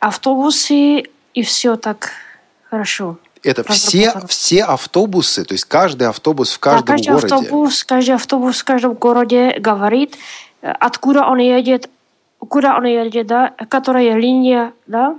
автобусы, 0.00 1.04
и 1.34 1.42
все 1.42 1.76
так 1.76 2.10
хорошо 2.70 3.18
это 3.44 3.62
все, 3.72 4.14
все 4.28 4.64
автобусы, 4.64 5.44
то 5.44 5.54
есть 5.54 5.64
каждый 5.64 6.08
автобус 6.08 6.52
в 6.52 6.58
каждом 6.58 6.84
да, 6.84 6.92
каждый 6.92 7.12
городе. 7.12 7.34
Автобус, 7.34 7.84
каждый 7.84 8.14
автобус 8.14 8.58
в 8.58 8.64
каждом 8.64 8.94
городе 8.94 9.56
говорит, 9.58 10.16
откуда 10.62 11.26
он 11.26 11.38
едет, 11.38 11.90
куда 12.38 12.76
он 12.76 12.84
едет, 12.84 13.26
да, 13.26 13.54
которая 13.68 14.16
линия, 14.16 14.72
да, 14.86 15.16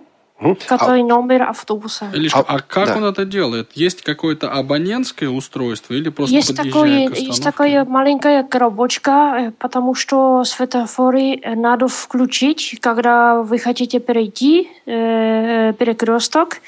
который 0.67 1.01
а... 1.01 1.05
номер 1.05 1.43
автобуса. 1.43 2.09
Илишка, 2.13 2.39
а, 2.39 2.55
а 2.55 2.59
как 2.59 2.87
да. 2.87 2.97
он 2.97 3.05
это 3.05 3.25
делает? 3.25 3.71
Есть 3.73 4.01
какое-то 4.01 4.51
абонентское 4.51 5.29
устройство 5.29 5.93
или 5.93 6.09
просто 6.09 6.35
есть 6.35 6.55
такое, 6.55 7.09
Есть 7.09 7.43
такая 7.43 7.85
маленькая 7.85 8.43
коробочка, 8.43 9.35
э, 9.37 9.51
потому 9.57 9.95
что 9.95 10.43
светофоры 10.43 11.35
э, 11.35 11.55
надо 11.55 11.87
включить, 11.87 12.77
когда 12.81 13.41
вы 13.41 13.59
хотите 13.59 13.99
перейти 13.99 14.69
э, 14.85 15.73
перекресток. 15.77 16.61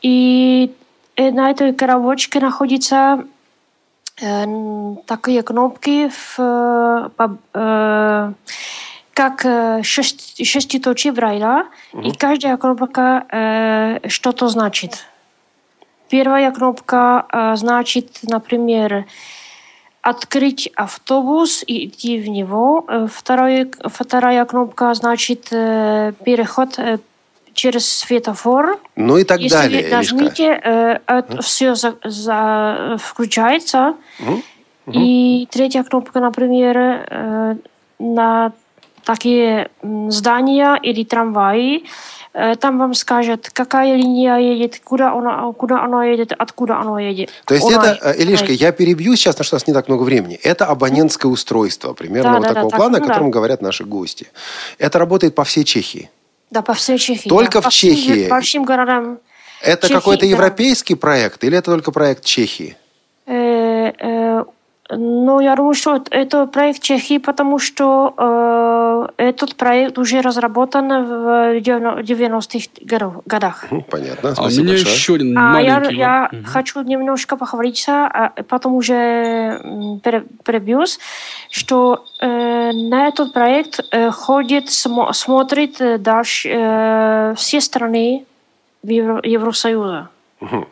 И 0.00 0.72
на 1.16 1.50
этой 1.50 1.72
коробочке 1.72 2.40
находится 2.40 3.24
э, 4.20 4.44
такие 5.06 5.42
кнопки 5.42 6.08
в, 6.08 7.10
э, 7.52 8.32
как 9.14 9.46
э, 9.46 9.82
шесть, 9.82 10.44
шеститочие 10.44 11.12
Брайля, 11.12 11.66
угу. 11.92 12.02
и 12.02 12.12
каждая 12.12 12.56
кнопка 12.56 13.26
э, 13.30 14.08
что-то 14.08 14.48
значит. 14.48 15.06
Первая 16.08 16.50
кнопка 16.50 17.26
э, 17.32 17.56
значит, 17.56 18.18
например, 18.22 19.06
открыть 20.02 20.70
автобус 20.76 21.64
и 21.66 21.86
идти 21.86 22.18
в 22.18 22.28
него. 22.28 22.84
Э, 22.88 23.06
вторая, 23.10 23.70
вторая 23.84 24.44
кнопка 24.44 24.92
значит 24.94 25.48
э, 25.50 26.12
переход 26.24 26.78
э, 26.78 26.98
через 27.54 27.90
светофор. 27.90 28.78
Ну 28.96 29.16
и 29.16 29.24
так 29.24 29.40
Если 29.40 29.56
далее. 29.56 29.80
Если 29.80 29.94
нажмите, 29.94 30.60
э, 30.62 30.98
это 31.06 31.42
все 31.42 31.74
за, 31.74 31.96
за, 32.04 32.98
включается. 33.00 33.94
Угу. 34.20 34.42
И 34.92 35.48
третья 35.50 35.82
кнопка, 35.82 36.20
например, 36.20 36.76
э, 36.76 37.56
на 37.98 38.52
такие 39.04 39.70
здания 40.08 40.78
или 40.82 41.04
трамваи, 41.04 41.84
э, 42.32 42.56
там 42.56 42.78
вам 42.78 42.94
скажет, 42.94 43.50
какая 43.52 43.96
линия 43.96 44.36
едет, 44.38 44.80
куда 44.82 45.12
она, 45.12 45.52
куда 45.52 45.82
она 45.82 46.04
едет, 46.04 46.32
откуда 46.32 46.78
она 46.78 47.00
едет. 47.00 47.30
То 47.46 47.54
есть 47.54 47.70
она... 47.70 47.92
это, 47.92 48.10
Илишка, 48.10 48.52
я 48.52 48.72
перебью 48.72 49.16
сейчас, 49.16 49.38
на 49.38 49.44
что 49.44 49.56
у 49.56 49.58
нас 49.58 49.66
не 49.66 49.72
так 49.72 49.88
много 49.88 50.02
времени. 50.02 50.38
Это 50.42 50.66
абонентское 50.66 51.30
устройство, 51.30 51.94
примерно 51.94 52.32
да, 52.32 52.36
вот 52.38 52.42
да, 52.42 52.54
такого 52.54 52.70
да, 52.70 52.76
плана, 52.76 52.94
так, 52.98 53.04
о 53.04 53.08
котором 53.08 53.30
да. 53.30 53.34
говорят 53.34 53.62
наши 53.62 53.84
гости. 53.84 54.26
Это 54.78 54.98
работает 54.98 55.34
по 55.34 55.44
всей 55.44 55.64
Чехии. 55.64 56.10
Да, 56.54 56.62
по 56.62 56.72
всей 56.72 56.98
Чехии. 56.98 57.28
Только 57.28 57.54
да. 57.54 57.60
в 57.62 57.64
по 57.64 57.70
Чехии. 57.72 58.28
По 58.28 58.40
всем 58.40 58.62
городам. 58.62 59.18
Это 59.60 59.88
какой-то 59.88 60.20
да. 60.20 60.28
европейский 60.28 60.94
проект 60.94 61.42
или 61.42 61.58
это 61.58 61.72
только 61.72 61.90
проект 61.90 62.24
Чехии? 62.24 62.76
Э, 63.26 63.90
э, 63.98 64.44
ну, 64.90 65.40
я 65.40 65.56
думаю, 65.56 65.74
что 65.74 66.02
это 66.10 66.46
проект 66.46 66.82
Чехии, 66.82 67.18
потому 67.18 67.58
что 67.58 68.14
э, 69.18 69.22
этот 69.28 69.56
проект 69.56 69.98
уже 69.98 70.20
разработан 70.20 70.88
в 71.06 71.58
90-х 71.60 73.10
годах. 73.24 73.64
Понятно, 73.90 74.28
А 74.28 74.32
у 74.32 74.34
спасибо 74.34 74.62
меня 74.64 74.72
большое. 74.74 74.94
еще 74.94 75.14
один 75.14 75.38
А 75.38 75.60
я, 75.60 75.82
я. 75.90 76.28
Мгм. 76.30 76.44
хочу 76.44 76.82
немножко 76.82 77.36
поговориться, 77.36 78.06
а 78.06 78.32
потом 78.48 78.74
уже 78.74 78.94
м, 78.94 80.00
пере- 80.00 80.24
перебьюсь, 80.44 80.98
что 81.50 82.04
э, 82.20 82.72
на 82.72 83.08
этот 83.08 83.32
проект 83.32 83.80
э, 83.90 84.10
ходит, 84.10 84.64
смо- 84.66 85.12
смотрит 85.14 85.80
э, 85.80 85.96
дальше 85.98 86.50
э, 86.52 87.34
все 87.36 87.60
страны 87.62 88.26
Евро- 88.82 89.20
Евросоюза. 89.24 90.08
Мгм. 90.40 90.66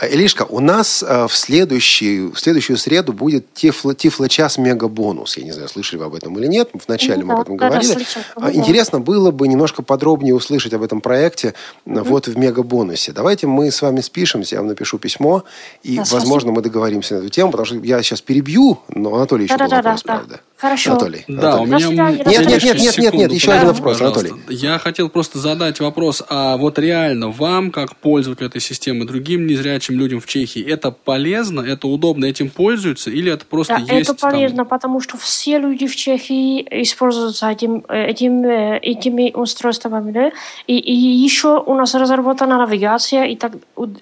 А, 0.00 0.06
Илишка, 0.06 0.46
у 0.48 0.60
нас 0.60 1.04
э, 1.06 1.26
в, 1.28 1.36
следующий, 1.36 2.20
в 2.30 2.38
следующую 2.38 2.78
среду 2.78 3.12
будет 3.12 3.52
тифло, 3.52 3.94
тифлочас 3.94 4.56
мегабонус. 4.56 5.36
Я 5.36 5.44
не 5.44 5.52
знаю, 5.52 5.68
слышали 5.68 5.98
вы 5.98 6.06
об 6.06 6.14
этом 6.14 6.38
или 6.38 6.46
нет. 6.46 6.70
Вначале 6.86 7.20
Ну 7.20 7.26
мы 7.26 7.32
об 7.34 7.38
да, 7.38 7.42
этом 7.42 7.56
да, 7.58 7.68
да, 7.68 7.76
говорили. 7.76 8.06
А, 8.34 8.40
да. 8.40 8.52
Интересно 8.54 8.98
было 8.98 9.30
бы 9.30 9.46
немножко 9.46 9.82
подробнее 9.82 10.34
услышать 10.34 10.72
об 10.72 10.82
этом 10.82 11.02
проекте 11.02 11.48
э, 11.84 12.00
вот 12.00 12.28
в 12.28 12.38
мегабонусе. 12.38 13.12
Давайте 13.12 13.46
мы 13.46 13.70
с 13.70 13.82
вами 13.82 14.00
спишемся, 14.00 14.54
я 14.54 14.62
вам 14.62 14.68
напишу 14.68 14.98
письмо, 14.98 15.44
и, 15.82 15.96
Да, 15.96 16.04
возможно, 16.10 16.48
спасибо. 16.48 16.52
мы 16.52 16.62
договоримся 16.62 17.14
на 17.16 17.18
эту 17.18 17.28
тему, 17.28 17.50
потому 17.50 17.66
что 17.66 17.76
я 17.76 18.02
сейчас 18.02 18.22
перебью, 18.22 18.78
но 18.88 19.14
Анатолий 19.14 19.44
еще 19.44 19.58
был 19.58 19.68
Да-да-да, 19.68 19.82
вопрос, 19.82 20.02
да. 20.02 20.14
правда? 20.16 20.40
Хорошо. 20.60 20.90
Анатолий. 20.90 21.24
Да, 21.26 21.56
у 21.56 21.62
Анатолий. 21.62 21.66
меня... 21.66 21.88
Свидания, 21.88 22.24
до 22.24 22.30
Нет, 22.30 22.40
нет, 22.46 22.62
нет, 22.64 22.78
нет, 22.78 22.98
нет, 22.98 23.14
нет, 23.14 23.32
еще 23.32 23.52
один 23.52 23.68
вопрос, 23.68 23.96
пожалуйста. 23.98 24.28
Анатолий. 24.28 24.56
Я 24.56 24.78
хотел 24.78 25.08
просто 25.08 25.38
задать 25.38 25.80
вопрос, 25.80 26.22
а 26.28 26.58
вот 26.58 26.78
реально 26.78 27.30
вам, 27.30 27.70
как 27.70 27.96
пользователю 27.96 28.48
этой 28.48 28.60
системы, 28.60 29.06
другим 29.06 29.46
незрячим 29.46 29.98
людям 29.98 30.20
в 30.20 30.26
Чехии, 30.26 30.62
это 30.62 30.90
полезно, 30.90 31.62
это 31.62 31.88
удобно, 31.88 32.26
этим 32.26 32.50
пользуются, 32.50 33.10
или 33.10 33.32
это 33.32 33.46
просто 33.46 33.80
Да, 33.86 33.94
есть 33.94 34.10
это 34.10 34.20
там- 34.20 34.32
полезно, 34.32 34.64
потому 34.66 35.00
что 35.00 35.16
все 35.16 35.58
люди 35.58 35.86
в 35.86 35.96
Чехии 35.96 36.60
используются 36.82 37.48
этим, 37.48 37.82
э, 37.88 38.08
этим, 38.10 38.44
э, 38.44 38.78
этими 38.82 39.32
устройствами. 39.34 40.12
Да? 40.12 40.30
И, 40.66 40.76
и 40.78 40.92
еще 40.94 41.58
у 41.58 41.74
нас 41.74 41.94
разработана 41.94 42.58
навигация 42.58 43.24
и, 43.24 43.36
так, 43.36 43.52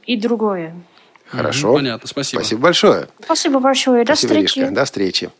и 0.06 0.16
другое. 0.16 0.74
Хорошо. 1.28 1.74
Понятно, 1.74 2.09
спасибо. 2.09 2.40
Спасибо 2.40 2.61
большое. 2.62 3.09
Спасибо 3.22 3.61
большое. 3.61 4.04
До 4.04 4.14
Спасибо, 4.16 4.32
встречи. 4.32 4.59
Иришка. 4.59 4.74
До 4.74 4.84
встречи. 4.84 5.30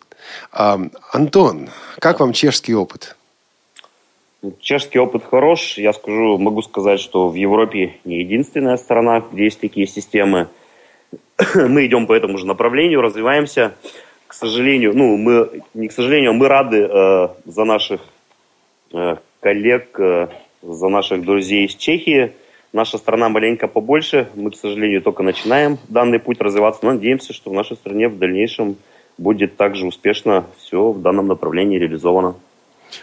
А, 0.53 0.79
Антон, 1.12 1.68
как 1.99 2.20
вам 2.20 2.33
чешский 2.33 2.74
опыт? 2.74 3.16
Чешский 4.61 4.99
опыт 4.99 5.24
хорош. 5.24 5.79
Я 5.79 5.93
скажу, 5.93 6.39
могу 6.39 6.62
сказать, 6.62 7.01
что 7.01 7.29
в 7.29 7.35
Европе 7.35 7.97
не 8.05 8.20
единственная 8.20 8.76
страна, 8.76 9.20
где 9.33 9.45
есть 9.45 9.61
такие 9.61 9.87
системы. 9.87 10.49
Мы 11.55 11.87
идем 11.87 12.07
по 12.07 12.12
этому 12.12 12.39
же 12.39 12.47
направлению, 12.47 13.01
развиваемся. 13.01 13.74
К 14.29 14.35
сожалению, 14.35 14.95
ну, 14.95 15.16
мы, 15.16 15.62
не 15.72 15.89
к 15.89 15.93
сожалению, 15.93 16.35
мы 16.35 16.49
рады 16.49 16.83
э, 16.83 17.29
за 17.47 17.64
наших 17.64 18.03
э, 18.93 19.16
коллег, 19.41 19.99
э, 19.99 20.29
за 20.61 20.89
наших 20.89 21.24
друзей 21.24 21.64
из 21.64 21.74
Чехии. 21.74 22.33
Наша 22.74 22.99
страна 22.99 23.31
маленько 23.31 23.68
побольше. 23.68 24.29
Мы, 24.35 24.51
к 24.51 24.57
сожалению, 24.57 25.01
только 25.01 25.22
начинаем 25.22 25.79
данный 25.89 26.18
путь 26.18 26.43
развиваться. 26.43 26.85
Но 26.85 26.93
надеемся, 26.93 27.33
что 27.33 27.51
в 27.51 27.55
нашей 27.55 27.76
стране 27.76 28.09
в 28.09 28.18
дальнейшем 28.18 28.76
будет 29.18 29.56
также 29.56 29.86
успешно 29.86 30.46
все 30.58 30.92
в 30.92 31.02
данном 31.02 31.26
направлении 31.26 31.78
реализовано. 31.78 32.34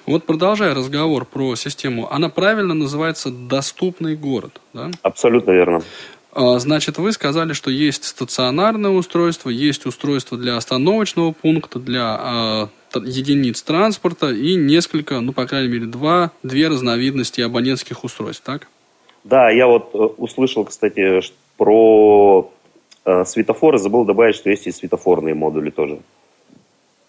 Вот 0.07 0.23
продолжая 0.25 0.73
разговор 0.73 1.25
про 1.25 1.55
систему, 1.55 2.11
она 2.11 2.29
правильно 2.29 2.73
называется 2.73 3.29
«доступный 3.29 4.15
город», 4.15 4.59
да? 4.73 4.89
Абсолютно 5.03 5.51
верно. 5.51 5.83
А, 6.31 6.57
Значит, 6.57 6.97
вы 6.97 7.11
сказали, 7.11 7.53
что 7.53 7.69
есть 7.69 8.03
стационарное 8.05 8.91
устройство, 8.91 9.49
есть 9.49 9.85
устройство 9.85 10.37
для 10.37 10.57
остановочного 10.57 11.33
пункта, 11.33 11.79
для 11.79 12.69
т- 12.91 12.99
единиц 13.05 13.61
транспорта 13.61 14.31
и 14.31 14.55
несколько, 14.55 15.19
ну, 15.19 15.33
по 15.33 15.45
крайней 15.45 15.69
мере, 15.69 15.85
два, 15.85 16.31
две 16.41 16.67
разновидности 16.67 17.41
абонентских 17.41 18.03
устройств, 18.03 18.43
так? 18.43 18.67
Да, 19.23 19.49
я 19.51 19.67
вот 19.67 19.91
э, 19.93 19.97
услышал, 19.97 20.65
кстати, 20.65 21.21
про 21.57 22.51
э, 22.51 22.54
светофоры, 23.25 23.77
забыл 23.77 24.05
добавить, 24.05 24.35
что 24.35 24.49
есть 24.49 24.67
и 24.67 24.71
светофорные 24.71 25.35
модули 25.35 25.69
тоже. 25.69 25.99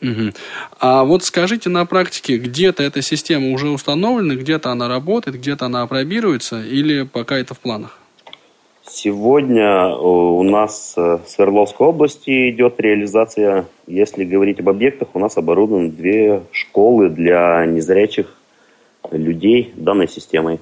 Мгм. 0.00 0.34
А 0.78 1.04
вот 1.04 1.24
скажите 1.24 1.70
на 1.70 1.86
практике, 1.86 2.36
где-то 2.36 2.82
эта 2.82 3.00
система 3.00 3.52
уже 3.52 3.68
установлена, 3.68 4.34
где-то 4.34 4.70
она 4.70 4.88
работает, 4.88 5.38
где-то 5.38 5.66
она 5.66 5.82
опробируется 5.82 6.62
или 6.62 7.04
пока 7.04 7.38
это 7.38 7.54
в 7.54 7.60
планах? 7.60 7.98
Сегодня 8.88 9.88
э, 9.88 9.96
у 9.98 10.42
нас 10.44 10.94
э, 10.96 11.18
в 11.24 11.28
Свердловской 11.28 11.88
области 11.88 12.50
идет 12.50 12.78
реализация, 12.78 13.66
если 13.86 14.24
говорить 14.24 14.60
об 14.60 14.68
объектах, 14.68 15.08
у 15.14 15.18
нас 15.18 15.36
оборудованы 15.36 15.90
две 15.90 16.42
школы 16.52 17.08
для 17.08 17.66
незрячих 17.66 18.36
людей 19.10 19.72
данной 19.74 20.08
системой. 20.08 20.60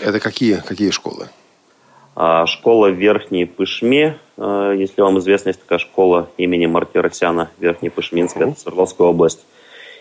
Это 0.00 0.20
какие, 0.20 0.62
какие 0.64 0.90
школы? 0.90 1.28
А 2.20 2.46
Школа 2.46 2.88
в 2.88 2.94
Верхней 2.94 3.46
Пышме, 3.46 4.18
э, 4.36 4.74
если 4.76 5.02
вам 5.02 5.20
известна, 5.20 5.50
есть 5.50 5.60
такая 5.60 5.78
школа 5.78 6.28
имени 6.36 6.66
Мартиросяна, 6.66 7.48
Верхней 7.60 7.90
Пышминская, 7.90 8.48
это 8.48 8.58
Свердловская 8.58 9.06
область. 9.06 9.46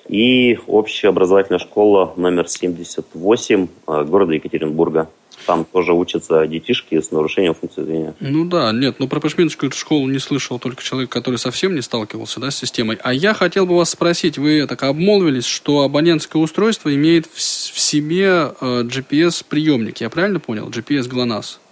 И 0.09 0.57
общая 0.65 1.09
образовательная 1.09 1.59
школа 1.59 2.13
номер 2.17 2.47
78 2.47 3.67
э, 3.87 4.03
города 4.05 4.33
Екатеринбурга. 4.33 5.09
Там 5.45 5.63
тоже 5.63 5.93
учатся 5.93 6.47
детишки 6.47 6.99
с 6.99 7.11
нарушением 7.11 7.53
функции 7.53 7.83
зрения. 7.83 8.15
Ну 8.19 8.45
да, 8.45 8.71
нет, 8.71 8.95
ну 8.97 9.07
про 9.07 9.19
Пашминскую 9.19 9.71
школу 9.71 10.07
не 10.07 10.17
слышал 10.17 10.57
только 10.57 10.81
человек, 10.81 11.11
который 11.11 11.37
совсем 11.37 11.75
не 11.75 11.81
сталкивался 11.81 12.39
да, 12.39 12.49
с 12.49 12.57
системой. 12.57 12.97
А 13.03 13.13
я 13.13 13.35
хотел 13.35 13.67
бы 13.67 13.77
вас 13.77 13.91
спросить, 13.91 14.39
вы 14.39 14.65
так 14.65 14.81
обмолвились, 14.81 15.45
что 15.45 15.81
абонентское 15.81 16.41
устройство 16.41 16.91
имеет 16.95 17.27
в, 17.27 17.35
в 17.35 17.79
себе 17.79 18.53
э, 18.59 18.81
GPS-приемник, 18.85 19.97
я 19.97 20.09
правильно 20.09 20.39
понял? 20.39 20.67
GPS 20.69 21.07
GLONASS. 21.07 21.57
Э, 21.57 21.66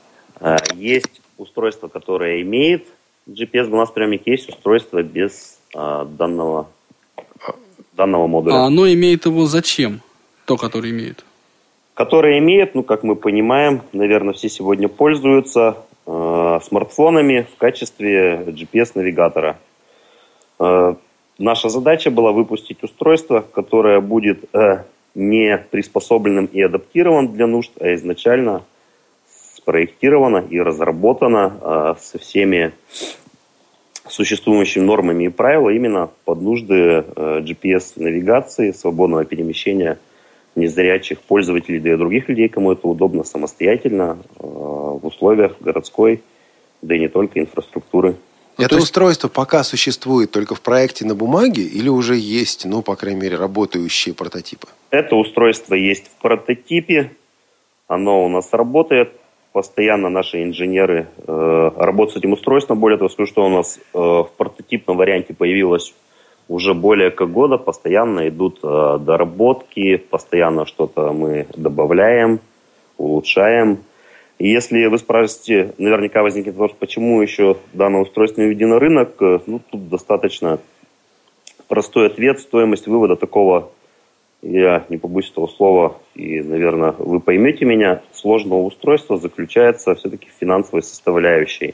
Есть 0.75 1.21
устройство, 1.37 1.87
которое 1.87 2.41
имеет 2.41 2.85
GPS 3.27 3.69
GLONASS 3.69 3.93
приемник, 3.93 4.27
есть 4.27 4.49
устройство 4.49 5.01
без 5.01 5.59
э, 5.73 6.05
данного, 6.17 6.67
данного 7.93 8.27
модуля. 8.27 8.55
А 8.55 8.65
оно 8.65 8.87
имеет 8.91 9.25
его 9.25 9.45
зачем? 9.45 10.01
То, 10.45 10.57
которое 10.57 10.91
имеет. 10.91 11.25
Которые 11.95 12.39
имеют, 12.39 12.75
ну, 12.75 12.83
как 12.83 13.03
мы 13.03 13.15
понимаем, 13.15 13.81
наверное, 13.93 14.33
все 14.33 14.49
сегодня 14.49 14.87
пользуются 14.87 15.77
э, 16.05 16.59
смартфонами 16.63 17.47
в 17.51 17.57
качестве 17.57 18.43
GPS-навигатора. 18.45 19.57
Э, 20.59 20.95
наша 21.39 21.69
задача 21.69 22.11
была 22.11 22.31
выпустить 22.31 22.83
устройство, 22.83 23.39
которое 23.39 24.01
будет 24.01 24.53
э, 24.53 24.83
не 25.15 25.57
приспособленным 25.71 26.45
и 26.45 26.61
адаптирован 26.61 27.29
для 27.29 27.47
нужд, 27.47 27.71
а 27.79 27.95
изначально 27.95 28.63
спроектировано 29.65 30.45
и 30.47 30.59
разработано 30.59 31.57
э, 31.59 31.95
со 31.99 32.19
всеми 32.19 32.71
существующими 34.07 34.83
нормами 34.83 35.23
и 35.23 35.29
правилами 35.29 35.75
именно 35.75 36.09
под 36.23 36.41
нужды 36.41 36.75
э, 36.75 37.41
GPS-навигации, 37.41 38.71
свободного 38.71 39.25
перемещения 39.25 39.97
незрячих 40.55 41.19
пользователей, 41.19 41.79
да 41.79 41.93
и 41.93 41.97
других 41.97 42.29
людей, 42.29 42.47
кому 42.47 42.73
это 42.73 42.87
удобно, 42.87 43.23
самостоятельно, 43.23 44.19
э, 44.39 44.43
в 44.43 44.99
условиях 45.01 45.59
городской, 45.59 46.21
да 46.83 46.95
и 46.95 46.99
не 46.99 47.07
только 47.07 47.39
инфраструктуры. 47.39 48.15
Это 48.59 48.75
есть... 48.75 48.83
устройство 48.83 49.29
пока 49.29 49.63
существует 49.63 50.29
только 50.29 50.53
в 50.53 50.61
проекте 50.61 51.05
на 51.05 51.15
бумаге 51.15 51.63
или 51.63 51.89
уже 51.89 52.15
есть, 52.15 52.65
ну, 52.65 52.83
по 52.83 52.95
крайней 52.95 53.19
мере, 53.19 53.35
работающие 53.35 54.13
прототипы? 54.13 54.67
Это 54.91 55.15
устройство 55.15 55.73
есть 55.73 56.05
в 56.07 56.21
прототипе. 56.21 57.11
Оно 57.87 58.23
у 58.23 58.29
нас 58.29 58.49
работает. 58.53 59.09
Постоянно 59.55 60.09
наши 60.09 60.43
инженеры 60.43 61.07
э, 61.15 61.71
работают 61.77 62.11
с 62.11 62.17
этим 62.17 62.33
устройством. 62.33 62.77
Более 62.77 62.97
того, 62.97 63.07
скажу, 63.07 63.31
что 63.31 63.45
у 63.45 63.47
нас 63.47 63.79
э, 63.79 63.97
в 63.97 64.29
прототипном 64.35 64.97
варианте 64.97 65.33
появилось 65.33 65.93
уже 66.49 66.73
более 66.73 67.09
как 67.09 67.31
года. 67.31 67.57
Постоянно 67.57 68.27
идут 68.27 68.59
э, 68.61 68.97
доработки, 68.99 69.95
постоянно 69.95 70.65
что-то 70.65 71.13
мы 71.13 71.47
добавляем, 71.55 72.41
улучшаем. 72.97 73.77
И 74.39 74.49
если 74.49 74.87
вы 74.87 74.97
спрашиваете, 74.97 75.73
наверняка 75.77 76.21
возникнет 76.21 76.55
вопрос, 76.55 76.75
почему 76.77 77.21
еще 77.21 77.55
данное 77.71 78.01
устройство 78.01 78.41
не 78.41 78.49
введено 78.49 78.73
на 78.73 78.79
рынок, 78.81 79.21
э, 79.21 79.39
ну, 79.47 79.61
тут 79.71 79.87
достаточно 79.87 80.59
простой 81.69 82.07
ответ. 82.07 82.41
Стоимость 82.41 82.87
вывода 82.87 83.15
такого, 83.15 83.71
я 84.45 84.85
не 84.89 84.97
побоюсь 84.97 85.31
этого 85.31 85.47
слова, 85.47 85.97
и, 86.13 86.41
наверное, 86.41 86.93
вы 86.97 87.19
поймете 87.19 87.65
меня, 87.65 88.01
сложного 88.13 88.61
устройства 88.61 89.17
заключается 89.17 89.95
все-таки 89.95 90.27
в 90.29 90.39
финансовой 90.39 90.83
составляющей. 90.83 91.73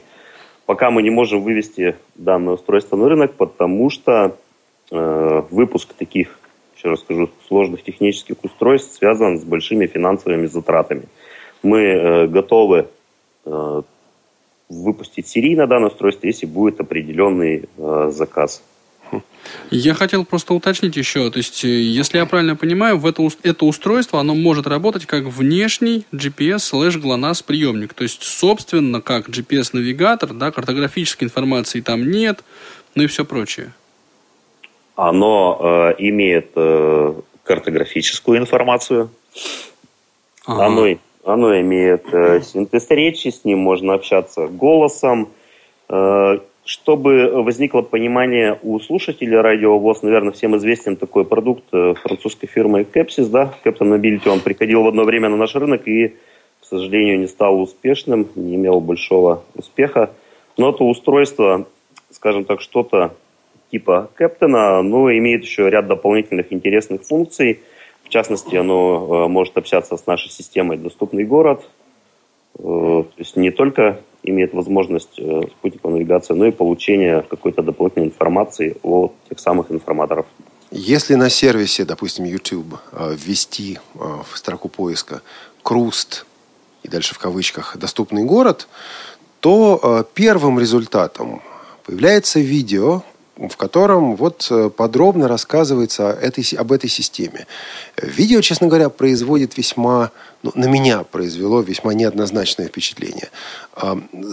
Пока 0.66 0.90
мы 0.90 1.02
не 1.02 1.10
можем 1.10 1.42
вывести 1.42 1.96
данное 2.14 2.54
устройство 2.54 2.96
на 2.96 3.08
рынок, 3.08 3.34
потому 3.34 3.90
что 3.90 4.36
э, 4.90 5.42
выпуск 5.50 5.92
таких, 5.92 6.38
еще 6.76 6.88
раз 6.88 7.00
скажу, 7.00 7.28
сложных 7.46 7.82
технических 7.82 8.36
устройств 8.42 8.94
связан 8.94 9.38
с 9.38 9.44
большими 9.44 9.86
финансовыми 9.86 10.46
затратами 10.46 11.02
мы 11.62 11.80
э, 11.80 12.26
готовы 12.26 12.88
э, 13.44 13.82
выпустить 14.68 15.28
серийно 15.28 15.66
данное 15.66 15.88
устройство, 15.88 16.26
если 16.26 16.46
будет 16.46 16.80
определенный 16.80 17.68
э, 17.76 18.10
заказ. 18.12 18.62
Я 19.70 19.94
хотел 19.94 20.24
просто 20.24 20.54
уточнить 20.54 20.96
еще, 20.96 21.30
то 21.30 21.38
есть, 21.38 21.64
если 21.64 22.18
я 22.18 22.26
правильно 22.26 22.56
понимаю, 22.56 22.98
в 22.98 23.06
это, 23.06 23.26
это 23.42 23.64
устройство, 23.64 24.20
оно 24.20 24.34
может 24.34 24.66
работать 24.66 25.06
как 25.06 25.24
внешний 25.24 26.04
GPS 26.12 26.60
слэш 26.60 26.96
GLONASS 26.96 27.44
приемник, 27.44 27.94
то 27.94 28.02
есть, 28.02 28.22
собственно, 28.22 29.00
как 29.00 29.28
GPS-навигатор, 29.28 30.32
да, 30.34 30.50
картографической 30.50 31.26
информации 31.26 31.80
там 31.80 32.10
нет, 32.10 32.44
ну 32.94 33.02
и 33.02 33.06
все 33.06 33.24
прочее. 33.24 33.72
Оно 34.94 35.58
э, 35.60 35.94
имеет 35.98 36.50
э, 36.54 37.14
картографическую 37.44 38.38
информацию, 38.38 39.10
ага. 40.46 40.66
оно 40.66 40.86
оно 41.24 41.58
имеет 41.60 42.12
э, 42.12 42.42
синтез 42.42 42.86
речи, 42.90 43.28
с 43.28 43.44
ним 43.44 43.58
можно 43.58 43.94
общаться 43.94 44.48
голосом. 44.48 45.28
Чтобы 46.64 47.42
возникло 47.42 47.82
понимание 47.82 48.58
у 48.62 48.78
слушателей 48.78 49.40
радиовоз, 49.40 50.02
наверное, 50.02 50.32
всем 50.32 50.56
известен 50.56 50.96
такой 50.96 51.24
продукт 51.24 51.64
э, 51.72 51.94
французской 51.94 52.46
фирмы 52.46 52.82
Capsys, 52.82 53.28
да, 53.28 53.52
Captain 53.64 53.98
Mobility. 53.98 54.28
Он 54.28 54.40
приходил 54.40 54.82
в 54.82 54.88
одно 54.88 55.04
время 55.04 55.28
на 55.28 55.36
наш 55.36 55.54
рынок 55.56 55.88
и, 55.88 56.08
к 56.60 56.64
сожалению, 56.64 57.18
не 57.18 57.26
стал 57.26 57.60
успешным, 57.60 58.28
не 58.36 58.54
имел 58.54 58.80
большого 58.80 59.42
успеха. 59.54 60.12
Но 60.56 60.70
это 60.70 60.84
устройство, 60.84 61.66
скажем 62.10 62.44
так, 62.44 62.60
что-то 62.60 63.14
типа 63.70 64.10
Кэптона, 64.14 64.82
но 64.82 65.10
имеет 65.10 65.42
еще 65.42 65.68
ряд 65.68 65.86
дополнительных 65.88 66.52
интересных 66.52 67.02
функций– 67.02 67.60
частности, 68.12 68.54
оно 68.56 69.24
э, 69.24 69.28
может 69.28 69.56
общаться 69.56 69.96
с 69.96 70.06
нашей 70.06 70.30
системой 70.30 70.76
«Доступный 70.76 71.24
город». 71.24 71.68
Э, 72.58 72.60
то 72.60 73.14
есть 73.16 73.36
не 73.36 73.50
только 73.50 74.00
имеет 74.22 74.54
возможность 74.54 75.18
э, 75.18 75.42
спутниковой 75.58 75.98
навигации, 75.98 76.34
но 76.34 76.46
и 76.46 76.50
получение 76.50 77.22
какой-то 77.22 77.62
дополнительной 77.62 78.06
информации 78.06 78.76
о 78.82 79.12
тех 79.28 79.38
самых 79.40 79.70
информаторов. 79.70 80.26
Если 80.70 81.16
на 81.16 81.28
сервисе, 81.28 81.84
допустим, 81.84 82.24
YouTube, 82.24 82.76
ввести 82.92 83.78
в 83.94 84.38
строку 84.38 84.68
поиска 84.68 85.20
«Круст» 85.62 86.24
и 86.82 86.88
дальше 86.88 87.14
в 87.14 87.18
кавычках 87.18 87.76
«Доступный 87.76 88.24
город», 88.24 88.68
то 89.40 90.06
первым 90.14 90.58
результатом 90.58 91.42
появляется 91.84 92.40
видео, 92.40 93.02
в 93.36 93.56
котором 93.56 94.16
вот 94.16 94.46
э, 94.50 94.70
подробно 94.70 95.26
рассказывается 95.26 96.10
этой, 96.10 96.44
об 96.56 96.70
этой 96.70 96.90
системе. 96.90 97.46
Видео, 98.00 98.40
честно 98.42 98.66
говоря, 98.66 98.88
производит 98.90 99.56
весьма, 99.56 100.10
ну, 100.42 100.52
на 100.54 100.66
меня 100.66 101.02
произвело 101.04 101.60
весьма 101.60 101.94
неоднозначное 101.94 102.68
впечатление. 102.68 103.30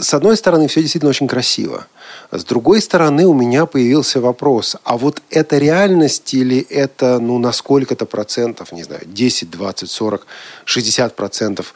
С 0.01 0.13
одной 0.13 0.35
стороны, 0.35 0.67
все 0.67 0.81
действительно 0.81 1.11
очень 1.11 1.27
красиво. 1.27 1.87
С 2.31 2.43
другой 2.43 2.81
стороны, 2.81 3.25
у 3.25 3.33
меня 3.33 3.65
появился 3.65 4.19
вопрос, 4.19 4.75
а 4.83 4.97
вот 4.97 5.21
это 5.29 5.57
реальность 5.57 6.33
или 6.33 6.59
это, 6.59 7.19
ну, 7.19 7.39
на 7.39 7.51
сколько-то 7.51 8.05
процентов, 8.05 8.71
не 8.71 8.83
знаю, 8.83 9.01
10, 9.05 9.49
20, 9.49 9.89
40, 9.89 10.27
60 10.65 11.15
процентов 11.15 11.73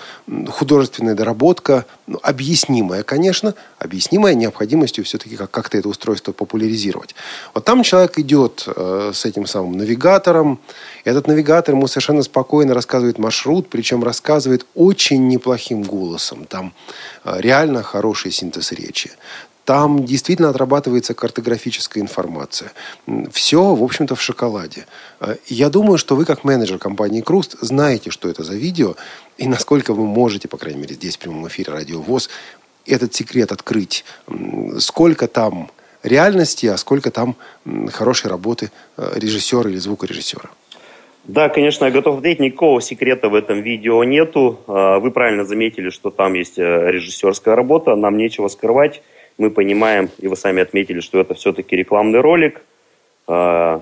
художественная 0.49 1.15
доработка, 1.15 1.86
ну, 2.05 2.19
объяснимая, 2.21 3.03
конечно, 3.03 3.53
объяснимая 3.79 4.33
необходимостью 4.35 5.05
все-таки 5.05 5.37
как- 5.37 5.51
как-то 5.51 5.77
это 5.77 5.87
устройство 5.87 6.33
популяризировать. 6.33 7.15
Вот 7.53 7.63
там 7.63 7.83
человек 7.83 8.19
идет 8.19 8.65
э, 8.67 9.11
с 9.13 9.25
этим 9.25 9.45
самым 9.45 9.77
навигатором, 9.77 10.59
этот 11.05 11.27
навигатор 11.27 11.75
ему 11.75 11.87
совершенно 11.87 12.23
спокойно 12.23 12.73
рассказывает 12.73 13.19
маршрут, 13.19 13.69
причем 13.69 14.03
рассказывает 14.03 14.65
очень 14.75 15.27
неплохим 15.27 15.83
голосом. 15.83 16.45
Там 16.45 16.73
э, 17.23 17.35
реально 17.39 17.83
хороший 17.83 18.31
синтез 18.31 18.71
речи. 18.73 19.11
Там 19.66 20.03
действительно 20.03 20.49
отрабатывается 20.49 21.14
картографическая 21.14 22.03
информация. 22.03 22.74
Все, 23.32 23.76
в 23.76 23.84
общем-то, 23.84 24.16
в 24.16 24.22
шоколаде. 24.22 24.86
Э, 25.20 25.36
я 25.47 25.70
думаю, 25.70 25.97
что 25.97 26.16
вы, 26.16 26.26
как 26.26 26.43
менеджер 26.43 26.78
компании 26.78 27.22
«Круст», 27.22 27.55
знаете, 27.61 28.11
что 28.11 28.30
это 28.30 28.43
за 28.43 28.55
видео, 28.55 28.95
и 29.38 29.47
насколько 29.47 29.93
вы 29.93 30.05
можете, 30.05 30.47
по 30.47 30.57
крайней 30.57 30.82
мере, 30.82 30.95
здесь 30.95 31.16
в 31.16 31.20
прямом 31.20 31.47
эфире 31.47 31.72
«Радио 31.72 32.01
ВОЗ», 32.01 32.30
этот 32.86 33.14
секрет 33.14 33.53
открыть. 33.53 34.03
Сколько 34.80 35.28
там 35.28 35.72
реальности, 36.03 36.66
а 36.66 36.76
сколько 36.78 37.11
там 37.11 37.38
хорошей 37.93 38.30
работы 38.30 38.72
э, 38.97 39.11
режиссера 39.16 39.70
или 39.70 39.78
звукорежиссера. 39.78 40.49
Да, 41.24 41.47
конечно, 41.47 41.86
я 41.86 41.91
готов 41.91 42.18
ответить. 42.18 42.41
Никакого 42.41 42.82
секрета 42.82 43.30
в 43.30 43.36
этом 43.36 43.61
видео 43.61 44.03
нету. 44.03 44.59
А, 44.68 44.99
вы 44.99 45.11
правильно 45.11 45.45
заметили, 45.45 45.89
что 45.89 46.09
там 46.09 46.34
есть 46.34 46.59
э, 46.59 46.91
режиссерская 46.91 47.55
работа. 47.55 47.95
Нам 47.95 48.18
нечего 48.18 48.49
скрывать. 48.49 49.01
Мы 49.38 49.49
понимаем, 49.49 50.09
и 50.19 50.27
вы 50.27 50.36
сами 50.36 50.61
отметили, 50.61 50.99
что 50.99 51.19
это 51.19 51.34
все-таки 51.34 51.75
рекламный 51.75 52.21
ролик, 52.21 52.61
а, 53.27 53.81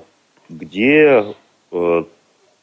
где 0.49 1.25
э, 1.71 2.03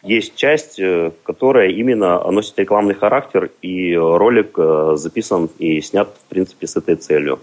есть 0.02 0.34
часть, 0.36 0.78
э, 0.78 1.10
которая 1.22 1.68
именно 1.68 2.30
носит 2.30 2.58
рекламный 2.58 2.94
характер, 2.94 3.50
и 3.62 3.94
ролик 3.94 4.58
записан 4.94 5.50
и 5.58 5.80
снят, 5.80 6.08
в 6.08 6.28
принципе, 6.28 6.66
с 6.66 6.76
этой 6.76 6.96
целью. 6.96 7.40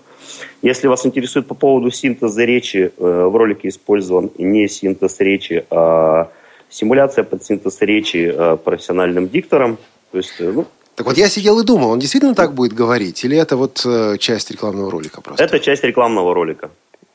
Если 0.61 0.87
вас 0.87 1.05
интересует 1.05 1.47
по 1.47 1.55
поводу 1.55 1.91
синтеза 1.91 2.43
речи, 2.43 2.91
в 2.97 3.35
ролике 3.35 3.67
использован 3.67 4.31
не 4.37 4.67
синтез 4.67 5.19
речи, 5.19 5.65
а 5.69 6.31
симуляция 6.75 7.23
под 7.23 7.43
синтез 7.43 7.81
речи 7.81 8.31
э, 8.33 8.57
профессиональным 8.57 9.29
диктором. 9.29 9.77
То 10.11 10.17
есть, 10.17 10.35
э, 10.39 10.51
ну, 10.51 10.65
так 10.95 11.05
вот 11.05 11.17
я 11.17 11.27
сидел 11.27 11.59
и 11.59 11.65
думал, 11.65 11.91
он 11.91 11.99
действительно 11.99 12.35
так 12.35 12.53
будет 12.53 12.73
говорить? 12.73 13.23
Или 13.25 13.37
это 13.37 13.57
вот 13.57 13.81
э, 13.85 14.17
часть 14.17 14.51
рекламного 14.51 14.89
ролика 14.89 15.21
просто? 15.21 15.43
Это 15.43 15.59
часть 15.59 15.83
рекламного 15.83 16.33
ролика. 16.33 16.71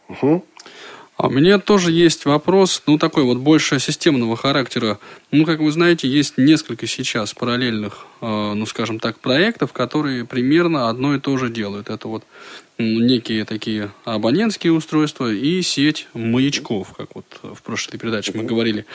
Угу. 0.09 0.45
А 1.17 1.27
у 1.27 1.31
меня 1.31 1.59
тоже 1.59 1.91
есть 1.91 2.25
вопрос, 2.25 2.83
ну, 2.87 2.97
такой 2.97 3.25
вот 3.25 3.39
больше 3.39 3.79
системного 3.79 4.37
характера. 4.37 4.99
Ну, 5.31 5.45
как 5.45 5.61
вы 5.61 5.71
знаете, 5.71 6.09
есть 6.09 6.39
несколько 6.39 6.87
сейчас 6.87 7.35
параллельных, 7.35 8.07
э, 8.23 8.53
ну, 8.55 8.65
скажем 8.67 8.99
так, 8.99 9.19
проектов, 9.19 9.73
которые 9.73 10.25
примерно 10.25 10.89
одно 10.89 11.15
и 11.15 11.21
то 11.21 11.37
же 11.37 11.51
делают. 11.51 11.91
Это 11.91 12.09
вот 12.09 12.25
некие 12.81 13.45
такие 13.45 13.91
абонентские 14.05 14.73
устройства 14.73 15.33
и 15.33 15.63
сеть 15.63 16.09
маячков, 16.15 16.93
как 16.97 17.15
вот 17.15 17.27
в 17.43 17.63
прошлой 17.63 17.99
передаче 17.99 18.33
мы 18.35 18.45
говорили. 18.45 18.87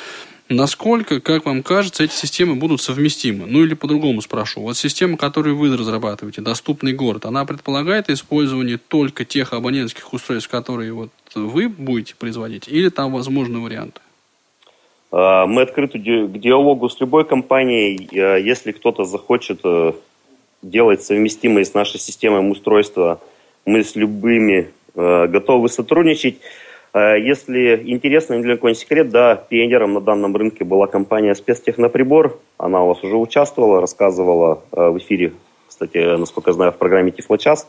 Насколько, 0.48 1.22
как 1.22 1.46
вам 1.46 1.64
кажется, 1.64 2.04
эти 2.04 2.14
системы 2.14 2.56
будут 2.56 2.82
совместимы? 2.82 3.46
Ну 3.48 3.64
или 3.64 3.74
по-другому 3.74 4.22
спрошу. 4.22 4.62
Вот 4.62 4.78
система, 4.78 5.18
которую 5.18 5.58
вы 5.58 5.76
разрабатываете, 5.76 6.42
доступный 6.42 6.94
город, 6.94 7.26
она 7.26 7.46
предполагает 7.46 8.10
использование 8.10 8.78
только 8.78 9.26
тех 9.26 9.54
абонентских 9.54 10.14
устройств, 10.14 10.50
которые 10.50 10.94
вот 10.94 11.10
вы 11.34 11.68
будете 11.68 12.16
производить, 12.16 12.68
или 12.68 12.90
там 12.90 13.12
возможны 13.12 13.60
варианты? 13.60 14.02
Мы 15.12 15.62
открыты 15.62 15.98
к 15.98 16.38
диалогу 16.40 16.90
с 16.90 17.00
любой 17.00 17.26
компанией. 17.26 18.08
Если 18.12 18.72
кто-то 18.72 19.06
захочет 19.06 19.62
делать 20.62 21.04
совместимые 21.04 21.64
с 21.64 21.74
нашей 21.74 22.00
системой 22.00 22.52
устройства, 22.52 23.20
мы 23.66 23.84
с 23.84 23.96
любыми 23.96 24.70
готовы 24.96 25.68
сотрудничать. 25.70 26.38
Если 26.94 27.82
интересно, 27.86 28.36
не 28.36 28.44
для 28.44 28.56
какой 28.56 28.76
секрет, 28.76 29.10
да, 29.10 29.36
пионером 29.36 29.94
на 29.94 30.00
данном 30.00 30.34
рынке 30.36 30.64
была 30.64 30.88
компания 30.88 31.36
«Спецтехноприбор». 31.36 32.40
Она 32.58 32.84
у 32.84 32.88
вас 32.88 33.04
уже 33.04 33.18
участвовала, 33.18 33.82
рассказывала 33.82 34.62
в 34.72 34.98
эфире, 35.00 35.34
кстати, 35.68 35.98
насколько 36.18 36.52
я 36.52 36.54
знаю, 36.54 36.72
в 36.72 36.78
программе 36.78 37.12
«Тифлочас». 37.12 37.68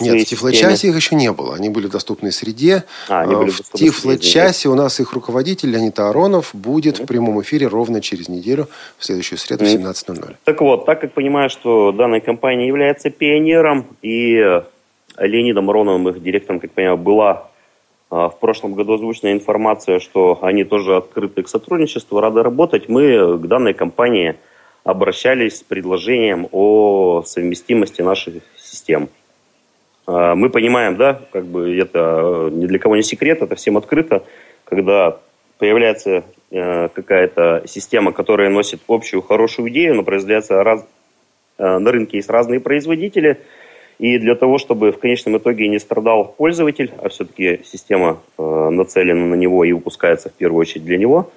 Нет, 0.00 0.22
в 0.22 0.24
Тифлочасе 0.24 0.88
их 0.88 0.96
еще 0.96 1.16
не 1.16 1.32
было. 1.32 1.54
Они 1.54 1.68
были 1.68 1.86
в 1.86 1.90
доступной 1.90 2.32
среде. 2.32 2.84
А, 3.08 3.22
они 3.22 3.34
были 3.34 3.50
в, 3.50 3.60
в 3.60 3.72
Тифлочасе 3.72 4.68
у 4.68 4.74
нас 4.74 5.00
их 5.00 5.12
руководитель 5.12 5.70
Леонид 5.70 5.98
Аронов 5.98 6.50
будет 6.52 6.98
mm-hmm. 6.98 7.04
в 7.04 7.06
прямом 7.06 7.40
эфире 7.42 7.66
ровно 7.66 8.00
через 8.00 8.28
неделю, 8.28 8.68
в 8.98 9.04
следующую 9.04 9.38
среду 9.38 9.64
mm-hmm. 9.64 9.92
в 9.92 10.08
17.00. 10.08 10.36
Так 10.44 10.60
вот, 10.60 10.86
так 10.86 11.00
как 11.00 11.12
понимаю, 11.12 11.50
что 11.50 11.92
данная 11.92 12.20
компания 12.20 12.66
является 12.66 13.10
пионером, 13.10 13.86
и 14.02 14.62
Леонидом 15.26 15.70
Ароновым, 15.70 16.08
их 16.08 16.22
директором, 16.22 16.60
как 16.60 16.72
понимаю, 16.72 16.96
была 16.96 17.50
а, 18.10 18.28
в 18.28 18.38
прошлом 18.38 18.74
году 18.74 18.94
озвучена 18.94 19.32
информация, 19.32 20.00
что 20.00 20.38
они 20.42 20.64
тоже 20.64 20.96
открыты 20.96 21.42
к 21.42 21.48
сотрудничеству, 21.48 22.20
рады 22.20 22.42
работать, 22.42 22.88
мы 22.88 23.38
к 23.38 23.46
данной 23.46 23.72
компании 23.74 24.36
обращались 24.82 25.58
с 25.58 25.62
предложением 25.62 26.48
о 26.50 27.22
совместимости 27.24 28.02
наших 28.02 28.42
систем. 28.56 29.08
А, 30.06 30.34
мы 30.34 30.50
понимаем, 30.50 30.96
да, 30.96 31.20
как 31.32 31.44
бы 31.46 31.76
это 31.76 32.48
э, 32.48 32.50
ни 32.52 32.66
для 32.66 32.78
кого 32.78 32.96
не 32.96 33.02
секрет, 33.02 33.42
это 33.42 33.54
всем 33.54 33.76
открыто, 33.76 34.24
когда 34.64 35.18
появляется 35.58 36.24
э, 36.50 36.88
какая-то 36.88 37.62
система, 37.66 38.12
которая 38.12 38.50
носит 38.50 38.80
общую 38.88 39.22
хорошую 39.22 39.68
идею, 39.70 39.94
но 39.94 40.02
производится 40.02 40.64
раз, 40.64 40.84
э, 41.58 41.78
на 41.78 41.92
рынке 41.92 42.16
есть 42.16 42.30
разные 42.30 42.58
производители, 42.58 43.40
и 44.00 44.18
для 44.18 44.34
того, 44.34 44.56
чтобы 44.56 44.92
в 44.92 44.98
конечном 44.98 45.36
итоге 45.36 45.68
не 45.68 45.78
страдал 45.78 46.34
пользователь, 46.36 46.90
а 47.02 47.10
все-таки 47.10 47.60
система 47.64 48.18
нацелена 48.38 49.26
на 49.26 49.34
него 49.34 49.62
и 49.64 49.72
выпускается 49.72 50.30
в 50.30 50.32
первую 50.32 50.62
очередь 50.62 50.86
для 50.86 50.96
него, 50.96 51.30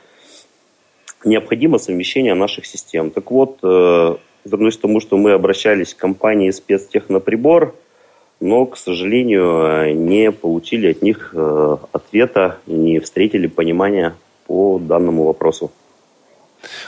необходимо 1.26 1.78
совмещение 1.78 2.36
наших 2.36 2.66
систем. 2.66 3.12
Так 3.12 3.32
вот, 3.32 3.60
вернусь 3.62 4.78
к 4.78 4.82
тому, 4.82 5.02
что 5.02 5.18
мы 5.18 5.34
обращались 5.34 5.94
к 5.94 5.98
компании 5.98 6.52
спецтехноприбор, 6.52 7.76
но, 8.40 8.66
к 8.66 8.78
сожалению, 8.78 9.96
не 9.96 10.32
получили 10.32 10.92
от 10.92 11.02
них 11.02 11.32
э, 11.34 11.78
ответа, 11.92 12.58
не 12.66 13.00
встретили 13.00 13.48
понимания 13.48 14.16
по 14.48 14.80
данному 14.80 15.24
вопросу. 15.24 15.72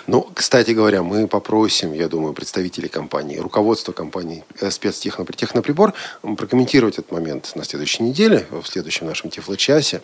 Ну, 0.08 0.30
кстати 0.34 0.72
говоря, 0.72 1.04
мы 1.04 1.28
попросим, 1.28 1.94
я 1.94 2.08
думаю, 2.08 2.34
представителей 2.34 2.90
компании, 2.90 3.38
руководства 3.38 3.92
компании 3.92 4.44
э, 4.60 4.72
спецтехноприбор 4.72 5.94
прокомментировать 6.22 6.96
этот 6.96 7.12
момент 7.12 7.52
на 7.56 7.64
следующей 7.64 8.04
неделе, 8.04 8.48
в 8.50 8.66
следующем 8.66 9.08
нашем 9.08 9.30
тифлочасе. 9.30 10.02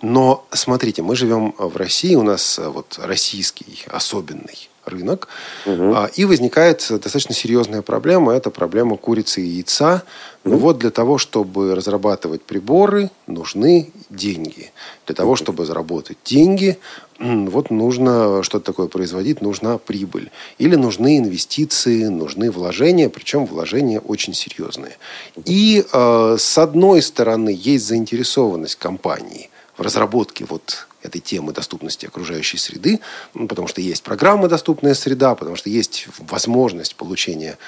Но, 0.00 0.46
смотрите, 0.52 1.02
мы 1.02 1.16
живем 1.16 1.54
в 1.58 1.76
России, 1.76 2.14
у 2.14 2.22
нас 2.22 2.58
э, 2.58 2.68
вот 2.68 2.98
российский 2.98 3.84
особенный 3.88 4.68
рынок. 4.84 5.28
Угу. 5.66 5.96
И 6.14 6.24
возникает 6.24 6.86
достаточно 6.90 7.34
серьезная 7.34 7.82
проблема. 7.82 8.32
Это 8.32 8.50
проблема 8.50 8.96
курицы 8.96 9.42
и 9.42 9.46
яйца. 9.46 10.02
Ну 10.44 10.56
вот 10.56 10.78
для 10.78 10.90
того, 10.90 11.18
чтобы 11.18 11.74
разрабатывать 11.74 12.42
приборы, 12.42 13.10
нужны 13.26 13.92
деньги. 14.10 14.72
Для 15.06 15.14
того, 15.14 15.36
чтобы 15.36 15.64
заработать 15.66 16.18
деньги, 16.24 16.78
вот 17.20 17.70
нужно 17.70 18.42
что-то 18.42 18.64
такое 18.64 18.88
производить, 18.88 19.40
нужна 19.40 19.78
прибыль. 19.78 20.32
Или 20.58 20.74
нужны 20.74 21.18
инвестиции, 21.18 22.06
нужны 22.06 22.50
вложения, 22.50 23.08
причем 23.08 23.46
вложения 23.46 24.00
очень 24.00 24.34
серьезные. 24.34 24.96
И 25.44 25.84
э, 25.92 26.36
с 26.38 26.58
одной 26.58 27.02
стороны 27.02 27.56
есть 27.56 27.86
заинтересованность 27.86 28.76
компании 28.76 29.50
в 29.76 29.82
разработке 29.82 30.44
вот 30.48 30.88
этой 31.02 31.20
темы 31.20 31.52
доступности 31.52 32.06
окружающей 32.06 32.58
среды, 32.58 33.00
ну, 33.34 33.48
потому 33.48 33.68
что 33.68 33.80
есть 33.80 34.02
программа 34.02 34.48
«Доступная 34.48 34.94
среда», 34.94 35.34
потому 35.34 35.56
что 35.56 35.68
есть 35.70 36.06
возможность 36.18 36.94
получения 36.96 37.58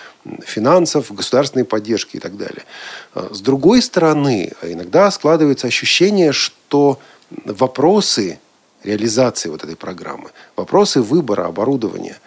финансов, 0.45 1.13
государственной 1.13 1.65
поддержки 1.65 2.17
и 2.17 2.21
так 2.21 2.37
далее. 2.37 2.65
А, 3.15 3.29
с 3.33 3.41
другой 3.41 3.83
стороны, 3.83 4.53
иногда 4.63 5.11
складывается 5.11 5.67
ощущение, 5.67 6.33
что 6.33 6.99
вопросы 7.45 8.39
реализации 8.83 9.49
вот 9.49 9.65
этой 9.65 9.77
программы, 9.77 10.31
вопросы 10.57 11.01
выбора 11.01 11.47
оборудования 11.47 12.19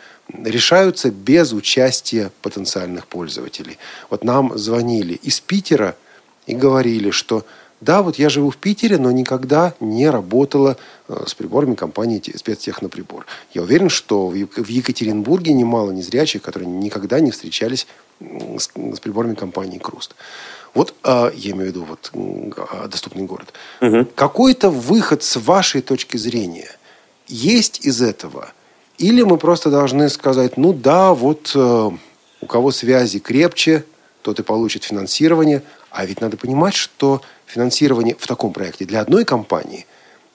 решаются 0.43 1.10
без 1.12 1.53
участия 1.53 2.32
потенциальных 2.41 3.08
пользователей. 3.08 3.78
Вот 4.10 4.24
нам 4.24 4.58
звонили 4.58 5.14
из 5.14 5.39
Питера 5.39 5.95
и 6.47 6.55
говорили, 6.55 7.12
что 7.12 7.45
да, 7.80 8.01
вот 8.01 8.17
я 8.17 8.30
живу 8.30 8.49
в 8.49 8.57
Питере, 8.57 8.97
но 8.97 9.11
никогда 9.11 9.73
не 9.80 10.09
работала 10.09 10.78
э, 11.07 11.23
с 11.28 11.36
приборами 11.36 11.75
компании 11.75 12.21
спецтехноприбор. 12.36 13.25
Я 13.53 13.61
уверен, 13.61 13.89
что 13.89 14.28
в 14.28 14.67
Екатеринбурге 14.67 15.53
немало 15.53 15.91
незрячих, 15.91 16.41
которые 16.41 16.67
никогда 16.67 17.19
не 17.19 17.32
встречались 17.32 17.88
с, 18.19 18.69
с 18.73 18.99
приборами 18.99 19.36
компании 19.36 19.78
Круст. 19.78 20.15
Вот 20.73 20.95
э, 21.03 21.32
я 21.36 21.51
имею 21.51 21.71
в 21.71 21.75
виду 21.75 21.86
вот 21.86 22.11
а, 22.71 22.88
доступный 22.88 23.25
город. 23.25 23.53
Угу. 23.82 24.07
Какой-то 24.15 24.69
выход 24.69 25.23
с 25.23 25.38
вашей 25.38 25.82
точки 25.82 26.17
зрения 26.17 26.69
есть 27.28 27.86
из 27.86 28.01
этого? 28.01 28.51
Или 28.97 29.21
мы 29.21 29.38
просто 29.38 29.69
должны 29.69 30.09
сказать, 30.09 30.57
ну 30.57 30.73
да, 30.73 31.13
вот 31.13 31.51
э, 31.53 31.89
у 32.41 32.45
кого 32.47 32.71
связи 32.71 33.19
крепче, 33.19 33.86
тот 34.23 34.39
и 34.39 34.43
получит 34.43 34.84
финансирование. 34.84 35.61
А 35.91 36.05
ведь 36.05 36.21
надо 36.21 36.38
понимать, 36.38 36.75
что 36.75 37.21
финансирование 37.48 38.16
в 38.20 38.28
таком 38.28 38.54
проекте 38.54 38.86
для 38.86 39.02
одной 39.02 39.26
компании 39.26 39.88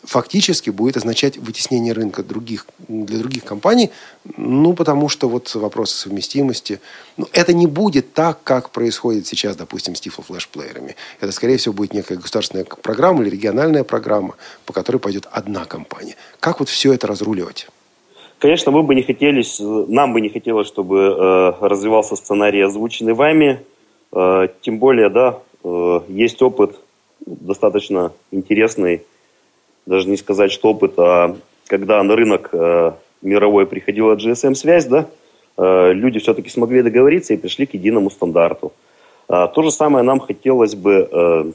фактически 0.05 0.71
будет 0.71 0.97
означать 0.97 1.37
вытеснение 1.39 1.93
рынка 1.93 2.23
других, 2.23 2.67
для 2.89 3.19
других 3.19 3.45
компаний, 3.45 3.91
ну, 4.37 4.75
потому 4.75 5.09
что 5.09 5.29
вот 5.29 5.55
вопросы 5.55 5.97
совместимости, 5.97 6.81
ну, 7.17 7.27
это 7.33 7.53
не 7.53 7.67
будет 7.67 8.13
так, 8.13 8.43
как 8.43 8.71
происходит 8.71 9.27
сейчас, 9.27 9.57
допустим, 9.57 9.95
с 9.95 10.01
тифло-флеш-плеерами. 10.01 10.97
Это, 11.21 11.33
скорее 11.33 11.57
всего, 11.57 11.75
будет 11.75 11.95
некая 11.95 12.17
государственная 12.17 12.65
программа 12.65 13.23
или 13.23 13.31
региональная 13.31 13.85
программа, 13.85 14.35
по 14.67 14.73
которой 14.73 14.99
пойдет 14.99 15.29
одна 15.31 15.65
компания. 15.65 16.17
Как 16.41 16.61
вот 16.61 16.69
все 16.69 16.93
это 16.93 17.07
разруливать? 17.07 17.69
Конечно, 18.39 18.73
мы 18.73 18.83
бы 18.83 18.97
не 18.97 19.03
хотели, 19.03 19.45
нам 19.89 20.13
бы 20.13 20.21
не 20.21 20.29
хотелось, 20.29 20.67
чтобы 20.67 20.99
э, 20.99 21.53
развивался 21.61 22.17
сценарий, 22.17 22.61
озвученный 22.61 23.15
вами. 23.15 23.61
Э, 24.13 24.49
тем 24.63 24.81
более, 24.81 25.11
да, 25.11 25.39
э, 25.63 26.01
есть 26.09 26.43
опыт 26.43 26.75
достаточно 27.27 28.13
интересный, 28.31 29.03
даже 29.87 30.09
не 30.09 30.17
сказать, 30.17 30.53
что 30.53 30.71
опыт, 30.71 30.95
а 30.99 31.37
когда 31.67 32.03
на 32.03 32.15
рынок 32.17 32.51
э, 32.53 32.93
мировой 33.23 33.67
приходила 33.67 34.15
GSM-связь, 34.15 34.87
да, 34.87 35.07
э, 35.57 35.93
люди 35.93 36.19
все-таки 36.19 36.49
смогли 36.51 36.83
договориться 36.83 37.35
и 37.35 37.37
пришли 37.37 37.67
к 37.67 37.75
единому 37.75 38.11
стандарту. 38.11 38.73
А, 39.29 39.47
то 39.49 39.63
же 39.63 39.71
самое 39.71 40.05
нам 40.05 40.21
хотелось 40.21 40.75
бы 40.75 41.09
э, 41.11 41.53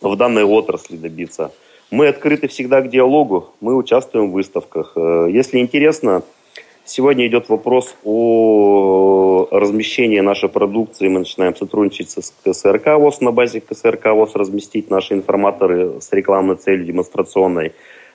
в 0.00 0.16
данной 0.16 0.44
отрасли 0.44 0.96
добиться. 0.96 1.52
Мы 1.90 2.08
открыты 2.08 2.48
всегда 2.48 2.80
к 2.82 2.90
диалогу, 2.90 3.50
мы 3.60 3.76
участвуем 3.76 4.30
в 4.30 4.32
выставках. 4.32 4.96
Если 4.96 5.58
интересно, 5.58 6.22
Сегодня 6.88 7.26
идет 7.26 7.48
вопрос 7.48 7.96
о 8.04 9.48
размещении 9.50 10.20
нашей 10.20 10.48
продукции. 10.48 11.08
Мы 11.08 11.18
начинаем 11.18 11.56
сотрудничать 11.56 12.10
с 12.10 12.32
КСРК 12.44 12.94
ВОЗ, 12.98 13.20
на 13.22 13.32
базе 13.32 13.60
КСРК 13.60 14.12
ВОЗ 14.12 14.36
разместить 14.36 14.88
наши 14.88 15.14
информаторы 15.14 16.00
с 16.00 16.12
рекламной 16.12 16.54
целью 16.54 16.86
демонстрационной. 16.86 17.72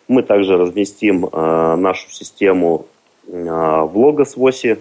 Мы 0.07 0.23
также 0.23 0.55
разместим 0.55 1.25
э, 1.25 1.75
нашу 1.75 2.09
систему 2.11 2.85
э, 3.27 3.31
в 3.33 3.91
Логос 3.93 4.37
ВОСе 4.37 4.79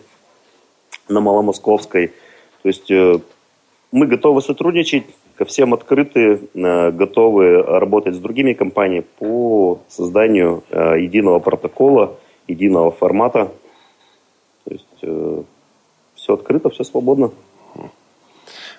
на 1.09 1.21
Маломосковской. 1.21 2.13
То 2.63 2.69
есть 2.69 2.93
э, 2.93 3.19
мы 3.91 4.07
готовы 4.07 4.41
сотрудничать, 4.41 5.03
ко 5.35 5.45
всем 5.45 5.75
открыты, 5.75 6.39
э, 6.55 6.91
готовы 6.93 7.61
работать 7.61 8.15
с 8.15 8.19
другими 8.19 8.53
компаниями 8.53 9.05
по 9.19 9.81
созданию 9.89 10.63
э, 10.71 11.01
единого 11.01 11.41
протокола, 11.41 12.15
единого 12.47 12.93
формата 12.93 13.51
то 14.65 14.73
есть 14.73 14.87
э, 15.03 15.43
все 16.15 16.35
открыто, 16.35 16.71
все 16.71 16.85
свободно. 16.85 17.31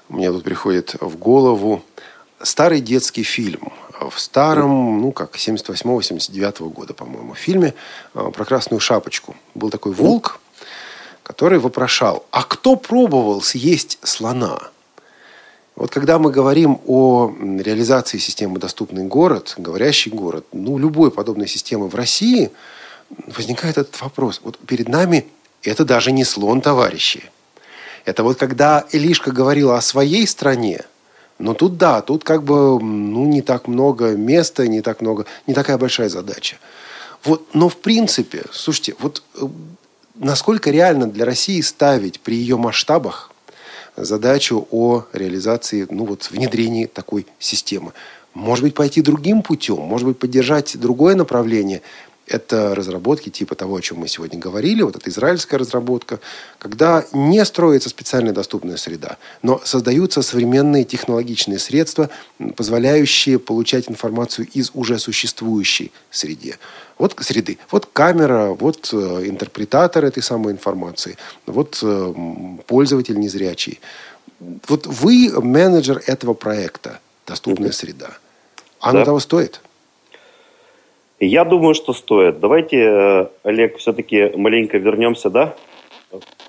Мне 0.10 0.32
тут 0.32 0.44
приходит 0.44 0.96
в 1.00 1.18
голову 1.18 1.82
старый 2.42 2.82
детский 2.82 3.24
фильм. 3.24 3.72
В 4.10 4.20
старом, 4.20 5.02
ну 5.02 5.12
как, 5.12 5.36
78-79 5.36 6.70
года, 6.70 6.94
по-моему, 6.94 7.34
фильме 7.34 7.74
э, 8.14 8.32
про 8.34 8.46
красную 8.46 8.80
шапочку. 8.80 9.36
Был 9.56 9.70
такой 9.70 9.94
волк, 9.94 10.40
который 11.24 11.60
вопрошал, 11.60 12.26
а 12.32 12.44
кто 12.44 12.76
пробовал 12.76 13.42
съесть 13.42 14.00
слона? 14.04 14.60
Вот 15.76 15.92
когда 15.92 16.20
мы 16.20 16.32
говорим 16.32 16.80
о 16.86 17.34
реализации 17.40 18.18
системы 18.18 18.60
«Доступный 18.60 19.06
город», 19.06 19.56
«Говорящий 19.58 20.12
город», 20.12 20.46
ну, 20.52 20.78
любой 20.78 21.12
подобной 21.12 21.48
системы 21.48 21.88
в 21.88 21.96
России– 21.96 22.52
возникает 23.28 23.78
этот 23.78 24.00
вопрос. 24.02 24.42
Вот 24.44 24.58
перед 24.60 24.88
нами 24.88 25.26
это 25.64 25.86
даже 25.86 26.12
не 26.12 26.24
слон, 26.24 26.62
товарищи. 26.62 27.24
Это 28.06 28.24
вот 28.24 28.38
когда 28.38 28.86
Илишка 28.92 29.32
говорила 29.32 29.78
о 29.78 29.82
своей 29.82 30.26
стране, 30.28 30.86
но 31.38 31.54
тут 31.54 31.78
да, 31.78 32.02
тут 32.02 32.24
как 32.24 32.44
бы 32.44 32.80
ну, 32.80 33.26
не 33.26 33.42
так 33.42 33.68
много 33.68 34.16
места, 34.16 34.68
не 34.68 34.82
так 34.82 35.02
много, 35.02 35.26
не 35.48 35.54
такая 35.54 35.78
большая 35.78 36.10
задача. 36.10 36.58
Вот, 37.24 37.54
но 37.54 37.70
в 37.70 37.78
принципе, 37.78 38.44
слушайте, 38.52 38.96
вот 39.00 39.22
э, 39.36 39.46
насколько 40.16 40.72
реально 40.72 41.08
для 41.08 41.26
России 41.26 41.62
ставить 41.62 42.20
при 42.20 42.36
ее 42.36 42.58
масштабах 42.58 43.32
задачу 43.96 44.68
о 44.72 45.06
реализации, 45.14 45.86
ну 45.90 46.06
вот, 46.06 46.30
внедрении 46.32 46.88
такой 46.88 47.28
системы? 47.38 47.94
Может 48.34 48.64
быть, 48.64 48.74
пойти 48.74 49.02
другим 49.02 49.44
путем, 49.44 49.80
может 49.80 50.08
быть, 50.08 50.18
поддержать 50.18 50.80
другое 50.80 51.16
направление– 51.16 51.84
это 52.32 52.74
разработки 52.76 53.30
типа 53.30 53.56
того, 53.56 53.76
о 53.76 53.82
чем 53.82 54.00
мы 54.00 54.08
сегодня 54.08 54.40
говорили, 54.40 54.82
вот 54.82 54.96
эта 54.96 55.10
израильская 55.10 55.58
разработка, 55.58 56.20
когда 56.60 57.06
не 57.14 57.44
строится 57.46 57.90
специальная 57.90 58.34
доступная 58.34 58.78
среда, 58.78 59.18
но 59.42 59.62
создаются 59.64 60.22
современные 60.22 60.84
технологичные 60.84 61.60
средства, 61.60 62.10
позволяющие 62.56 63.38
получать 63.38 63.90
информацию 63.90 64.48
из 64.54 64.72
уже 64.74 64.98
существующей 65.00 65.92
среде. 66.10 66.58
Вот 66.98 67.16
среды. 67.20 67.58
Вот 67.72 67.88
камера, 67.92 68.50
вот 68.50 68.90
э, 68.94 68.96
интерпретатор 69.26 70.06
этой 70.06 70.24
самой 70.24 70.54
информации, 70.54 71.18
вот 71.46 71.80
э, 71.82 72.14
пользователь 72.68 73.20
незрячий. 73.20 73.80
Вот 74.68 74.88
вы 74.88 75.32
менеджер 75.42 76.02
этого 76.08 76.34
проекта 76.34 77.00
«Доступная 77.28 77.72
среда». 77.72 78.12
Оно 78.80 79.00
да. 79.00 79.06
того 79.06 79.20
стоит? 79.20 79.62
Я 81.22 81.46
думаю, 81.46 81.76
что 81.76 81.94
стоит. 81.94 82.40
Давайте, 82.40 82.78
э, 82.78 83.28
Олег, 83.44 83.78
все-таки 83.78 84.32
маленько 84.36 84.80
вернемся, 84.80 85.30
да? 85.30 85.54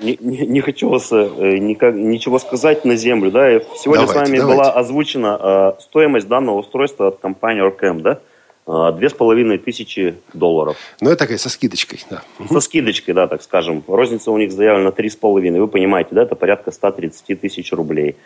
Не, 0.01 0.17
не, 0.19 0.47
не 0.47 0.61
хочу 0.63 0.89
вас 0.89 1.13
э, 1.13 1.59
никак, 1.59 1.95
ничего 1.95 2.39
сказать 2.39 2.87
на 2.87 2.97
землю, 2.97 3.31
да? 3.31 3.61
Сегодня 3.77 4.07
давайте, 4.07 4.13
с 4.13 4.15
вами 4.15 4.39
давайте. 4.39 4.63
была 4.63 4.73
озвучена 4.73 5.75
э, 5.79 5.83
стоимость 5.83 6.27
данного 6.27 6.61
устройства 6.61 7.09
от 7.09 7.19
компании 7.19 7.63
Orcam, 7.63 8.01
да? 8.01 8.21
Э, 8.67 8.93
две 8.97 9.11
с 9.11 9.13
половиной 9.13 9.59
тысячи 9.59 10.15
долларов. 10.33 10.79
Ну, 11.03 11.11
это 11.11 11.19
такая 11.19 11.37
со 11.37 11.51
скидочкой, 11.51 12.01
да. 12.09 12.23
Со 12.49 12.61
скидочкой, 12.61 13.13
да, 13.13 13.27
так 13.27 13.43
скажем. 13.43 13.85
Розница 13.87 14.31
у 14.31 14.39
них 14.39 14.53
заявлена 14.53 14.91
три 14.91 15.11
с 15.11 15.17
половиной. 15.17 15.61
Вы 15.61 15.69
понимаете, 15.69 16.11
да, 16.13 16.23
это 16.23 16.35
порядка 16.35 16.71
130 16.71 17.39
тысяч 17.39 17.73
рублей. 17.75 18.17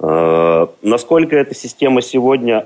Э, 0.00 0.66
насколько 0.82 1.36
эта 1.36 1.54
система 1.54 2.02
сегодня 2.02 2.64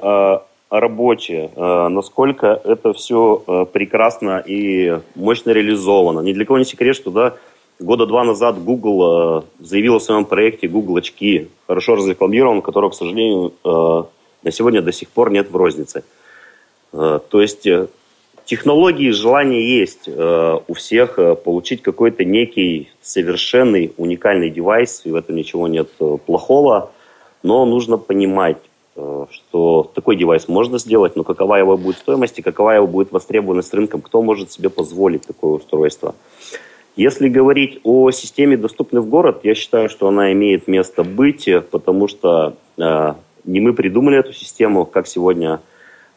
рабочие, 0.80 1.50
э, 1.54 1.88
насколько 1.88 2.46
это 2.64 2.94
все 2.94 3.42
э, 3.46 3.66
прекрасно 3.70 4.42
и 4.44 5.00
мощно 5.14 5.50
реализовано. 5.50 6.20
Ни 6.20 6.32
для 6.32 6.46
кого 6.46 6.58
не 6.58 6.64
секрет, 6.64 6.96
что 6.96 7.10
да, 7.10 7.34
года 7.78 8.06
два 8.06 8.24
назад 8.24 8.62
Google 8.64 9.42
э, 9.60 9.64
заявил 9.64 9.96
о 9.96 10.00
своем 10.00 10.24
проекте 10.24 10.68
Google 10.68 10.96
очки, 10.96 11.48
хорошо 11.66 11.96
разрекламирован, 11.96 12.62
которого, 12.62 12.90
к 12.90 12.94
сожалению, 12.94 13.52
на 13.62 14.50
сегодня 14.50 14.80
до 14.80 14.92
сих 14.92 15.10
пор 15.10 15.30
нет 15.30 15.50
в 15.50 15.56
рознице. 15.56 16.04
То 16.90 17.40
есть 17.40 17.66
технологии, 18.44 19.10
желание 19.10 19.78
есть 19.78 20.08
у 20.08 20.74
всех 20.74 21.18
получить 21.44 21.80
какой-то 21.80 22.24
некий 22.24 22.90
совершенный, 23.00 23.92
уникальный 23.96 24.50
девайс, 24.50 25.02
и 25.04 25.10
в 25.10 25.14
этом 25.14 25.36
ничего 25.36 25.68
нет 25.68 25.88
плохого, 26.26 26.90
но 27.42 27.64
нужно 27.64 27.98
понимать, 27.98 28.58
что 28.94 29.90
такой 29.94 30.16
девайс 30.16 30.48
можно 30.48 30.78
сделать, 30.78 31.16
но 31.16 31.24
какова 31.24 31.56
его 31.56 31.76
будет 31.76 31.96
стоимость 31.96 32.38
и 32.38 32.42
какова 32.42 32.72
его 32.72 32.86
будет 32.86 33.10
востребованность 33.10 33.72
рынком, 33.72 34.02
кто 34.02 34.22
может 34.22 34.52
себе 34.52 34.68
позволить 34.68 35.26
такое 35.26 35.52
устройство. 35.52 36.14
Если 36.94 37.28
говорить 37.30 37.80
о 37.84 38.10
системе 38.10 38.58
«Доступный 38.58 39.00
в 39.00 39.06
город», 39.06 39.40
я 39.44 39.54
считаю, 39.54 39.88
что 39.88 40.08
она 40.08 40.32
имеет 40.32 40.68
место 40.68 41.04
быть, 41.04 41.48
потому 41.70 42.06
что 42.06 42.56
э, 42.76 43.14
не 43.44 43.60
мы 43.60 43.72
придумали 43.72 44.18
эту 44.18 44.34
систему, 44.34 44.84
как 44.84 45.06
сегодня 45.06 45.60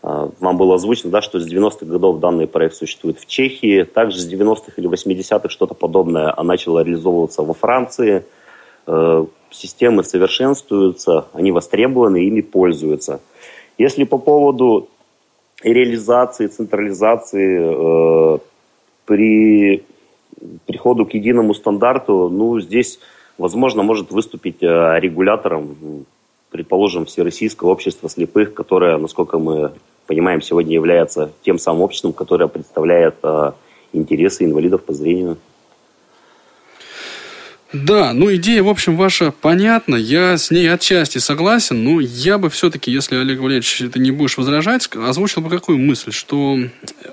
э, 0.03 0.29
вам 0.37 0.57
было 0.57 0.75
озвучено, 0.75 1.11
да, 1.11 1.21
что 1.21 1.39
с 1.39 1.49
90-х 1.49 1.85
годов 1.85 2.19
данный 2.19 2.45
проект 2.45 2.75
существует 2.75 3.19
в 3.19 3.25
Чехии, 3.25 3.83
также 3.83 4.19
с 4.19 4.29
90-х 4.29 4.73
или 4.75 4.89
80-х 4.89 5.47
что-то 5.47 5.75
подобное 5.75 6.35
начало 6.43 6.83
реализовываться 6.83 7.43
во 7.43 7.53
Франции, 7.53 8.17
э, 8.17 8.23
системы 9.51 10.03
совершенствуются, 10.03 11.27
они 11.33 11.51
востребованы, 11.51 12.25
ими 12.25 12.41
пользуются. 12.41 13.21
Если 13.77 14.03
по 14.03 14.17
поводу 14.17 14.89
реализации, 15.63 16.47
централизации 16.47 18.35
э, 18.35 18.39
при 19.05 19.83
приходу 20.65 21.05
к 21.05 21.13
единому 21.13 21.53
стандарту, 21.53 22.29
ну, 22.29 22.59
здесь, 22.59 22.99
возможно, 23.37 23.83
может 23.83 24.11
выступить 24.11 24.61
э, 24.61 24.99
регулятором, 24.99 26.05
предположим, 26.51 27.05
Всероссийское 27.05 27.69
общество 27.69 28.09
слепых, 28.09 28.53
которое, 28.53 28.97
насколько 28.97 29.39
мы 29.39 29.71
понимаем, 30.07 30.41
сегодня 30.41 30.73
является 30.73 31.31
тем 31.43 31.57
самым 31.57 31.81
обществом, 31.81 32.13
которое 32.13 32.47
представляет 32.47 33.15
э, 33.23 33.51
интересы 33.93 34.45
инвалидов 34.45 34.83
по 34.83 34.93
зрению. 34.93 35.37
Да, 37.73 38.13
ну 38.13 38.33
идея, 38.35 38.61
в 38.63 38.69
общем, 38.69 38.95
ваша 38.95 39.31
понятна. 39.31 39.95
Я 39.95 40.37
с 40.37 40.51
ней 40.51 40.71
отчасти 40.71 41.17
согласен, 41.17 41.83
но 41.83 41.99
я 41.99 42.37
бы 42.37 42.49
все-таки, 42.49 42.91
если, 42.91 43.15
Олег 43.15 43.39
Валерьевич, 43.39 43.83
ты 43.91 43.99
не 43.99 44.11
будешь 44.11 44.37
возражать, 44.37 44.87
озвучил 44.95 45.41
бы 45.41 45.49
какую 45.49 45.79
мысль, 45.79 46.11
что 46.11 46.59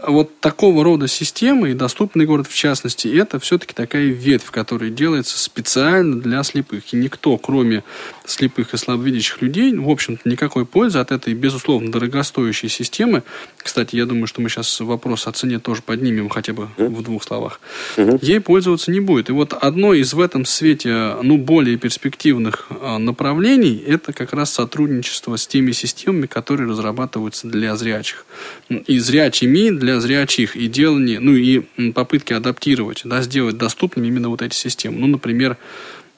вот 0.07 0.39
такого 0.41 0.85
рода 0.85 1.09
системы, 1.09 1.71
и 1.71 1.75
доступный 1.75 2.27
город 2.27 2.47
в 2.49 2.55
частности, 2.55 3.09
это 3.09 3.41
все-таки 3.41 3.73
такая 3.73 4.05
ветвь, 4.05 4.51
которая 4.51 4.91
делается 4.91 5.39
специально 5.39 6.21
для 6.21 6.43
слепых. 6.43 6.93
И 6.93 6.97
никто, 6.97 7.39
кроме 7.39 7.83
слепых 8.25 8.75
и 8.75 8.77
слабовидящих 8.77 9.43
людей, 9.43 9.75
в 9.77 9.89
общем-то, 9.89 10.29
никакой 10.29 10.67
пользы 10.67 10.99
от 10.99 11.13
этой, 11.13 11.35
безусловно, 11.35 11.91
дорогостоящей 11.91 12.69
системы, 12.69 13.23
кстати, 13.57 13.97
я 13.97 14.07
думаю, 14.07 14.27
что 14.27 14.41
мы 14.41 14.49
сейчас 14.49 14.81
вопрос 14.81 15.27
о 15.27 15.33
цене 15.33 15.59
тоже 15.59 15.83
поднимем 15.83 16.29
хотя 16.29 16.53
бы 16.53 16.69
в 16.77 17.03
двух 17.03 17.23
словах, 17.23 17.61
ей 17.97 18.41
пользоваться 18.41 18.91
не 18.91 19.01
будет. 19.01 19.29
И 19.29 19.33
вот 19.33 19.53
одно 19.53 19.95
из 19.95 20.13
в 20.15 20.21
этом 20.21 20.45
свете 20.45 21.17
ну, 21.23 21.37
более 21.37 21.77
перспективных 21.77 22.67
а, 22.71 22.99
направлений 22.99 23.83
это 23.87 24.13
как 24.13 24.33
раз 24.33 24.53
сотрудничество 24.53 25.37
с 25.37 25.47
теми 25.47 25.73
системами, 25.73 26.27
которые 26.27 26.69
разрабатываются 26.69 27.49
для 27.49 27.77
зрячих. 27.77 28.27
И 28.69 28.99
зрячими 28.99 29.71
для 29.71 30.01
зрячих, 30.01 30.57
и 30.57 30.69
делание, 30.69 31.21
ну 31.21 31.35
и 31.35 31.61
попытки 31.93 32.33
адаптировать, 32.33 33.03
да, 33.05 33.23
сделать 33.23 33.57
доступными 33.57 34.09
именно 34.09 34.29
вот 34.29 34.43
эти 34.43 34.55
системы. 34.55 34.99
Ну, 34.99 35.07
например, 35.07 35.57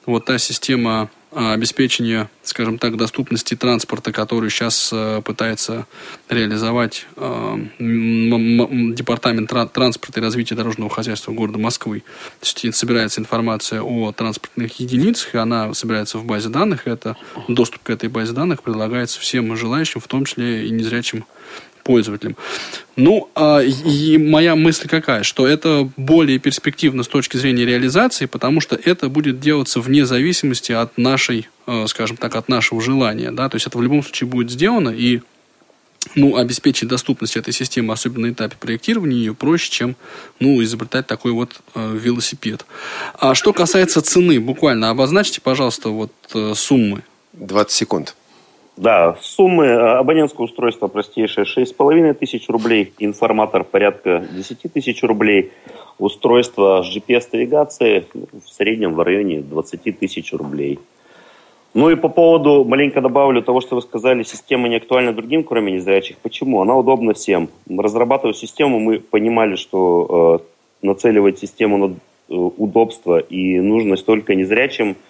вот 0.05 0.25
та 0.25 0.37
система 0.37 1.09
а, 1.37 1.51
обеспечения, 1.51 2.29
скажем 2.43 2.77
так, 2.77 2.95
доступности 2.95 3.55
транспорта, 3.55 4.13
который 4.13 4.49
сейчас 4.49 4.89
э, 4.93 5.21
пытается 5.21 5.85
реализовать 6.29 7.07
э, 7.17 7.57
Департамент 7.77 9.49
транспорта 9.73 10.21
и 10.21 10.23
развития 10.23 10.55
дорожного 10.55 10.89
хозяйства 10.89 11.33
города 11.33 11.59
Москвы. 11.59 12.03
То 12.39 12.45
есть 12.45 12.75
собирается 12.77 13.19
информация 13.19 13.81
о 13.81 14.13
транспортных 14.13 14.79
единицах, 14.79 15.35
и 15.35 15.37
она 15.37 15.73
собирается 15.73 16.19
в 16.19 16.25
базе 16.25 16.47
данных, 16.47 16.87
это, 16.87 17.17
доступ 17.49 17.83
к 17.83 17.89
этой 17.89 18.07
базе 18.07 18.31
данных 18.31 18.63
предлагается 18.63 19.19
всем 19.19 19.57
желающим, 19.57 19.99
в 19.99 20.07
том 20.07 20.23
числе 20.23 20.65
и 20.65 20.69
незрячим 20.69 21.25
пользователям. 21.85 22.35
Ну, 22.95 23.29
а, 23.35 23.59
и 23.61 24.17
моя 24.17 24.55
мысль 24.55 24.87
какая, 24.87 25.23
что 25.23 25.47
это 25.47 25.89
более 25.95 26.39
перспективно 26.39 27.03
с 27.03 27.07
точки 27.07 27.37
зрения 27.37 27.63
реализации, 27.63 28.25
потому 28.25 28.59
что 28.59 28.75
это 28.75 29.07
будет 29.07 29.39
делаться 29.39 29.79
вне 29.79 30.05
зависимости 30.05 30.71
от 30.71 30.97
нашей, 30.97 31.47
э, 31.67 31.85
скажем 31.87 32.17
так, 32.17 32.35
от 32.35 32.49
нашего 32.49 32.81
желания, 32.81 33.31
да, 33.31 33.47
то 33.49 33.55
есть 33.55 33.67
это 33.67 33.77
в 33.77 33.83
любом 33.83 34.01
случае 34.01 34.27
будет 34.27 34.49
сделано, 34.49 34.89
и 34.89 35.21
ну, 36.15 36.37
обеспечить 36.37 36.87
доступность 36.87 37.37
этой 37.37 37.53
системы, 37.53 37.93
особенно 37.93 38.27
на 38.27 38.31
этапе 38.31 38.55
проектирования 38.59 39.17
ее, 39.17 39.35
проще, 39.35 39.69
чем 39.69 39.95
ну, 40.39 40.63
изобретать 40.63 41.07
такой 41.07 41.33
вот 41.33 41.61
э, 41.75 41.97
велосипед. 42.01 42.65
А 43.19 43.35
что 43.35 43.53
касается 43.53 44.01
цены, 44.01 44.39
буквально 44.39 44.89
обозначьте, 44.89 45.41
пожалуйста, 45.41 45.89
вот 45.89 46.11
э, 46.33 46.53
суммы. 46.55 47.03
20 47.33 47.71
секунд. 47.71 48.15
Да, 48.77 49.15
суммы 49.21 49.65
э, 49.65 49.97
абонентского 49.97 50.45
устройства 50.45 50.87
простейшее 50.87 51.45
6,5 51.45 52.13
тысяч 52.13 52.49
рублей, 52.49 52.91
информатор 52.99 53.63
порядка 53.63 54.25
10 54.31 54.73
тысяч 54.73 55.01
рублей, 55.01 55.53
устройство 55.97 56.83
с 56.83 56.95
GPS-навигацией 56.95 58.05
в 58.13 58.49
среднем 58.49 58.95
в 58.95 58.99
районе 58.99 59.41
20 59.41 59.97
тысяч 59.97 60.33
рублей. 60.33 60.79
Ну 61.73 61.89
и 61.89 61.95
по 61.95 62.09
поводу, 62.09 62.65
маленько 62.65 62.99
добавлю 62.99 63.41
того, 63.41 63.61
что 63.61 63.75
вы 63.75 63.81
сказали, 63.81 64.23
система 64.23 64.67
не 64.67 64.77
актуальна 64.77 65.13
другим, 65.13 65.43
кроме 65.43 65.73
незрячих. 65.73 66.17
Почему? 66.17 66.61
Она 66.61 66.75
удобна 66.75 67.13
всем. 67.13 67.49
Разрабатывая 67.69 68.33
систему, 68.33 68.79
мы 68.79 68.99
понимали, 68.99 69.55
что 69.55 70.41
э, 70.81 70.85
нацеливать 70.85 71.39
систему 71.39 71.77
на 71.77 71.85
э, 71.85 72.33
удобство 72.33 73.19
и 73.19 73.57
нужность 73.61 74.05
только 74.05 74.35
незрячим– 74.35 74.97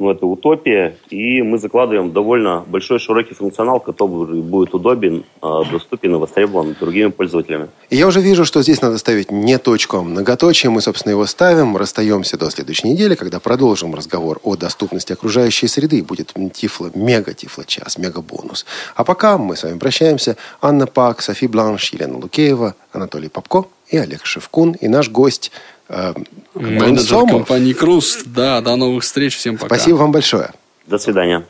ну, 0.00 0.10
это 0.10 0.26
утопия, 0.26 0.96
и 1.10 1.42
мы 1.42 1.58
закладываем 1.58 2.12
довольно 2.12 2.64
большой 2.66 2.98
широкий 2.98 3.34
функционал, 3.34 3.80
который 3.80 4.40
будет 4.40 4.74
удобен, 4.74 5.24
а, 5.42 5.62
доступен 5.70 6.14
и 6.14 6.18
востребован 6.18 6.74
другими 6.80 7.10
пользователями. 7.10 7.68
Я 7.90 8.06
уже 8.06 8.20
вижу, 8.22 8.46
что 8.46 8.62
здесь 8.62 8.80
надо 8.80 8.96
ставить 8.96 9.30
не 9.30 9.58
точку, 9.58 9.98
а 9.98 10.02
многоточие. 10.02 10.70
Мы, 10.70 10.80
собственно, 10.80 11.10
его 11.10 11.26
ставим, 11.26 11.76
расстаемся 11.76 12.38
до 12.38 12.50
следующей 12.50 12.88
недели, 12.88 13.14
когда 13.14 13.40
продолжим 13.40 13.94
разговор 13.94 14.40
о 14.42 14.56
доступности 14.56 15.12
окружающей 15.12 15.68
среды. 15.68 16.02
Будет 16.02 16.32
тифло, 16.54 16.90
мега 16.94 17.34
тифло 17.34 17.64
час, 17.64 17.98
мега 17.98 18.22
бонус. 18.22 18.64
А 18.96 19.04
пока 19.04 19.36
мы 19.36 19.54
с 19.54 19.64
вами 19.64 19.78
прощаемся. 19.78 20.36
Анна 20.62 20.86
Пак, 20.86 21.20
Софи 21.20 21.46
Бланш, 21.46 21.92
Елена 21.92 22.16
Лукеева, 22.16 22.74
Анатолий 22.92 23.28
Попко 23.28 23.66
и 23.88 23.98
Олег 23.98 24.24
Шевкун. 24.24 24.72
И 24.80 24.88
наш 24.88 25.10
гость 25.10 25.52
э, 25.90 26.14
Менеджер 26.54 27.06
Сомов. 27.06 27.30
компании 27.30 27.72
Круст. 27.72 28.22
Да, 28.26 28.60
до 28.60 28.76
новых 28.76 29.02
встреч. 29.04 29.36
Всем 29.36 29.56
пока. 29.58 29.74
Спасибо 29.74 29.96
вам 29.96 30.12
большое. 30.12 30.50
До 30.86 30.98
свидания. 30.98 31.44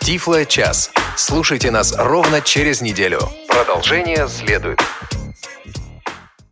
Тифло 0.00 0.44
час. 0.44 0.90
Слушайте 1.16 1.70
нас 1.70 1.94
ровно 1.96 2.40
через 2.40 2.80
неделю. 2.80 3.20
Продолжение 3.48 4.28
следует. 4.28 4.80